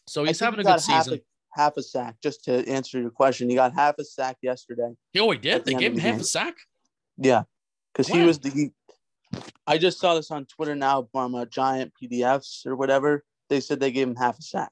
[0.07, 1.15] So he's having a good season.
[1.15, 1.19] A,
[1.59, 2.15] half a sack.
[2.23, 4.91] Just to answer your question, he got half a sack yesterday.
[5.17, 5.65] Oh, he did.
[5.65, 6.21] They gave him the half game.
[6.21, 6.55] a sack.
[7.17, 7.43] Yeah,
[7.93, 8.49] because he was the.
[8.49, 8.71] He,
[9.67, 13.79] I just saw this on Twitter now from a giant PDFs or whatever they said
[13.79, 14.71] they gave him half a sack.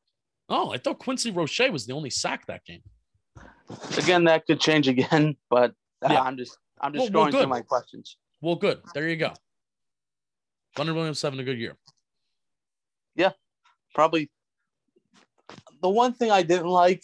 [0.50, 2.82] Oh, I thought Quincy Roche was the only sack that game.
[3.98, 6.22] Again, that could change again, but yeah.
[6.22, 8.18] I'm just I'm just well, going well, through my questions.
[8.42, 8.80] Well, good.
[8.94, 9.34] There you go.
[10.78, 11.76] Leonard Williams having a good year.
[13.16, 13.32] Yeah,
[13.94, 14.30] probably.
[15.82, 17.04] The one thing I didn't like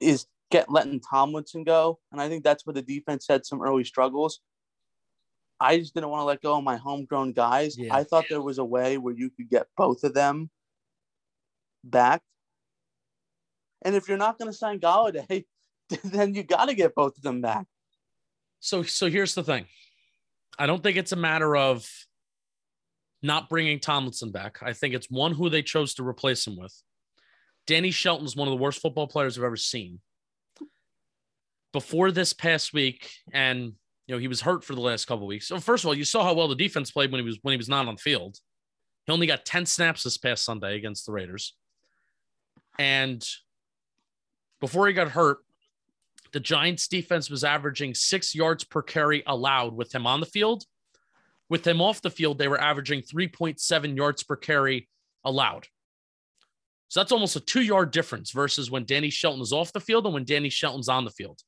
[0.00, 3.84] is get letting Tomlinson go, and I think that's where the defense had some early
[3.84, 4.40] struggles.
[5.60, 7.76] I just didn't want to let go of my homegrown guys.
[7.76, 7.94] Yeah.
[7.94, 10.48] I thought there was a way where you could get both of them
[11.84, 12.22] back.
[13.82, 15.44] And if you're not going to sign Golladay,
[16.04, 17.66] then you got to get both of them back.
[18.60, 19.66] So so here's the thing.
[20.58, 21.88] I don't think it's a matter of
[23.22, 24.58] not bringing Tomlinson back.
[24.62, 26.74] I think it's one who they chose to replace him with.
[27.66, 30.00] Danny Shelton's one of the worst football players I've ever seen.
[31.72, 33.72] Before this past week, and
[34.06, 35.46] you know he was hurt for the last couple weeks.
[35.46, 37.52] So first of all, you saw how well the defense played when he was when
[37.52, 38.38] he was not on the field.
[39.06, 41.54] He only got 10 snaps this past Sunday against the Raiders.
[42.78, 43.26] And
[44.60, 45.38] before he got hurt,
[46.32, 50.64] the Giants defense was averaging six yards per carry allowed with him on the field.
[51.48, 54.88] With him off the field, they were averaging 3.7 yards per carry
[55.24, 55.66] allowed.
[56.88, 60.06] So that's almost a two yard difference versus when Danny Shelton is off the field
[60.06, 61.40] and when Danny Shelton's on the field.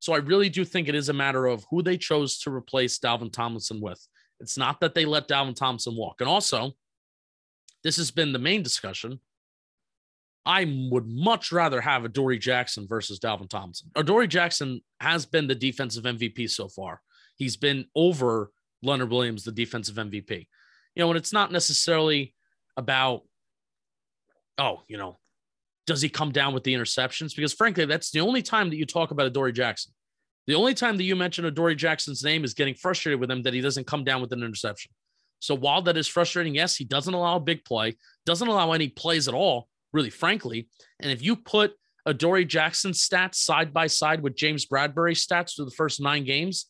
[0.00, 2.98] So I really do think it is a matter of who they chose to replace
[2.98, 4.06] Dalvin Tomlinson with.
[4.40, 6.20] It's not that they let Dalvin Tomlinson walk.
[6.20, 6.72] And also,
[7.82, 9.20] this has been the main discussion.
[10.48, 13.90] I would much rather have Adoree Jackson versus Dalvin Tomlinson.
[13.94, 17.02] Adoree Jackson has been the defensive MVP so far.
[17.36, 18.50] He's been over
[18.82, 20.46] Leonard Williams, the defensive MVP.
[20.94, 22.34] You know, and it's not necessarily
[22.78, 23.24] about,
[24.56, 25.18] oh, you know,
[25.86, 27.36] does he come down with the interceptions?
[27.36, 29.92] Because frankly, that's the only time that you talk about Adoree Jackson.
[30.46, 33.52] The only time that you mention Adoree Jackson's name is getting frustrated with him that
[33.52, 34.92] he doesn't come down with an interception.
[35.40, 38.88] So while that is frustrating, yes, he doesn't allow a big play, doesn't allow any
[38.88, 40.68] plays at all, really frankly.
[41.00, 41.72] And if you put
[42.06, 46.66] Adoree Jackson's stats side by side with James Bradberry's stats through the first nine games,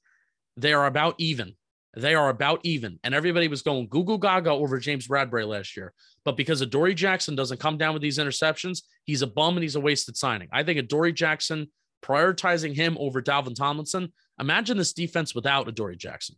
[0.56, 1.54] they are about even.
[1.96, 2.98] They are about even.
[3.02, 5.92] And everybody was going Google Gaga over James Bradberry last year.
[6.24, 9.76] But because Adoree Jackson doesn't come down with these interceptions, he's a bum and he's
[9.76, 10.48] a wasted signing.
[10.52, 11.68] I think Adoree Jackson
[12.02, 14.12] prioritizing him over Dalvin Tomlinson.
[14.38, 16.36] Imagine this defense without Adoree Jackson.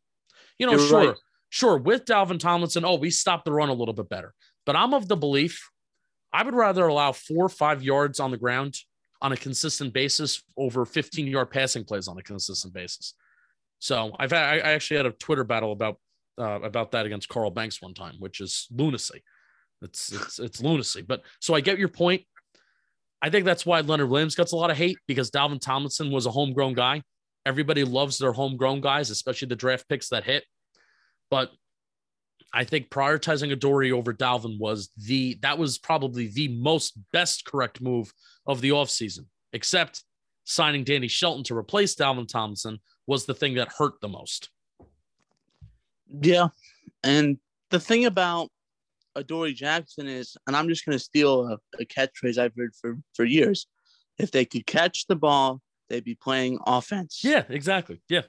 [0.59, 1.17] You know, You're sure, right.
[1.49, 4.35] sure, with Dalvin Tomlinson, oh, we stopped the run a little bit better.
[4.67, 5.71] But I'm of the belief
[6.33, 8.77] I would rather allow four or five yards on the ground
[9.23, 13.15] on a consistent basis over 15 yard passing plays on a consistent basis.
[13.79, 15.97] So I've had, I actually had a Twitter battle about
[16.39, 19.23] uh, about that against Carl Banks one time, which is lunacy.
[19.83, 21.03] It's it's it's lunacy.
[21.03, 22.23] But so I get your point.
[23.23, 26.27] I think that's why Leonard Williams gets a lot of hate because Dalvin Tomlinson was
[26.27, 27.03] a homegrown guy.
[27.45, 30.45] Everybody loves their homegrown guys, especially the draft picks that hit.
[31.31, 31.51] But
[32.53, 37.81] I think prioritizing Adoree over Dalvin was the that was probably the most best correct
[37.81, 38.13] move
[38.47, 40.05] of the offseason, except
[40.45, 44.51] signing Danny Shelton to replace Dalvin Thompson was the thing that hurt the most.
[46.09, 46.49] Yeah.
[47.05, 47.39] And
[47.71, 48.51] the thing about
[49.17, 52.99] Adoree Jackson is, and I'm just going to steal a, a catchphrase I've heard for,
[53.15, 53.67] for years
[54.19, 57.23] if they could catch the ball, they'd be playing offense.
[57.25, 58.01] Yeah, exactly.
[58.09, 58.23] Yeah.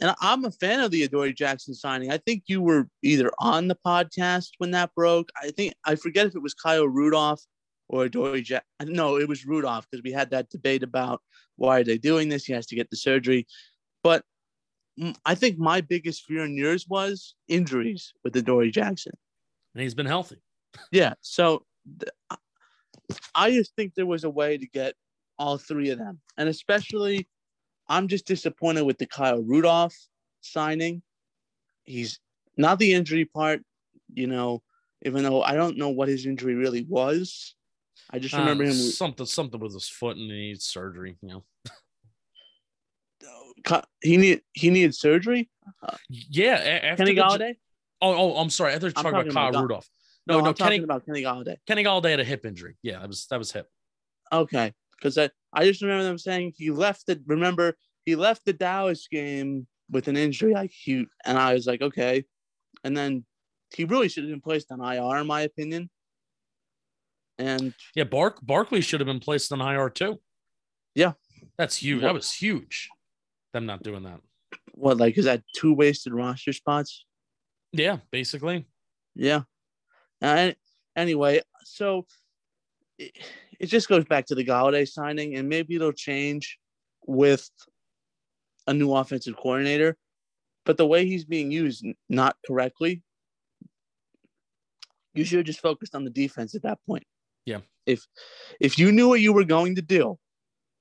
[0.00, 2.10] And I'm a fan of the Adoree Jackson signing.
[2.10, 5.30] I think you were either on the podcast when that broke.
[5.42, 7.42] I think I forget if it was Kyle Rudolph
[7.88, 8.92] or Adoree Jackson.
[8.92, 11.20] No, it was Rudolph because we had that debate about
[11.56, 12.44] why are they doing this?
[12.44, 13.46] He has to get the surgery.
[14.04, 14.24] But
[15.24, 19.12] I think my biggest fear and yours was injuries with Adoree Jackson.
[19.74, 20.42] And he's been healthy.
[20.92, 21.14] Yeah.
[21.22, 21.64] So
[22.00, 22.12] th-
[23.34, 24.94] I just think there was a way to get
[25.38, 26.20] all three of them.
[26.36, 27.28] And especially,
[27.88, 29.96] I'm just disappointed with the Kyle Rudolph
[30.40, 31.02] signing.
[31.84, 32.20] He's
[32.56, 33.62] not the injury part,
[34.12, 34.62] you know,
[35.04, 37.54] even though I don't know what his injury really was.
[38.10, 38.74] I just remember Uh, him.
[38.74, 41.44] something something with his foot and he needs surgery, you know.
[44.02, 45.50] He need he needed surgery.
[46.08, 47.56] Yeah, after Kenny Golladay.
[48.00, 48.72] Oh, oh, I'm sorry.
[48.72, 49.90] I thought you were I'm talking, talking about Kyle about Rudolph.
[50.26, 51.56] No, No, I'm no, talking Kenny about Kenny Golladay.
[51.66, 52.76] Kenny Golladay had a hip injury.
[52.82, 53.68] Yeah, that was that was hip.
[54.32, 58.52] Okay, because I I just remember them saying he left the remember he left the
[58.52, 62.24] Dallas game with an injury like he and I was like okay,
[62.84, 63.24] and then
[63.74, 65.90] he really should have been placed on IR in my opinion.
[67.38, 70.20] And Yeah, Bark Barkley should have been placed on IR too.
[70.94, 71.12] Yeah.
[71.56, 72.02] That's huge.
[72.02, 72.88] That was huge.
[73.52, 74.20] Them not doing that.
[74.72, 77.04] what like is that two wasted roster spots?
[77.72, 78.66] Yeah, basically.
[79.14, 79.42] Yeah.
[80.22, 80.56] Uh, and
[80.96, 82.06] anyway, so
[82.98, 83.16] it,
[83.58, 86.58] it just goes back to the Golladay signing, and maybe it'll change
[87.06, 87.48] with
[88.66, 89.96] a new offensive coordinator.
[90.64, 93.02] But the way he's being used, not correctly,
[95.14, 97.04] you should have just focused on the defense at that point.
[97.46, 97.60] Yeah.
[97.86, 98.06] If
[98.60, 100.18] if you knew what you were going to do,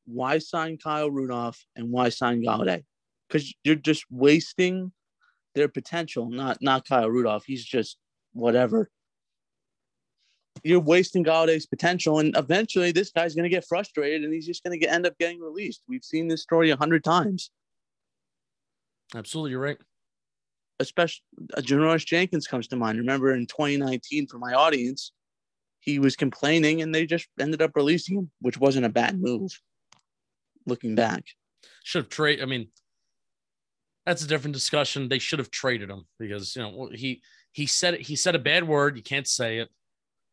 [0.06, 2.84] why sign Kyle Rudolph and why sign Golladay?
[3.28, 4.92] Because you're just wasting
[5.56, 6.30] their potential.
[6.30, 7.46] Not not Kyle Rudolph.
[7.46, 7.98] He's just
[8.34, 8.90] whatever.
[10.64, 14.64] You're wasting Golladay's potential, and eventually this guy's going to get frustrated, and he's just
[14.64, 15.84] going to end up getting released.
[15.88, 17.52] We've seen this story a hundred times.
[19.16, 19.78] Absolutely, you're right.
[20.80, 21.24] Especially
[21.56, 23.00] uh, Janoris Jenkins comes to mind.
[23.00, 25.12] Remember in 2019 for my audience,
[25.80, 29.60] he was complaining, and they just ended up releasing him, which wasn't a bad move.
[30.66, 31.24] Looking back,
[31.86, 32.42] Should have trade.
[32.42, 32.68] I mean,
[34.06, 35.08] that's a different discussion.
[35.08, 37.22] They should have traded him because you know he
[37.54, 38.98] he said it, he said a bad word.
[38.98, 39.70] You can't say it,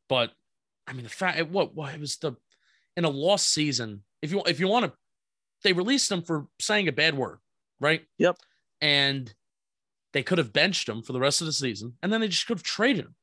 [0.09, 0.33] but
[0.87, 2.37] I mean the fact what what it was the
[2.97, 4.03] in a lost season.
[4.23, 4.93] If you if you want to,
[5.63, 7.39] they released him for saying a bad word,
[7.81, 8.03] right?
[8.19, 8.37] Yep.
[8.81, 9.33] And
[10.13, 12.47] they could have benched him for the rest of the season, and then they just
[12.47, 13.15] could have traded him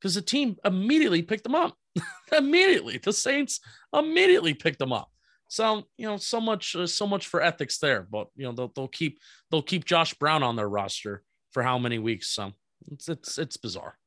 [0.00, 1.76] because the team immediately picked him up.
[2.32, 3.60] immediately, the Saints
[3.94, 5.10] immediately picked him up.
[5.48, 8.06] So you know, so much, uh, so much for ethics there.
[8.10, 9.18] But you know, they'll they'll keep
[9.50, 11.22] they'll keep Josh Brown on their roster
[11.52, 12.30] for how many weeks?
[12.30, 12.52] So
[12.90, 13.98] it's it's it's bizarre.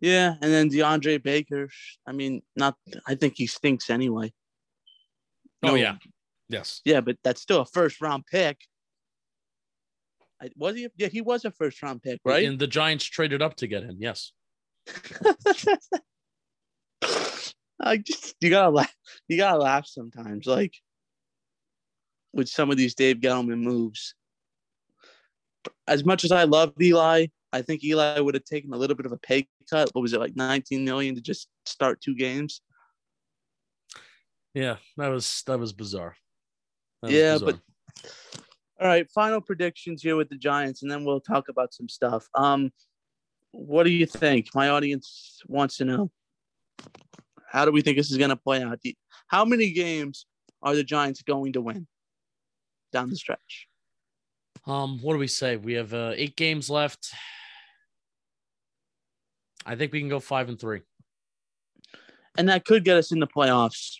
[0.00, 1.68] Yeah, and then DeAndre Baker.
[2.06, 2.76] I mean, not.
[3.06, 4.32] I think he stinks anyway.
[5.62, 5.96] Oh yeah,
[6.48, 6.80] yes.
[6.84, 8.58] yeah, but that's still a first round pick.
[10.42, 10.88] I, was he?
[10.96, 12.44] Yeah, he was a first round pick, right?
[12.44, 13.98] And the Giants traded up to get him.
[13.98, 14.32] Yes.
[17.82, 18.94] I just you gotta laugh.
[19.28, 20.74] You gotta laugh sometimes, like
[22.32, 24.14] with some of these Dave Gettleman moves.
[25.86, 29.06] As much as I love Eli, I think Eli would have taken a little bit
[29.06, 29.88] of a pay cut.
[29.92, 32.60] What was it like, 19 million to just start two games?
[34.54, 36.16] Yeah, that was that was bizarre.
[37.02, 37.52] That was Yeah, bizarre.
[37.52, 38.12] but
[38.80, 42.26] all right, final predictions here with the Giants, and then we'll talk about some stuff.
[42.34, 42.72] Um,
[43.52, 44.48] what do you think?
[44.54, 46.10] My audience wants to know.
[47.48, 48.78] How do we think this is going to play out?
[49.26, 50.26] How many games
[50.62, 51.86] are the Giants going to win
[52.92, 53.66] down the stretch?
[54.66, 55.56] um, what do we say?
[55.56, 57.12] We have uh, eight games left.
[59.70, 60.80] I think we can go five and three.
[62.36, 63.98] And that could get us in the playoffs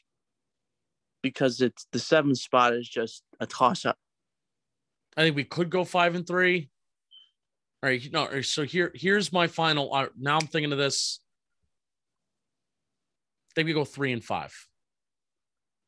[1.22, 3.96] because it's the seventh spot is just a toss up.
[5.16, 6.70] I think we could go five and three.
[7.84, 8.40] All right, no.
[8.40, 9.94] So here, here's my final.
[9.94, 11.20] Uh, now I'm thinking of this.
[13.52, 14.52] I think we go three and five.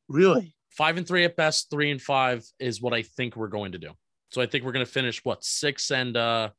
[0.09, 0.55] Really?
[0.71, 1.71] Five and three at best.
[1.73, 3.91] Three and five is what I think we're going to do.
[4.31, 6.51] So I think we're going to finish what six and uh,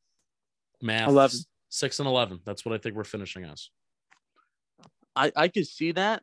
[0.82, 1.38] math 11.
[1.74, 2.40] Six and eleven.
[2.46, 3.72] That's what I think we're finishing as.
[5.16, 6.22] I, I could see that.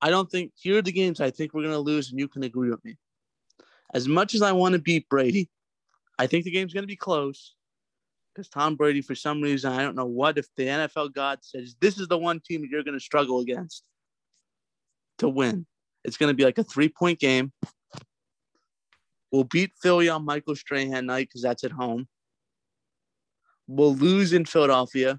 [0.00, 2.44] I don't think here are the games I think we're gonna lose, and you can
[2.44, 2.96] agree with me.
[3.92, 5.50] As much as I want to beat Brady,
[6.20, 7.56] I think the game's gonna be close.
[8.32, 11.74] Because Tom Brady, for some reason, I don't know what if the NFL God says
[11.80, 13.82] this is the one team that you're gonna struggle against
[15.18, 15.66] to win.
[16.04, 17.52] It's gonna be like a three-point game.
[19.32, 22.06] We'll beat Philly on Michael Strahan night because that's at home.
[23.66, 25.18] We'll lose in Philadelphia,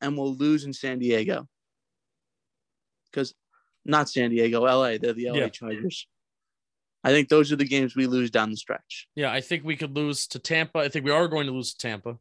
[0.00, 1.48] and we'll lose in San Diego
[3.10, 3.34] because
[3.84, 4.98] not San Diego, LA.
[4.98, 5.48] They're the LA Yeah.
[5.48, 6.06] Chargers.
[7.02, 9.08] I think those are the games we lose down the stretch.
[9.14, 10.78] Yeah, I think we could lose to Tampa.
[10.78, 12.16] I think we are going to lose to Tampa.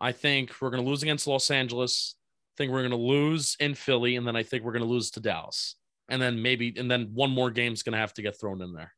[0.00, 2.16] I think we're going to lose against Los Angeles.
[2.16, 4.90] I think we're going to lose in Philly, and then I think we're going to
[4.90, 5.76] lose to Dallas.
[6.08, 8.72] And then maybe, and then one more game's going to have to get thrown in
[8.72, 8.92] there.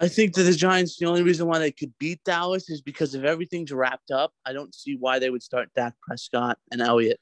[0.00, 3.14] I think that the Giants, the only reason why they could beat Dallas is because
[3.14, 7.20] if everything's wrapped up, I don't see why they would start Dak Prescott and Elliott.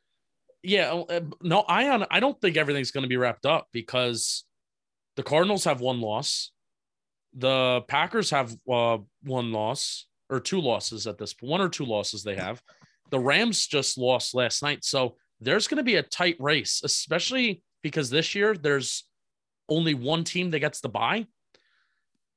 [0.63, 4.45] Yeah, uh, no, I I don't think everything's going to be wrapped up because
[5.17, 6.53] the Cardinals have one loss,
[7.35, 12.23] the Packers have uh, one loss or two losses at this one or two losses
[12.23, 12.63] they have.
[13.11, 17.63] The Rams just lost last night, so there's going to be a tight race, especially
[17.83, 19.05] because this year there's
[19.69, 21.27] only one team that gets the bye.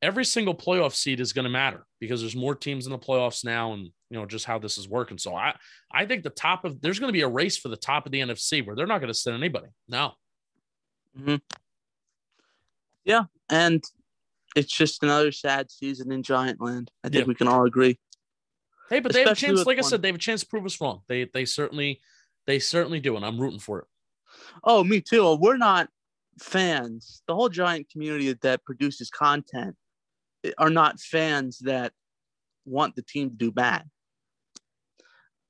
[0.02, 3.44] Every single playoff seed is going to matter because there's more teams in the playoffs
[3.44, 5.18] now, and you know just how this is working.
[5.18, 5.56] So I
[5.92, 8.12] I think the top of there's going to be a race for the top of
[8.12, 9.68] the NFC where they're not going to send anybody.
[9.88, 10.12] No.
[11.18, 11.36] Hmm.
[13.04, 13.84] Yeah, and
[14.56, 16.92] it's just another sad season in Giant Land.
[17.04, 17.28] I think Yeah.
[17.28, 18.00] we can all agree.
[18.90, 19.66] Hey, but they have a chance.
[19.66, 21.02] Like I said, they have a chance to prove us wrong.
[21.08, 22.02] They they certainly
[22.46, 23.86] they certainly do, and I'm rooting for it.
[24.64, 25.36] Oh, me too.
[25.36, 25.90] We're not
[26.40, 27.24] fans.
[27.28, 29.76] The whole giant community that produces content
[30.58, 31.94] are not fans that
[32.66, 33.84] want the team to do bad.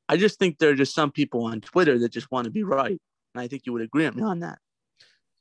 [0.08, 2.64] I just think there are just some people on Twitter that just want to be
[2.64, 3.00] right.
[3.34, 4.60] And I think you would agree with me on that.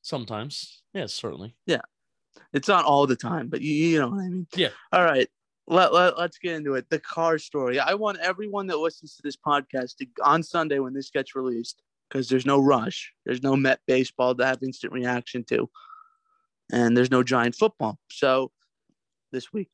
[0.02, 1.54] Sometimes, yes, certainly.
[1.66, 1.82] Yeah.
[2.52, 4.46] It's not all the time, but you, you know what I mean.
[4.54, 4.70] Yeah.
[4.92, 5.28] All right.
[5.66, 6.88] Let, let, let's get into it.
[6.90, 7.78] The car story.
[7.78, 11.82] I want everyone that listens to this podcast to, on Sunday when this gets released,
[12.08, 13.12] because there's no rush.
[13.24, 15.70] There's no Met baseball to have instant reaction to.
[16.72, 17.98] And there's no giant football.
[18.10, 18.50] So
[19.34, 19.68] this week,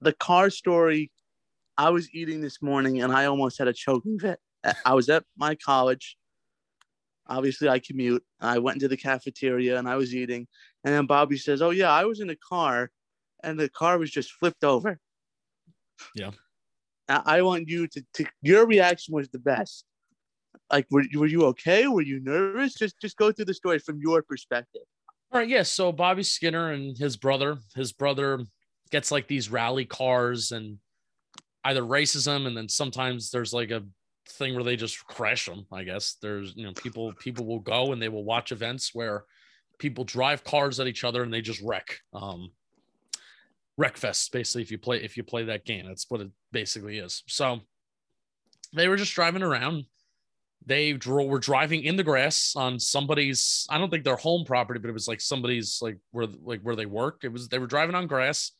[0.00, 1.12] the car story.
[1.76, 4.38] I was eating this morning and I almost had a choking fit.
[4.84, 6.16] I was at my college.
[7.26, 8.22] Obviously, I commute.
[8.40, 10.46] I went into the cafeteria and I was eating.
[10.84, 12.90] And then Bobby says, Oh, yeah, I was in a car
[13.42, 14.98] and the car was just flipped over.
[16.14, 16.30] Yeah.
[17.08, 19.84] I want you to, to, your reaction was the best.
[20.72, 21.86] like were, were you okay?
[21.86, 22.74] Were you nervous?
[22.74, 24.82] Just just go through the story from your perspective.
[25.32, 25.56] All right, yes.
[25.58, 28.40] Yeah, so Bobby Skinner and his brother, his brother
[28.94, 30.78] gets like these rally cars and
[31.64, 33.82] either races them, and then sometimes there's like a
[34.28, 35.66] thing where they just crash them.
[35.72, 39.24] I guess there's you know people people will go and they will watch events where
[39.80, 41.98] people drive cars at each other and they just wreck.
[42.12, 42.52] Um,
[43.80, 47.24] Wreckfest, basically, if you play if you play that game, that's what it basically is.
[47.26, 47.58] So
[48.72, 49.86] they were just driving around.
[50.64, 53.66] They drew, were driving in the grass on somebody's.
[53.68, 56.76] I don't think their home property, but it was like somebody's like where like where
[56.76, 57.24] they work.
[57.24, 58.52] It was they were driving on grass,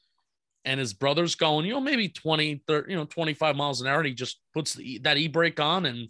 [0.65, 3.99] and his brother's going, you know, maybe 20, 30, you know, 25 miles an hour.
[3.99, 6.09] And he just puts the, that e brake on and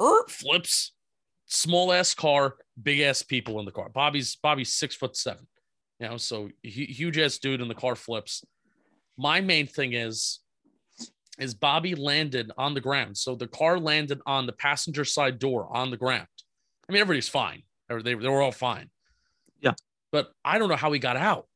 [0.00, 0.92] er, flips.
[1.50, 3.88] Small ass car, big ass people in the car.
[3.88, 5.46] Bobby's Bobby's six foot seven
[6.00, 8.44] you know, so huge ass dude in the car flips.
[9.16, 10.40] My main thing is,
[11.38, 13.16] is Bobby landed on the ground.
[13.16, 16.26] So the car landed on the passenger side door on the ground.
[16.88, 17.62] I mean, everybody's fine.
[17.88, 18.90] They, they were all fine.
[19.60, 19.74] Yeah.
[20.12, 21.47] But I don't know how he got out.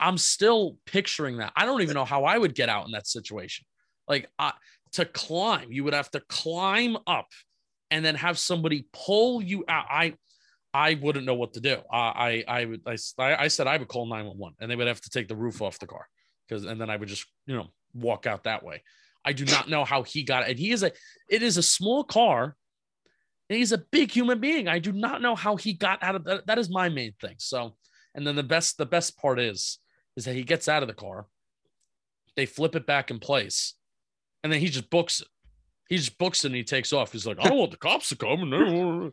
[0.00, 1.52] I'm still picturing that.
[1.56, 3.66] I don't even know how I would get out in that situation.
[4.08, 4.52] Like uh,
[4.92, 7.26] to climb, you would have to climb up
[7.90, 9.86] and then have somebody pull you out.
[9.90, 10.14] I
[10.72, 11.78] I wouldn't know what to do.
[11.90, 15.00] I I I would I, I said I would call 911 and they would have
[15.00, 16.06] to take the roof off the car
[16.48, 18.82] because and then I would just you know walk out that way.
[19.24, 20.50] I do not know how he got it.
[20.50, 20.92] And he is a
[21.28, 22.56] it is a small car
[23.48, 24.68] and he's a big human being.
[24.68, 26.46] I do not know how he got out of that.
[26.46, 27.36] That is my main thing.
[27.38, 27.76] So
[28.14, 29.78] and then the best the best part is
[30.16, 31.26] is that he gets out of the car.
[32.36, 33.74] They flip it back in place
[34.44, 35.28] and then he just books it.
[35.88, 37.12] He just books it and he takes off.
[37.12, 39.12] He's like, I don't want the cops to come.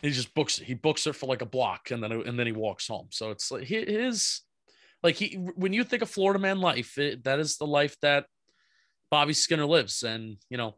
[0.00, 0.64] he just books it.
[0.64, 3.08] He books it for like a block, and then and then he walks home.
[3.10, 4.40] So it's like his
[5.02, 8.26] like he when you think of Florida man life, it, that is the life that
[9.10, 10.74] Bobby Skinner lives, and you know.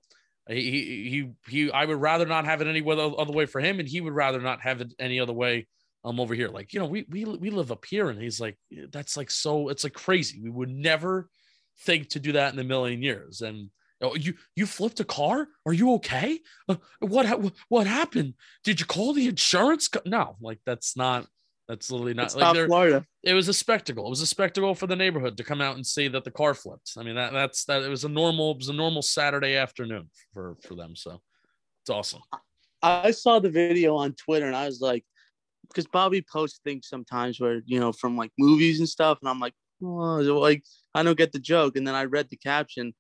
[0.47, 0.61] He,
[1.09, 4.03] he he I would rather not have it any other way for him, and he
[4.03, 5.67] would rather not have it any other way
[6.05, 6.49] um over here.
[6.49, 8.57] Like you know, we we we live up here, and he's like,
[8.91, 9.69] that's like so.
[9.69, 10.41] It's like crazy.
[10.41, 11.29] We would never
[11.81, 13.71] think to do that in a million years, and
[14.05, 15.49] Oh, you you flipped a car?
[15.65, 16.41] Are you okay?
[16.69, 17.27] Uh, what
[17.69, 18.35] what happened?
[18.63, 19.89] Did you call the insurance?
[19.89, 20.01] Co-?
[20.05, 21.27] No, like that's not.
[21.69, 23.07] That's literally not it's like Florida.
[23.23, 24.07] It was a spectacle.
[24.07, 26.53] It was a spectacle for the neighborhood to come out and see that the car
[26.53, 26.93] flipped.
[26.99, 27.83] I mean that that's that.
[27.83, 28.53] It was a normal.
[28.53, 30.95] It was a normal Saturday afternoon for for them.
[30.97, 31.23] So
[31.83, 32.21] it's awesome.
[32.83, 35.07] I saw the video on Twitter and I was like,
[35.69, 39.41] because Bobby posts things sometimes where you know from like movies and stuff, and I'm
[39.41, 40.65] like, oh, like
[40.95, 41.77] I don't get the joke.
[41.77, 42.95] And then I read the caption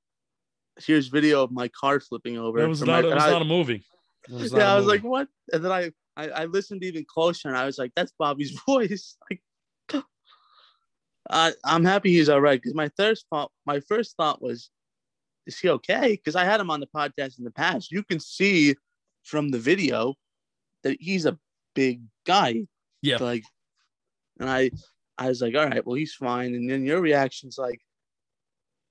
[0.78, 2.59] here's video of my car flipping over.
[2.59, 3.05] It was not.
[3.05, 3.85] My, it was I, not a movie.
[4.28, 5.28] yeah, I was like, what?
[5.53, 9.16] And then I, I, I listened even closer, and I was like, that's Bobby's voice.
[9.31, 9.43] Like,
[11.31, 12.61] I, I'm happy he's all right.
[12.61, 14.70] Because my first thought, my first thought was,
[15.47, 16.12] is he okay?
[16.12, 17.91] Because I had him on the podcast in the past.
[17.91, 18.74] You can see
[19.23, 20.15] from the video
[20.82, 21.39] that he's a
[21.75, 22.67] big guy.
[23.03, 23.19] Yeah.
[23.19, 23.45] Like,
[24.41, 24.71] and I,
[25.19, 26.55] I was like, all right, well, he's fine.
[26.55, 27.81] And then your reaction's like,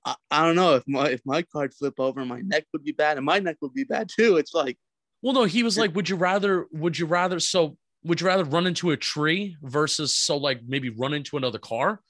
[0.05, 2.91] I, I don't know if my if my card flip over, my neck would be
[2.91, 4.38] bad, and my neck would be bad too.
[4.38, 4.77] It's like,
[5.22, 6.68] well, no, he was like, would you rather?
[6.72, 7.39] Would you rather?
[7.39, 11.60] So would you rather run into a tree versus so like maybe run into another
[11.60, 12.01] car,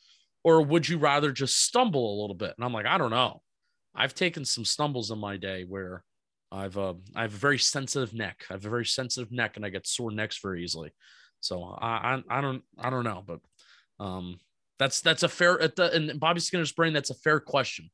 [0.44, 2.54] or would you rather just stumble a little bit?
[2.58, 3.41] And I'm like, I don't know.
[3.95, 6.04] I've taken some stumbles in my day where
[6.54, 8.46] I've uh, I have a very sensitive neck.
[8.50, 10.92] I have a very sensitive neck, and I get sore necks very easily.
[11.40, 13.40] So I I, I don't I don't know, but
[14.00, 14.40] um,
[14.78, 16.94] that's that's a fair at the in Bobby Skinner's brain.
[16.94, 17.90] That's a fair question.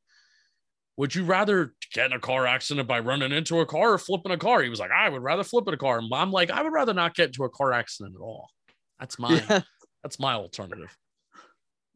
[0.96, 4.32] Would you rather get in a car accident by running into a car or flipping
[4.32, 4.62] a car?
[4.62, 5.98] He was like, I would rather flip in a car.
[5.98, 8.50] And I'm like, I would rather not get into a car accident at all.
[8.98, 9.62] That's my yeah.
[10.02, 10.94] that's my alternative.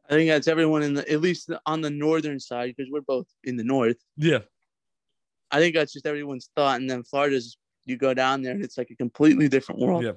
[0.08, 3.26] I think that's everyone in the at least on the northern side because we're both
[3.44, 3.96] in the north.
[4.16, 4.40] Yeah.
[5.50, 6.80] I think that's just everyone's thought.
[6.80, 7.56] And then Florida's
[7.86, 10.04] you go down there and it's like a completely different world.
[10.04, 10.12] Yeah.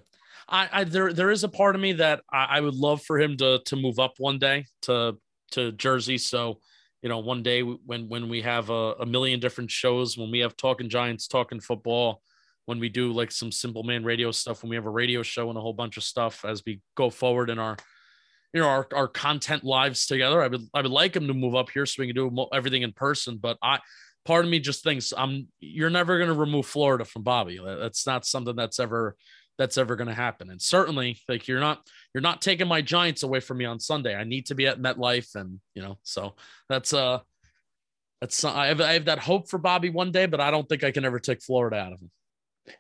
[0.50, 3.20] I, I there there is a part of me that I, I would love for
[3.20, 5.18] him to to move up one day to
[5.52, 6.18] to Jersey.
[6.18, 6.60] So
[7.02, 10.40] you know, one day when when we have a, a million different shows, when we
[10.40, 12.22] have TalkinGiants, talking football,
[12.66, 15.50] when we do like some simple man radio stuff, when we have a radio show
[15.50, 17.78] and a whole bunch of stuff as we go forward in our
[18.54, 20.42] you know our, our content lives together.
[20.42, 22.84] I would I would like him to move up here so we can do everything
[22.84, 23.38] in person.
[23.38, 23.80] But I
[24.28, 27.60] part of me just thinks I'm you're never going to remove Florida from Bobby.
[27.64, 29.16] That's not something that's ever
[29.58, 30.52] that's ever going to happen.
[30.52, 31.82] And certainly, like you're not
[32.14, 34.16] you're not taking my Giants away from me on Sunday.
[34.16, 36.36] I need to be at MetLife, and you know, so
[36.68, 37.20] that's uh
[38.20, 40.84] that's I have I have that hope for Bobby one day, but I don't think
[40.84, 42.12] I can ever take Florida out of him.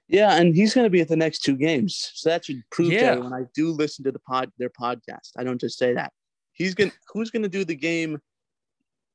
[0.09, 2.91] Yeah, and he's going to be at the next two games, so that should prove
[2.91, 3.15] yeah.
[3.15, 6.11] that when I do listen to the pod their podcast, I don't just say that.
[6.51, 8.19] He's going to who's going to do the game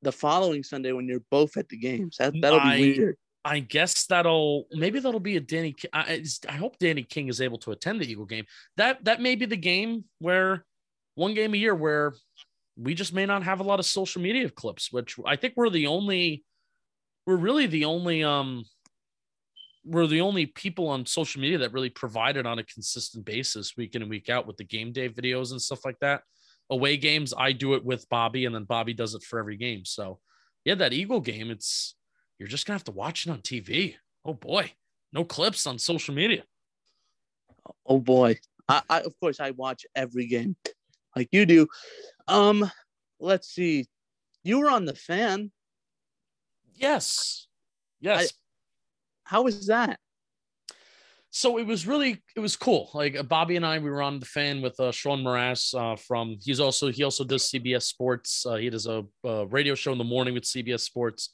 [0.02, 2.16] the following Sunday when you're both at the games.
[2.18, 3.16] That that'll be I, weird.
[3.44, 5.74] I guess that'll maybe that'll be a Danny.
[5.92, 8.44] I, I hope Danny King is able to attend the Eagle game.
[8.76, 10.64] That that may be the game where
[11.14, 12.14] one game a year where
[12.76, 15.70] we just may not have a lot of social media clips, which I think we're
[15.70, 16.44] the only.
[17.26, 18.64] We're really the only um.
[19.84, 23.96] We're the only people on social media that really provided on a consistent basis, week
[23.96, 26.22] in and week out, with the game day videos and stuff like that.
[26.70, 29.84] Away games, I do it with Bobby, and then Bobby does it for every game.
[29.84, 30.20] So,
[30.64, 31.94] yeah, that Eagle game, it's
[32.38, 33.94] you're just gonna have to watch it on TV.
[34.24, 34.72] Oh boy,
[35.12, 36.44] no clips on social media.
[37.84, 40.56] Oh boy, I, I of course I watch every game,
[41.14, 41.68] like you do.
[42.26, 42.70] Um,
[43.20, 43.86] let's see,
[44.42, 45.50] you were on the fan.
[46.74, 47.48] Yes,
[48.00, 48.20] yes.
[48.24, 48.28] I,
[49.24, 49.98] how was that?
[51.34, 54.20] So it was really it was cool like uh, bobby and i we were on
[54.20, 58.46] the fan with uh, sean Mraz, uh, from he's also he also does cbs sports
[58.46, 61.30] uh, he does a, a, radio show in the morning with cbs sports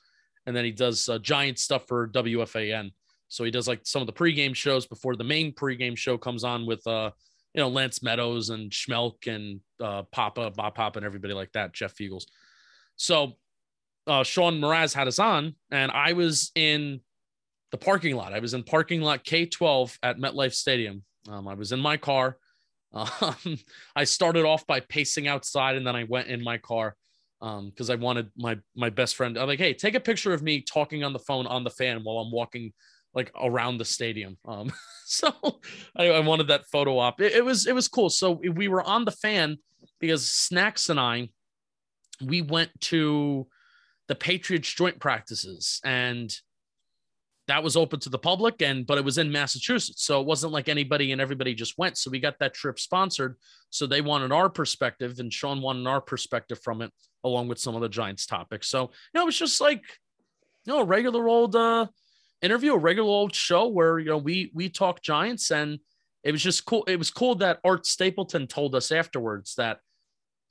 [0.49, 2.91] and then he does uh, giant stuff for WFAN.
[3.29, 6.43] So he does like some of the pregame shows before the main pregame show comes
[6.43, 7.11] on with uh
[7.53, 11.75] you know Lance Meadows and Schmelk and uh, Papa Bob Papa and everybody like that,
[11.75, 12.25] Jeff Feagles.
[12.97, 13.35] So
[14.07, 17.01] uh, Sean Mraz had us on, and I was in
[17.71, 18.33] the parking lot.
[18.33, 21.03] I was in parking lot K12 at MetLife Stadium.
[21.29, 22.37] Um, I was in my car.
[22.91, 23.59] Um,
[23.95, 26.97] I started off by pacing outside, and then I went in my car
[27.41, 30.43] um because i wanted my my best friend i'm like hey take a picture of
[30.43, 32.73] me talking on the phone on the fan while i'm walking
[33.15, 34.73] like around the stadium um
[35.05, 35.33] so
[35.97, 38.83] I, I, wanted that photo op it, it, was it was cool so we were
[38.83, 39.59] on the fan
[40.01, 41.29] because snacks and i
[42.25, 43.47] we went to
[44.09, 46.35] the patriots joint practices and
[47.49, 50.53] that was open to the public and but it was in massachusetts so it wasn't
[50.53, 53.37] like anybody and everybody just went so we got that trip sponsored
[53.71, 56.93] so they wanted our perspective and sean wanted our perspective from it
[57.25, 58.69] along with some of the Giants topics.
[58.69, 59.83] So, you know, it was just like,
[60.65, 61.87] you know, a regular old uh,
[62.43, 65.79] interview, a regular old show where, you know, we, we talk Giants and
[66.25, 66.85] it was just cool.
[66.85, 69.79] It was cool that Art Stapleton told us afterwards that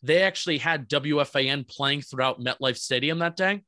[0.02, 3.64] they actually had WFAN playing throughout MetLife Stadium that day.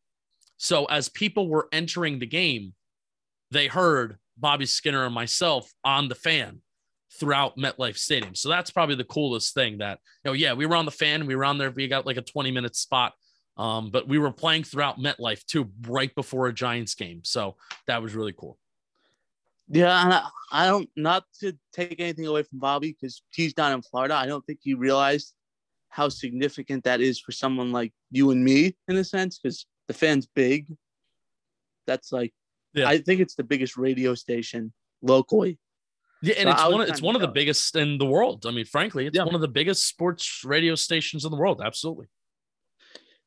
[0.57, 2.73] So as people were entering the game,
[3.52, 6.62] they heard Bobby Skinner and myself on the fan
[7.20, 8.36] throughout MetLife Stadium.
[8.36, 11.26] So that's probably the coolest thing that, you know, yeah, we were on the fan,
[11.26, 13.14] we were on there, we got like a 20 minute spot.
[13.58, 17.22] Um, but we were playing throughout MetLife too, right before a Giants game.
[17.26, 17.58] So
[17.88, 18.58] that was really cool.
[19.68, 24.16] Yeah, I don't not to take anything away from Bobby because he's down in Florida.
[24.16, 25.34] I don't think he realized
[25.90, 29.94] how significant that is for someone like you and me in a sense, because the
[29.94, 30.74] fan's big.
[31.86, 32.34] That's like
[32.74, 32.88] yeah.
[32.88, 35.60] I think it's the biggest radio station locally
[36.22, 38.46] yeah, and so it's one it's one of the biggest in the world.
[38.46, 39.24] I mean, frankly, it's yeah.
[39.24, 41.62] one of the biggest sports radio stations in the world.
[41.64, 42.08] Absolutely.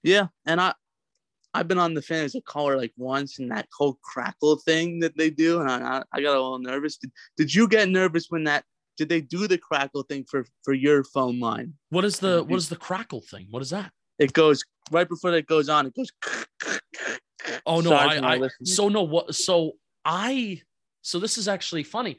[0.02, 0.74] Yeah, and I,
[1.54, 5.00] I've been on the fan as a caller like once, and that whole crackle thing
[5.00, 6.98] that they do, and I, I got a little nervous.
[6.98, 8.64] Did, did you get nervous when that?
[8.98, 11.72] Did they do the crackle thing for for your phone line?
[11.88, 13.46] What is the what is the crackle thing?
[13.50, 13.90] What is that?
[14.18, 15.86] It goes right before that goes on.
[15.86, 16.12] It goes.
[17.66, 17.92] Oh no!
[17.92, 19.72] I, I so no what so
[20.04, 20.62] I
[21.02, 22.18] so this is actually funny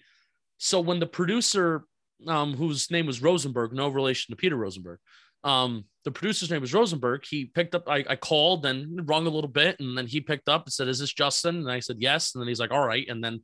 [0.63, 1.83] so when the producer,
[2.25, 4.99] um, whose name was Rosenberg, no relation to Peter Rosenberg,
[5.43, 7.25] um, the producer's name was Rosenberg.
[7.29, 7.89] He picked up.
[7.89, 10.87] I, I called and rung a little bit, and then he picked up and said,
[10.87, 13.41] "Is this Justin?" And I said, "Yes." And then he's like, "All right." And then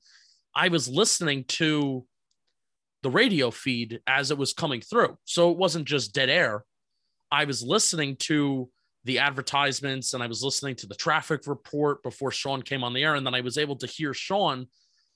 [0.56, 2.06] I was listening to
[3.04, 6.64] the radio feed as it was coming through, so it wasn't just dead air.
[7.30, 8.70] I was listening to
[9.06, 13.04] the advertisements and I was listening to the traffic report before Sean came on the
[13.04, 14.68] air, and then I was able to hear Sean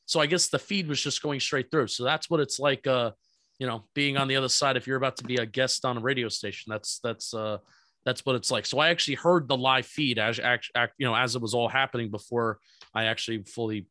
[0.05, 1.88] so I guess the feed was just going straight through.
[1.88, 3.11] So that's what it's like, uh,
[3.60, 4.76] you know, being on the other side.
[4.76, 7.60] If you're about to be a guest on a radio station, that's that's uh,
[8.05, 8.65] that's what it's like.
[8.65, 11.69] So I actually heard the live feed as act, you know as it was all
[11.69, 12.60] happening before
[12.93, 13.88] I actually fully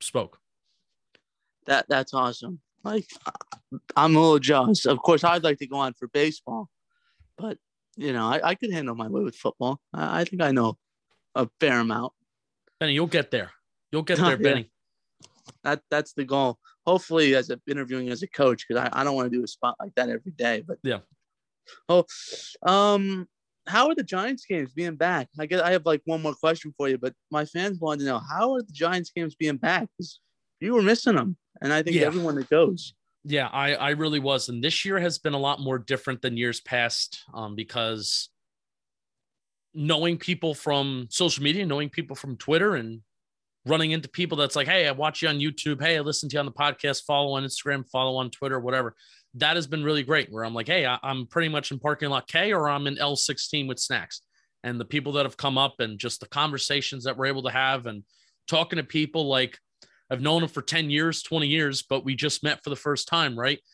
[0.00, 0.38] spoke.
[1.66, 2.60] That that's awesome.
[2.84, 3.08] Like
[3.96, 4.86] I'm a little jealous.
[4.86, 6.68] Of course, I'd like to go on for baseball,
[7.36, 7.58] but
[7.96, 9.80] you know, I, I could handle my way with football.
[9.92, 10.78] I, I think I know
[11.34, 12.12] a fair amount.
[12.78, 13.52] Benny, you'll get there.
[13.90, 14.70] You'll get there, Benny
[15.64, 16.58] that that's the goal.
[16.86, 19.48] Hopefully, as a, interviewing as a coach, because I, I don't want to do a
[19.48, 20.62] spot like that every day.
[20.66, 21.00] But yeah.
[21.88, 22.04] Oh,
[22.62, 23.26] um,
[23.66, 25.28] how are the Giants games being back?
[25.38, 28.06] I guess I have like one more question for you, but my fans want to
[28.06, 29.88] know how are the Giants games being back?
[29.96, 30.20] Because
[30.60, 32.06] you were missing them, and I think yeah.
[32.06, 32.94] everyone that goes.
[33.28, 36.36] Yeah, I I really was, and this year has been a lot more different than
[36.36, 38.28] years past, um, because
[39.74, 43.00] knowing people from social media, knowing people from Twitter, and
[43.66, 45.82] running into people that's like, hey, I watch you on YouTube.
[45.82, 47.02] Hey, I listen to you on the podcast.
[47.04, 48.94] Follow on Instagram, follow on Twitter, whatever.
[49.34, 50.30] That has been really great.
[50.30, 52.96] Where I'm like, hey, I, am pretty much in parking lot K or I'm in
[52.96, 54.22] L16 with snacks.
[54.62, 57.50] And the people that have come up and just the conversations that we're able to
[57.50, 58.04] have and
[58.48, 59.58] talking to people like
[60.10, 63.08] I've known him for 10 years, 20 years, but we just met for the first
[63.08, 63.58] time, right?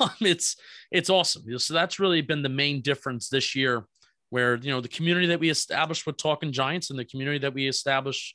[0.00, 0.56] Um, it's
[0.90, 1.56] it's awesome.
[1.56, 3.86] So that's really been the main difference this year,
[4.30, 7.68] where you know the community that we established with TalkinGiants and the community that we
[7.68, 8.34] established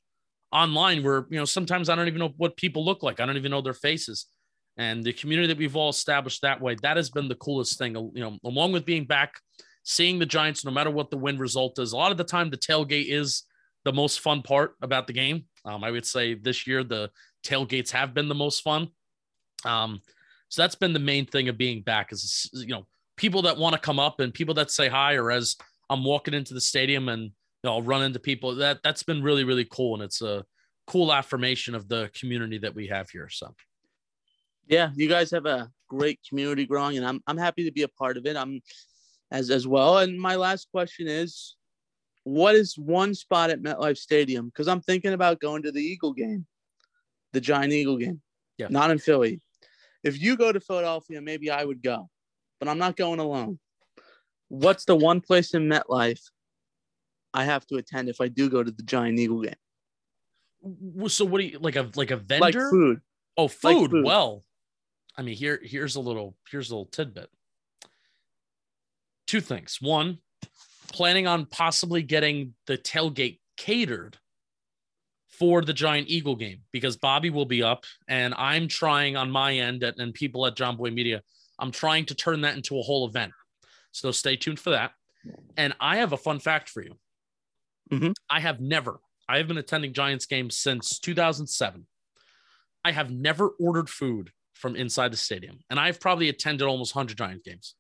[0.54, 3.20] online, where you know sometimes I don't even know what people look like.
[3.20, 4.28] I don't even know their faces.
[4.78, 7.94] And the community that we've all established that way, that has been the coolest thing.
[7.96, 9.34] You know, along with being back,
[9.84, 11.92] seeing the Giants, no matter what the win result is.
[11.92, 13.44] A lot of the time, the tailgate is
[13.86, 15.46] the most fun part about the game.
[15.66, 17.10] Um, I would say this year the
[17.44, 18.90] tailgates have been the most fun.
[19.66, 20.02] Um,
[20.50, 22.86] so that's been the main thing of being back is you know
[23.18, 25.56] people that want to come up and people that say hi or as
[25.90, 27.32] I'm walking into the stadium and you
[27.64, 30.46] know, I'll run into people that that's been really really cool and it's a
[30.88, 33.30] cool affirmation of the community that we have here.
[33.30, 33.56] So
[34.68, 37.88] yeah, you guys have a great community growing and I'm I'm happy to be a
[37.88, 38.36] part of it.
[38.36, 38.62] I'm
[39.32, 40.00] as as well.
[40.00, 41.56] And my last question is
[42.24, 44.48] what is one spot at MetLife Stadium?
[44.48, 46.46] Because I'm thinking about going to the Eagle game,
[47.34, 48.22] the Giant Eagle game.
[48.58, 48.68] Yeah.
[48.70, 49.42] Not in Philly
[50.04, 52.10] if you go to Philadelphia, maybe I would go,
[52.60, 53.60] but I'm not going alone.
[54.50, 56.22] What's the one place in MetLife
[57.34, 61.10] I have to attend if I do go to the Giant Eagle game?
[61.10, 62.46] So what do you like a like a vendor?
[62.46, 63.02] Oh, like food.
[63.36, 63.68] Oh, food.
[63.68, 64.06] Like food.
[64.06, 64.44] Well,
[65.18, 67.30] I mean, here here's a little here's a little tidbit.
[69.26, 69.80] Two things.
[69.82, 70.20] One,
[70.92, 74.18] planning on possibly getting the tailgate catered
[75.44, 79.54] for the Giant Eagle game because Bobby will be up and I'm trying on my
[79.56, 81.22] end at, and people at Jomboy Media,
[81.60, 83.34] I'm trying to turn that into a whole event.
[83.92, 84.92] So stay tuned for that.
[85.58, 86.94] And I have a fun fact for you.
[87.92, 88.12] Mm-hmm.
[88.30, 91.88] I have never, I have been attending Giants games since 2007.
[92.86, 97.18] I have never ordered food from inside the stadium, and I've probably attended almost 100
[97.18, 97.76] Giants games.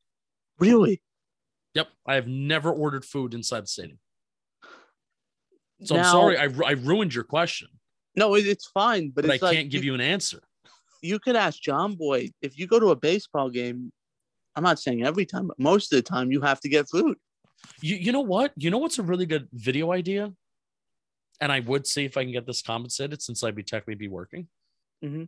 [0.59, 1.01] Really?
[1.75, 1.87] Yep.
[2.05, 3.99] I have never ordered food inside the stadium.
[5.83, 7.67] So now, I'm sorry, I, I ruined your question.
[8.15, 10.41] No, it's fine, but, but it's I like, can't give you an answer.
[11.01, 13.91] You could ask Jomboy if you go to a baseball game.
[14.55, 17.17] I'm not saying every time, but most of the time you have to get food.
[17.81, 18.53] You you know what?
[18.55, 20.31] You know what's a really good video idea?
[21.41, 24.07] And I would see if I can get this compensated since I'd be technically be
[24.07, 24.47] working.
[25.03, 25.23] Mm-hmm.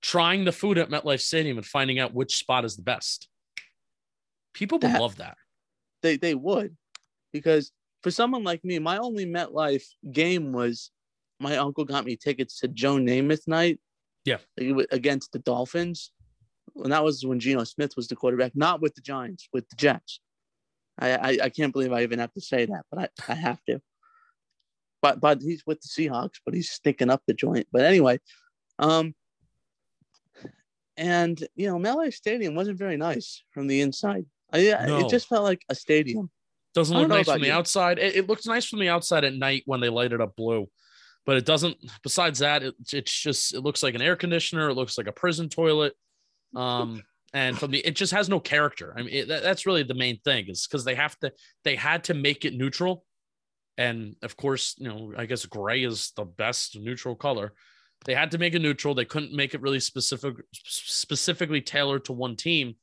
[0.00, 3.28] Trying the food at MetLife Stadium and finding out which spot is the best.
[4.54, 5.36] People would that, love that.
[6.02, 6.76] They they would,
[7.32, 7.72] because
[8.02, 10.90] for someone like me, my only MetLife game was
[11.40, 13.80] my uncle got me tickets to Joe Namath night.
[14.24, 14.38] Yeah.
[14.90, 16.12] Against the Dolphins.
[16.76, 19.76] And that was when Geno Smith was the quarterback, not with the Giants, with the
[19.76, 20.20] Jets.
[20.98, 23.62] I, I, I can't believe I even have to say that, but I, I have
[23.68, 23.80] to.
[25.00, 27.66] But but he's with the Seahawks, but he's sticking up the joint.
[27.72, 28.20] But anyway,
[28.78, 29.14] um,
[30.96, 34.26] and you know, MetLife Stadium wasn't very nice from the inside.
[34.52, 35.00] I, no.
[35.00, 36.30] It just felt like a stadium.
[36.74, 37.52] Doesn't look nice from the you.
[37.52, 37.98] outside.
[37.98, 40.68] It, it, looks nice from the outside at night when they light it up blue,
[41.26, 41.76] but it doesn't.
[42.02, 44.70] Besides that, it, it's just it looks like an air conditioner.
[44.70, 45.94] It looks like a prison toilet.
[46.56, 47.02] Um,
[47.34, 48.94] and from the it just has no character.
[48.96, 51.32] I mean, it, that, that's really the main thing is because they have to
[51.64, 53.04] they had to make it neutral,
[53.76, 57.52] and of course, you know, I guess gray is the best neutral color.
[58.04, 58.94] They had to make it neutral.
[58.94, 62.76] They couldn't make it really specific, specifically tailored to one team.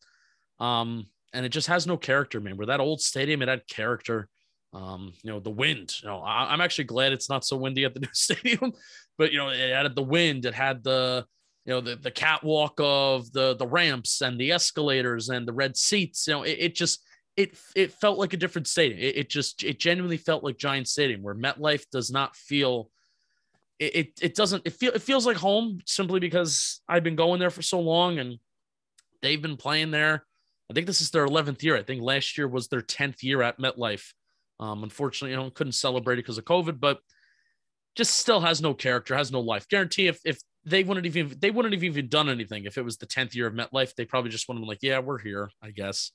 [0.59, 2.57] Um, and it just has no character, man.
[2.57, 4.27] Where that old stadium, it had character.
[4.71, 5.95] Um, you know, the wind.
[6.01, 8.73] You know, I, am actually glad it's not so windy at the new stadium,
[9.17, 10.45] but you know, it had the wind.
[10.45, 11.25] It had the
[11.65, 15.75] you know the the catwalk of the the ramps and the escalators and the red
[15.75, 16.27] seats.
[16.27, 17.03] You know, it, it just
[17.35, 18.99] it it felt like a different stadium.
[18.99, 22.89] It, it, just it genuinely felt like Giant Stadium, where MetLife does not feel.
[23.79, 27.39] It, it, it doesn't it feel it feels like home simply because I've been going
[27.39, 28.39] there for so long and
[29.21, 30.25] they've been playing there
[30.69, 31.75] I think this is their 11th year.
[31.75, 34.13] I think last year was their 10th year at MetLife.
[34.59, 36.99] Um, unfortunately, you know, couldn't celebrate it because of COVID, but
[37.95, 39.67] just still has no character, has no life.
[39.67, 42.97] Guarantee if if they wouldn't even they wouldn't have even done anything if it was
[42.97, 45.49] the 10th year of MetLife, they probably just would have been like, yeah, we're here,
[45.61, 46.11] I guess.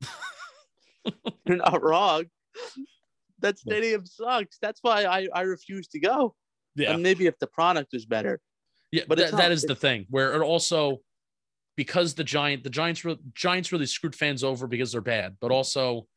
[1.46, 2.24] You're not wrong.
[3.40, 4.58] That stadium sucks.
[4.60, 6.34] That's why I, I refuse to go.
[6.74, 6.92] Yeah.
[6.92, 8.40] And maybe if the product is better.
[8.90, 11.00] Yeah, but th- that is the thing where it also
[11.78, 15.52] because the giant the Giants re- Giants really screwed fans over because they're bad, but
[15.52, 16.08] also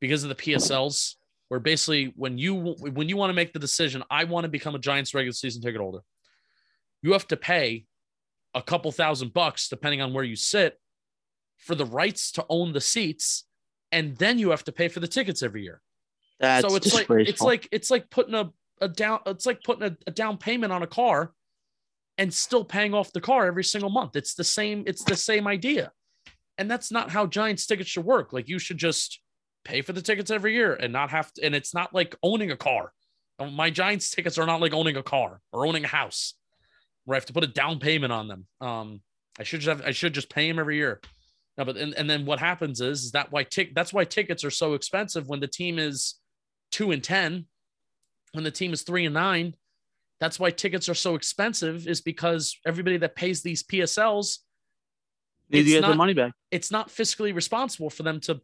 [0.00, 1.14] because of the PSLs,
[1.48, 4.74] where basically when you when you want to make the decision, I want to become
[4.74, 6.00] a Giants regular season ticket holder,
[7.00, 7.84] you have to pay
[8.54, 10.80] a couple thousand bucks depending on where you sit
[11.58, 13.44] for the rights to own the seats,
[13.92, 15.80] and then you have to pay for the tickets every year.
[16.40, 18.50] That's so it's like it's like it's like putting a,
[18.80, 21.32] a down it's like putting a, a down payment on a car
[22.18, 24.16] and still paying off the car every single month.
[24.16, 25.92] It's the same, it's the same idea.
[26.58, 28.32] And that's not how Giants tickets should work.
[28.32, 29.20] Like you should just
[29.64, 32.50] pay for the tickets every year and not have to, and it's not like owning
[32.50, 32.92] a car.
[33.38, 36.34] Uh, My Giants tickets are not like owning a car or owning a house
[37.04, 38.46] where I have to put a down payment on them.
[38.60, 39.00] Um,
[39.38, 41.00] I should just have, I should just pay them every year.
[41.58, 44.44] No, but and, and then what happens is, is that why tick that's why tickets
[44.44, 46.16] are so expensive when the team is
[46.70, 47.46] two and ten,
[48.32, 49.54] when the team is three and nine.
[50.20, 54.38] That's why tickets are so expensive, is because everybody that pays these PSLs,
[55.50, 56.32] Need to It's get their not- money back.
[56.50, 58.40] it's not fiscally responsible for them to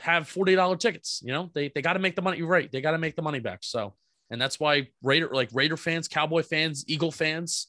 [0.00, 1.22] have $40 tickets.
[1.24, 2.70] You know, they they got to make the money right.
[2.70, 3.60] They got to make the money back.
[3.62, 3.94] So,
[4.28, 7.68] and that's why Raider like Raider fans, Cowboy fans, Eagle fans,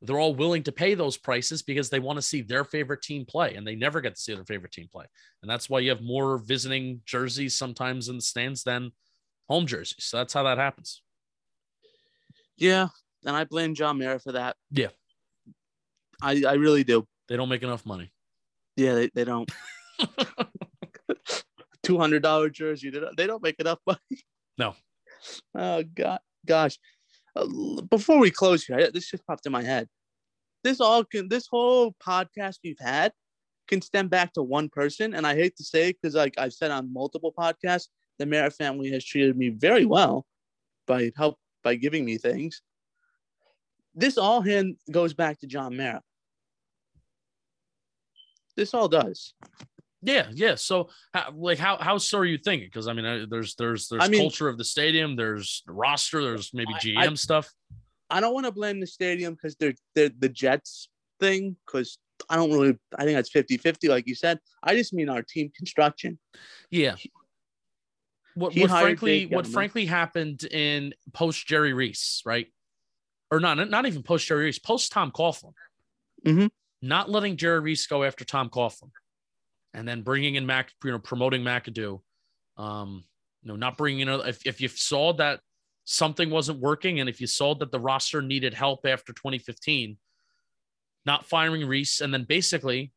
[0.00, 3.26] they're all willing to pay those prices because they want to see their favorite team
[3.26, 5.04] play and they never get to see their favorite team play.
[5.42, 8.92] And that's why you have more visiting jerseys sometimes in the stands than
[9.48, 10.04] home jerseys.
[10.06, 11.02] So that's how that happens.
[12.58, 12.88] Yeah,
[13.24, 14.56] and I blame John Mara for that.
[14.70, 14.88] Yeah.
[16.20, 17.06] I I really do.
[17.28, 18.12] They don't make enough money.
[18.76, 19.50] Yeah, they, they don't.
[21.82, 22.90] Two hundred dollar jersey.
[22.90, 23.98] They don't, they don't make enough money.
[24.58, 24.74] No.
[25.56, 26.78] Oh God, gosh.
[27.36, 27.46] Uh,
[27.88, 29.88] before we close here, I- this just popped in my head.
[30.64, 31.28] This all can.
[31.28, 33.12] This whole podcast we've had
[33.68, 36.52] can stem back to one person, and I hate to say it because, like I've
[36.52, 40.26] said on multiple podcasts, the Mara family has treated me very well
[40.86, 42.62] by help by giving me things.
[43.94, 46.02] This all hand goes back to John Mara.
[48.56, 49.34] This all does.
[50.02, 50.54] Yeah, yeah.
[50.54, 52.68] So, how, like, how how so are you thinking?
[52.68, 56.52] Because I mean, there's there's there's I mean- culture of the stadium, there's roster, there's
[56.54, 57.52] maybe I- GM I- stuff.
[58.10, 60.88] I don't want to blame the stadium because they're, they're the Jets
[61.20, 61.98] thing because
[62.30, 64.38] I don't really I think that's 50-50 like you said.
[64.62, 66.18] I just mean our team construction.
[66.70, 66.94] Yeah.
[68.38, 72.46] What, what frankly what frankly happened in post Jerry Reese, right?
[73.30, 75.54] Or not not even post Jerry Reese, post Tom Coughlin.
[76.24, 76.50] Mhm.
[76.80, 78.92] Not letting Jerry Reese go after Tom Coughlin,
[79.74, 82.00] and then bringing in Mac, you know, promoting McAdoo.
[82.56, 83.04] Um,
[83.42, 84.08] you know, not bringing in.
[84.08, 85.40] If if you saw that
[85.84, 89.98] something wasn't working, and if you saw that the roster needed help after 2015,
[91.04, 92.92] not firing Reese, and then basically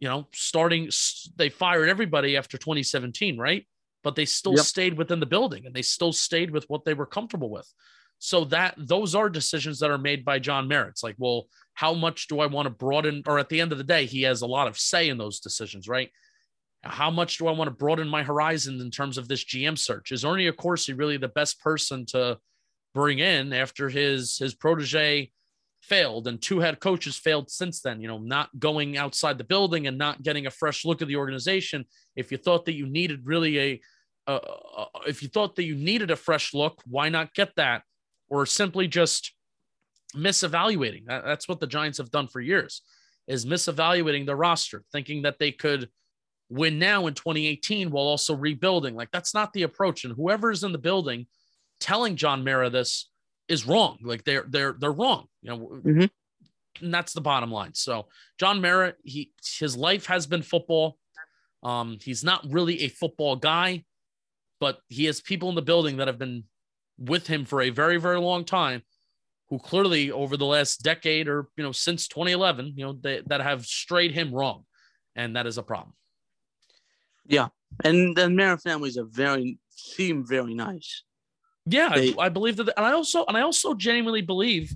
[0.00, 0.90] you know, starting
[1.36, 3.66] they fired everybody after 2017, right?
[4.02, 4.64] But they still Yep.
[4.64, 7.70] stayed within the building and they still stayed with what they were comfortable with.
[8.18, 10.88] So that those are decisions that are made by John Mara.
[10.88, 13.22] It's like, well, how much do I want to broaden?
[13.26, 15.40] Or at the end of the day, he has a lot of say in those
[15.40, 16.10] decisions, right?
[16.82, 20.12] How much do I want to broaden my horizons in terms of this GM search?
[20.12, 22.38] Is Ernie Accorsi really the best person to
[22.94, 25.30] bring in after his his protege
[25.82, 29.86] failed and two head coaches failed since then you know not going outside the building
[29.86, 31.84] and not getting a fresh look at the organization.
[32.16, 33.80] If you thought that you needed really a
[34.26, 34.38] uh,
[35.06, 37.82] if you thought that you needed a fresh look why not get that?
[38.28, 39.32] Or simply just
[40.14, 41.06] misevaluating.
[41.06, 42.82] That, that's what the giants have done for years
[43.26, 45.88] is misevaluating the roster thinking that they could
[46.48, 48.94] win now in 2018 while also rebuilding.
[48.94, 50.04] Like that's not the approach.
[50.04, 51.26] And whoever's in the building
[51.80, 53.09] telling john mara this
[53.50, 53.98] is wrong.
[54.00, 55.26] Like they're they're they're wrong.
[55.42, 56.10] You know, Mhm.
[56.80, 57.74] and that's the bottom line.
[57.74, 58.08] So
[58.38, 60.98] John Mara, he his life has been football.
[61.62, 63.84] Um, he's not really a football guy,
[64.60, 66.44] but he has people in the building that have been
[66.96, 68.82] with him for a very very long time,
[69.48, 73.40] who clearly over the last decade or you know since 2011, you know they, that
[73.40, 74.64] have strayed him wrong,
[75.16, 75.94] and that is a problem.
[77.26, 77.48] Yeah,
[77.84, 81.02] and the Mara family is a very seem very nice.
[81.66, 84.72] Yeah, They- I, I believe that, and I also and I also genuinely believe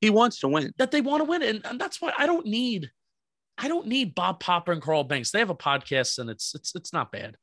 [0.00, 0.72] He wants to win.
[0.78, 1.42] that they want to win.
[1.42, 2.90] And, and that's why I don't need
[3.60, 5.30] I don't need Bob Papa and Carl Banks.
[5.32, 7.36] They have a podcast and it's it's it's not bad.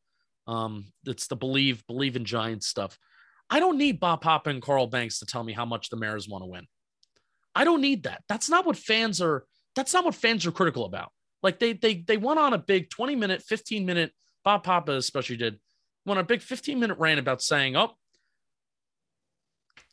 [0.47, 2.97] Um, it's the believe believe in Giants stuff.
[3.49, 6.27] I don't need Bob Papa and Carl Banks to tell me how much the Mariners
[6.29, 6.65] want to win.
[7.53, 8.23] I don't need that.
[8.29, 9.45] That's not what fans are.
[9.75, 11.11] That's not what fans are critical about.
[11.43, 14.11] Like they they they went on a big 20 minute, 15 minute.
[14.43, 15.59] Bob Papa especially did
[16.05, 17.91] went on a big 15 minute rant about saying, "Oh,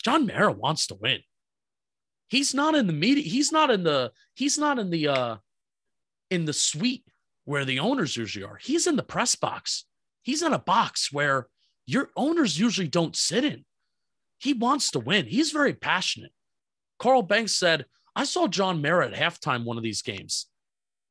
[0.03, 1.20] John Mara wants to win."
[2.33, 5.37] he's not in the media he's not in the he's not in the uh
[6.31, 7.05] in the suite
[7.45, 8.57] where the owners usually are.
[8.57, 9.85] He's in the press box.
[10.23, 11.49] He's in a box where
[11.87, 13.65] your owners usually don't sit in.
[14.39, 15.27] He wants to win.
[15.27, 16.33] He's very passionate.
[16.99, 17.85] Carl banks said
[18.15, 20.47] i saw john mara at halftime one of these games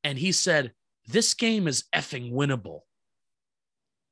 [0.04, 0.72] and he said
[1.08, 2.82] this game is effing winnable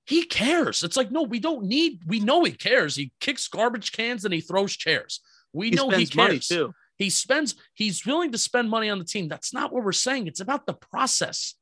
[0.09, 3.91] he cares it's like no we don't need we know he cares he kicks garbage
[3.93, 5.21] cans and he throws chairs
[5.53, 6.73] we He know he cares too.
[6.97, 9.27] he spends, he's willing to spend money on the team.
[9.27, 10.27] That's not what we're saying.
[10.27, 11.55] It's about the process.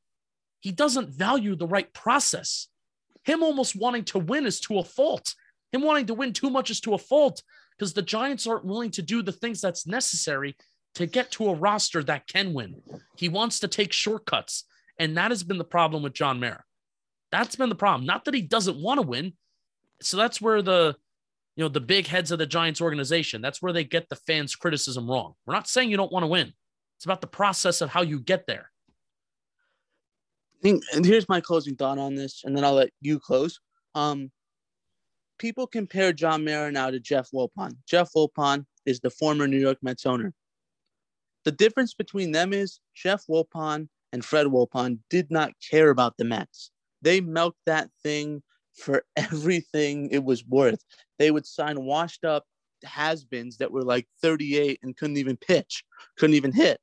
[0.59, 2.67] He doesn't value the right process.
[3.23, 5.33] Him almost wanting to win is to a fault.
[5.71, 7.43] Him wanting to win too much is to a fault
[7.77, 10.55] because the Giants aren't willing to do the things that's necessary
[10.95, 12.81] to get to a roster that can win.
[13.17, 14.65] He wants to take shortcuts.
[14.99, 16.63] And that has been the problem with John Mara.
[17.31, 18.05] That's been the problem.
[18.05, 19.33] Not that he doesn't want to win.
[20.01, 20.95] So that's where the
[21.57, 23.41] you know, the big heads of the Giants organization.
[23.41, 25.33] That's where they get the fans' criticism wrong.
[25.45, 26.53] We're not saying you don't want to win.
[26.97, 28.71] It's about the process of how you get there.
[30.63, 33.59] And here's my closing thought on this, and then I'll let you close.
[33.95, 34.31] Um,
[35.39, 37.75] people compare John Mara now to Jeff Wilpon.
[37.87, 40.33] Jeff Wilpon is the former New York Mets owner.
[41.43, 46.25] The difference between them is Jeff Wilpon and Fred Wilpon did not care about the
[46.25, 46.71] Mets.
[47.07, 48.43] They milked that thing
[48.73, 50.83] for everything it was worth.
[51.17, 52.43] They would sign washed up
[52.83, 55.85] has-beens that were like 38 and couldn't even pitch,
[56.17, 56.81] couldn't even hit.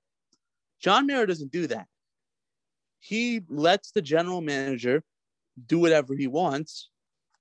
[0.80, 1.88] John Mara doesn't do that.
[3.00, 5.04] He lets the general manager
[5.66, 6.88] do whatever he wants,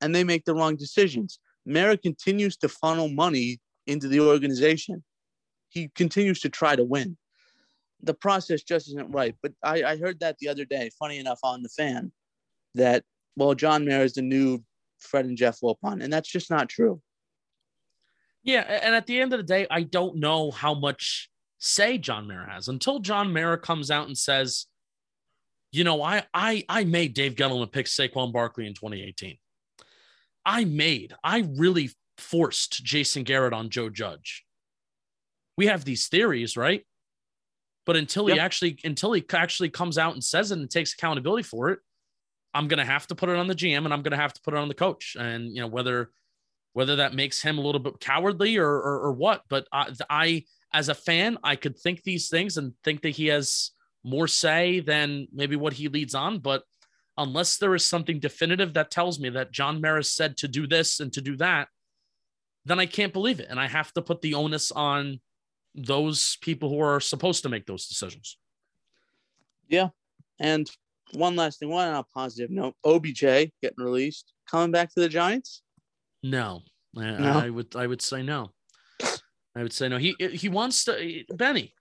[0.01, 1.39] and they make the wrong decisions.
[1.65, 5.05] Mara continues to funnel money into the organization.
[5.69, 7.15] He continues to try to win.
[8.01, 9.37] The process just isn't right.
[9.41, 12.11] But I, I heard that the other day, funny enough, on the fan,
[12.75, 13.03] that
[13.35, 14.63] well, John Mara is the new
[14.99, 17.01] Fred and Jeff Wilpon, and that's just not true.
[18.43, 21.29] Yeah, and at the end of the day, I don't know how much
[21.59, 24.67] say John Mara has until John Mara comes out and says,
[25.71, 29.37] you know, I I I made Dave Gettleman pick Saquon Barkley in 2018.
[30.45, 34.45] I made, I really forced Jason Garrett on Joe Judge.
[35.57, 36.85] We have these theories, right?
[37.85, 38.35] But until yep.
[38.35, 41.79] he actually until he actually comes out and says it and takes accountability for it,
[42.53, 44.53] I'm gonna have to put it on the GM and I'm gonna have to put
[44.53, 45.15] it on the coach.
[45.19, 46.11] And you know whether
[46.73, 49.43] whether that makes him a little bit cowardly or or, or what.
[49.47, 50.43] But I, I,
[50.73, 53.71] as a fan, I could think these things and think that he has
[54.03, 56.39] more say than maybe what he leads on.
[56.39, 56.63] But
[57.17, 60.99] unless there is something definitive that tells me that John Maris said to do this
[60.99, 61.67] and to do that,
[62.65, 63.47] then I can't believe it.
[63.49, 65.19] And I have to put the onus on
[65.75, 68.37] those people who are supposed to make those decisions.
[69.67, 69.89] Yeah.
[70.39, 70.69] And
[71.15, 75.09] one last thing, one on a positive note OBJ getting released, coming back to the
[75.09, 75.61] Giants?
[76.21, 76.61] No.
[76.97, 77.31] I, no.
[77.39, 78.51] I would I would say no.
[79.55, 79.97] I would say no.
[79.97, 81.73] He he wants to Benny.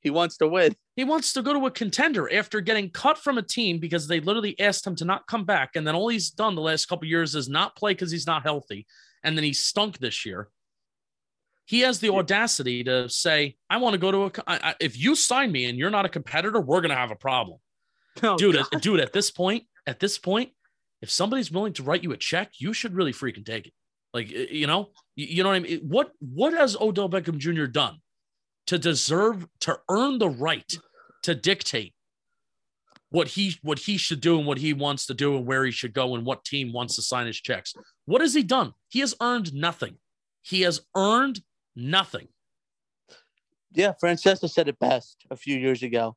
[0.00, 0.74] He wants to win.
[0.96, 4.20] He wants to go to a contender after getting cut from a team because they
[4.20, 5.76] literally asked him to not come back.
[5.76, 8.42] And then all he's done the last couple years is not play because he's not
[8.42, 8.86] healthy.
[9.22, 10.48] And then he stunk this year.
[11.66, 14.30] He has the audacity to say, I want to go to a.
[14.46, 17.10] I, I, if you sign me and you're not a competitor, we're going to have
[17.10, 17.58] a problem.
[18.22, 20.50] Oh, dude, at, dude, at this point, at this point,
[21.00, 23.72] if somebody's willing to write you a check, you should really freaking take it.
[24.12, 25.80] Like, you know, you, you know what I mean?
[25.88, 27.66] What, what has Odell Beckham Jr.
[27.66, 27.98] done
[28.66, 30.76] to deserve, to earn the right
[31.22, 31.94] to dictate
[33.10, 35.72] what he what he should do and what he wants to do and where he
[35.72, 37.74] should go and what team wants to sign his checks.
[38.06, 38.72] What has he done?
[38.88, 39.96] He has earned nothing.
[40.42, 41.40] He has earned
[41.74, 42.28] nothing.
[43.72, 46.16] Yeah, Francesa said it best a few years ago.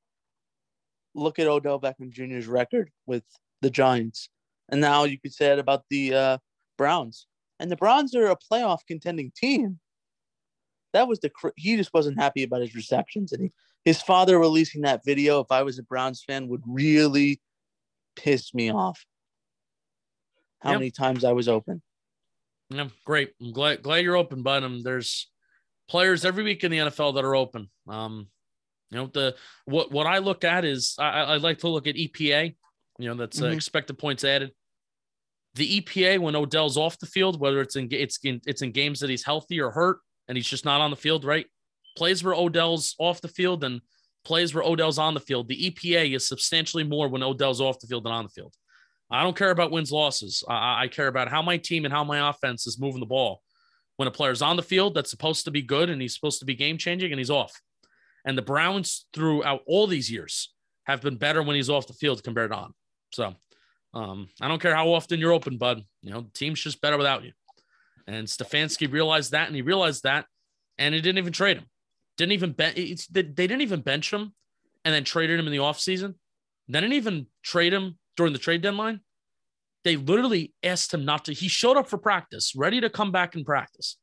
[1.15, 3.23] Look at Odell Beckham Jr.'s record with
[3.61, 4.30] the Giants,
[4.69, 6.38] and now you could say it about the uh,
[6.77, 7.27] Browns.
[7.60, 9.80] And the Browns are a playoff contending team.
[10.94, 13.52] That was the he just wasn't happy about his receptions, and he
[13.85, 17.41] his father releasing that video, if I was a Browns fan, would really
[18.15, 19.06] piss me off.
[20.61, 20.80] How yep.
[20.80, 21.81] many times I was open.
[22.69, 23.31] Yeah, great.
[23.41, 25.30] I'm glad glad you're open, but um, there's
[25.90, 27.69] players every week in the NFL that are open.
[27.88, 28.27] Um,
[28.94, 31.95] you know, the what what I look at is I, I like to look at
[31.95, 32.56] EPA.
[32.99, 33.53] You know, that's uh, mm-hmm.
[33.53, 34.52] expected points added.
[35.56, 38.99] The EPA when Odell's off the field, whether it's in it's in it's in games
[39.02, 41.48] that he's healthy or hurt and he's just not on the field, right?
[41.95, 43.82] plays where Odell's off the field and
[44.26, 47.88] plays where Odell's on the field, the EPA is substantially more when Odell's off the
[47.88, 48.53] field than on the field.
[49.11, 50.44] I don't care about wins losses.
[50.48, 53.41] I, I care about how my team and how my offense is moving the ball.
[53.98, 56.45] When a player's on the field, that's supposed to be good and he's supposed to
[56.45, 57.61] be game changing and he's off.
[58.25, 60.53] And the Browns throughout all these years
[60.85, 62.73] have been better when he's off the field compared to on.
[63.11, 63.35] So
[63.93, 65.83] um, I don't care how often you're open, bud.
[66.01, 67.31] You know, the team's just better without you.
[68.07, 70.25] And Stefanski realized that, and he realized that,
[70.77, 71.65] and he didn't even trade him.
[72.17, 72.75] Didn't even bench.
[73.09, 74.33] They didn't even bench him,
[74.83, 76.15] and then traded him in the offseason.
[76.67, 79.01] They didn't even trade him during the trade deadline.
[79.83, 81.33] They literally asked him not to.
[81.33, 83.97] He showed up for practice, ready to come back and practice,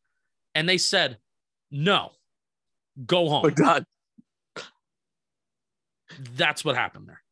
[0.54, 1.18] and they said,
[1.70, 2.12] "No,
[3.06, 3.84] go home." We're done.
[6.34, 7.22] That's what happened there.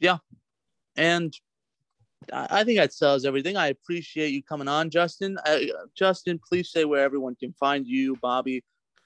[0.00, 0.18] Yeah,
[0.96, 1.34] and
[2.32, 3.56] I think that sells everything.
[3.56, 5.38] I appreciate you coming on, Justin.
[5.44, 5.58] Uh,
[5.96, 8.62] Justin, please say where everyone can find you, Bobby,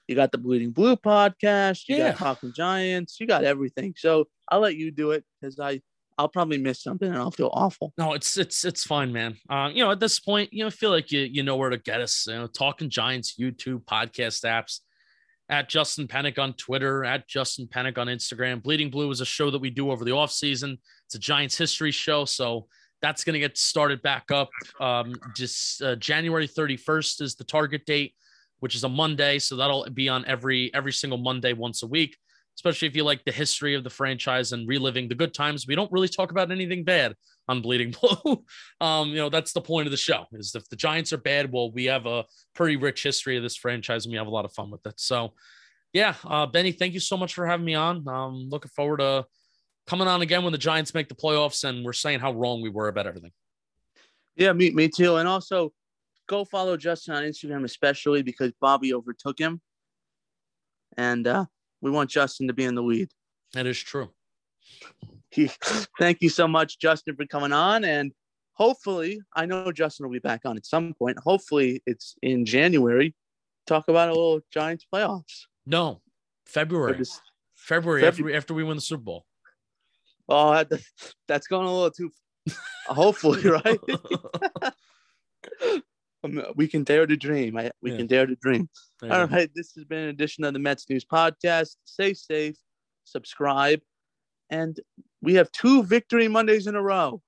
[0.07, 1.83] you got the Bleeding Blue podcast.
[1.87, 2.13] You yeah.
[2.13, 3.19] got TalkinGiants.
[3.19, 3.93] You got everything.
[3.97, 5.81] So I'll let you do it because I
[6.17, 7.93] I'll probably miss something and I'll feel awful.
[7.97, 9.35] No, it's it's it's fine, man.
[9.49, 11.77] Uh, you know, at this point, you know, feel like you you know where to
[11.77, 12.25] get us.
[12.27, 14.79] You know, TalkinGiants, YouTube, podcast apps,
[15.49, 18.61] at Justin Penik on Twitter, at Justin Penik on Instagram.
[18.61, 20.77] Bleeding Blue is a show that we do over the off season.
[21.05, 22.67] It's a Giants history show, so
[23.01, 24.49] That's going to get started back up.
[24.79, 28.15] Um, just uh, January 31st is the target date,
[28.59, 29.37] which is a Monday.
[29.39, 32.17] So that'll be on every every single Monday once a week.
[32.55, 35.67] Especially if you like the history of the franchise and reliving the good times.
[35.67, 37.13] We don't really talk about anything bad
[37.47, 38.43] on Bleeding Blue.
[38.81, 40.25] um, you know, that's the point of the show.
[40.33, 43.55] Is if the Giants are bad, well, we have a pretty rich history of this
[43.55, 44.99] franchise and we have a lot of fun with it.
[44.99, 45.33] So,
[45.93, 48.07] yeah, uh, Benny, thank you so much for having me on.
[48.07, 49.25] Um, looking forward to
[49.87, 52.69] coming on again when the Giants make the playoffs and we're saying how wrong we
[52.69, 53.31] were about everything.
[54.35, 55.15] Yeah, me, me too.
[55.15, 55.73] And also
[56.27, 59.61] go follow Justin on Instagram, especially because Bobby overtook him.
[60.97, 61.45] And uh,
[61.81, 63.09] we want Justin to be in the lead.
[63.53, 64.09] That is true.
[65.37, 65.51] He,
[65.99, 67.85] thank you so much, Justin, for coming on.
[67.85, 68.11] And
[68.53, 71.19] hopefully, I know Justin will be back on at some point.
[71.19, 73.13] Hopefully, it's in January.
[73.67, 75.43] Talk about a little Giants playoffs.
[75.67, 76.01] No,
[76.47, 76.97] February.
[76.97, 77.21] Just,
[77.53, 78.33] February, February.
[78.33, 79.25] After, after we win the Super Bowl.
[80.27, 80.81] oh, that,
[81.27, 82.11] that's going a little too.
[82.87, 83.79] hopefully, right?
[86.23, 87.57] Um, we can dare to dream.
[87.57, 87.97] I, we Yeah.
[87.97, 88.69] can dare to dream.
[89.01, 89.51] There All right.
[89.53, 91.75] This has been an edition of the Mets News Podcast.
[91.85, 92.55] Stay safe,
[93.03, 93.81] subscribe,
[94.49, 94.79] and
[95.21, 97.21] we have two victory Mondays in a row.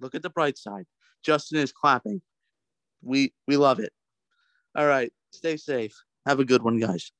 [0.00, 0.86] Look at the bright side.
[1.22, 2.22] Justin is clapping.
[3.02, 3.92] We we love it.
[4.76, 5.12] All right.
[5.32, 5.96] Stay safe.
[6.26, 7.12] Have a good one, guys.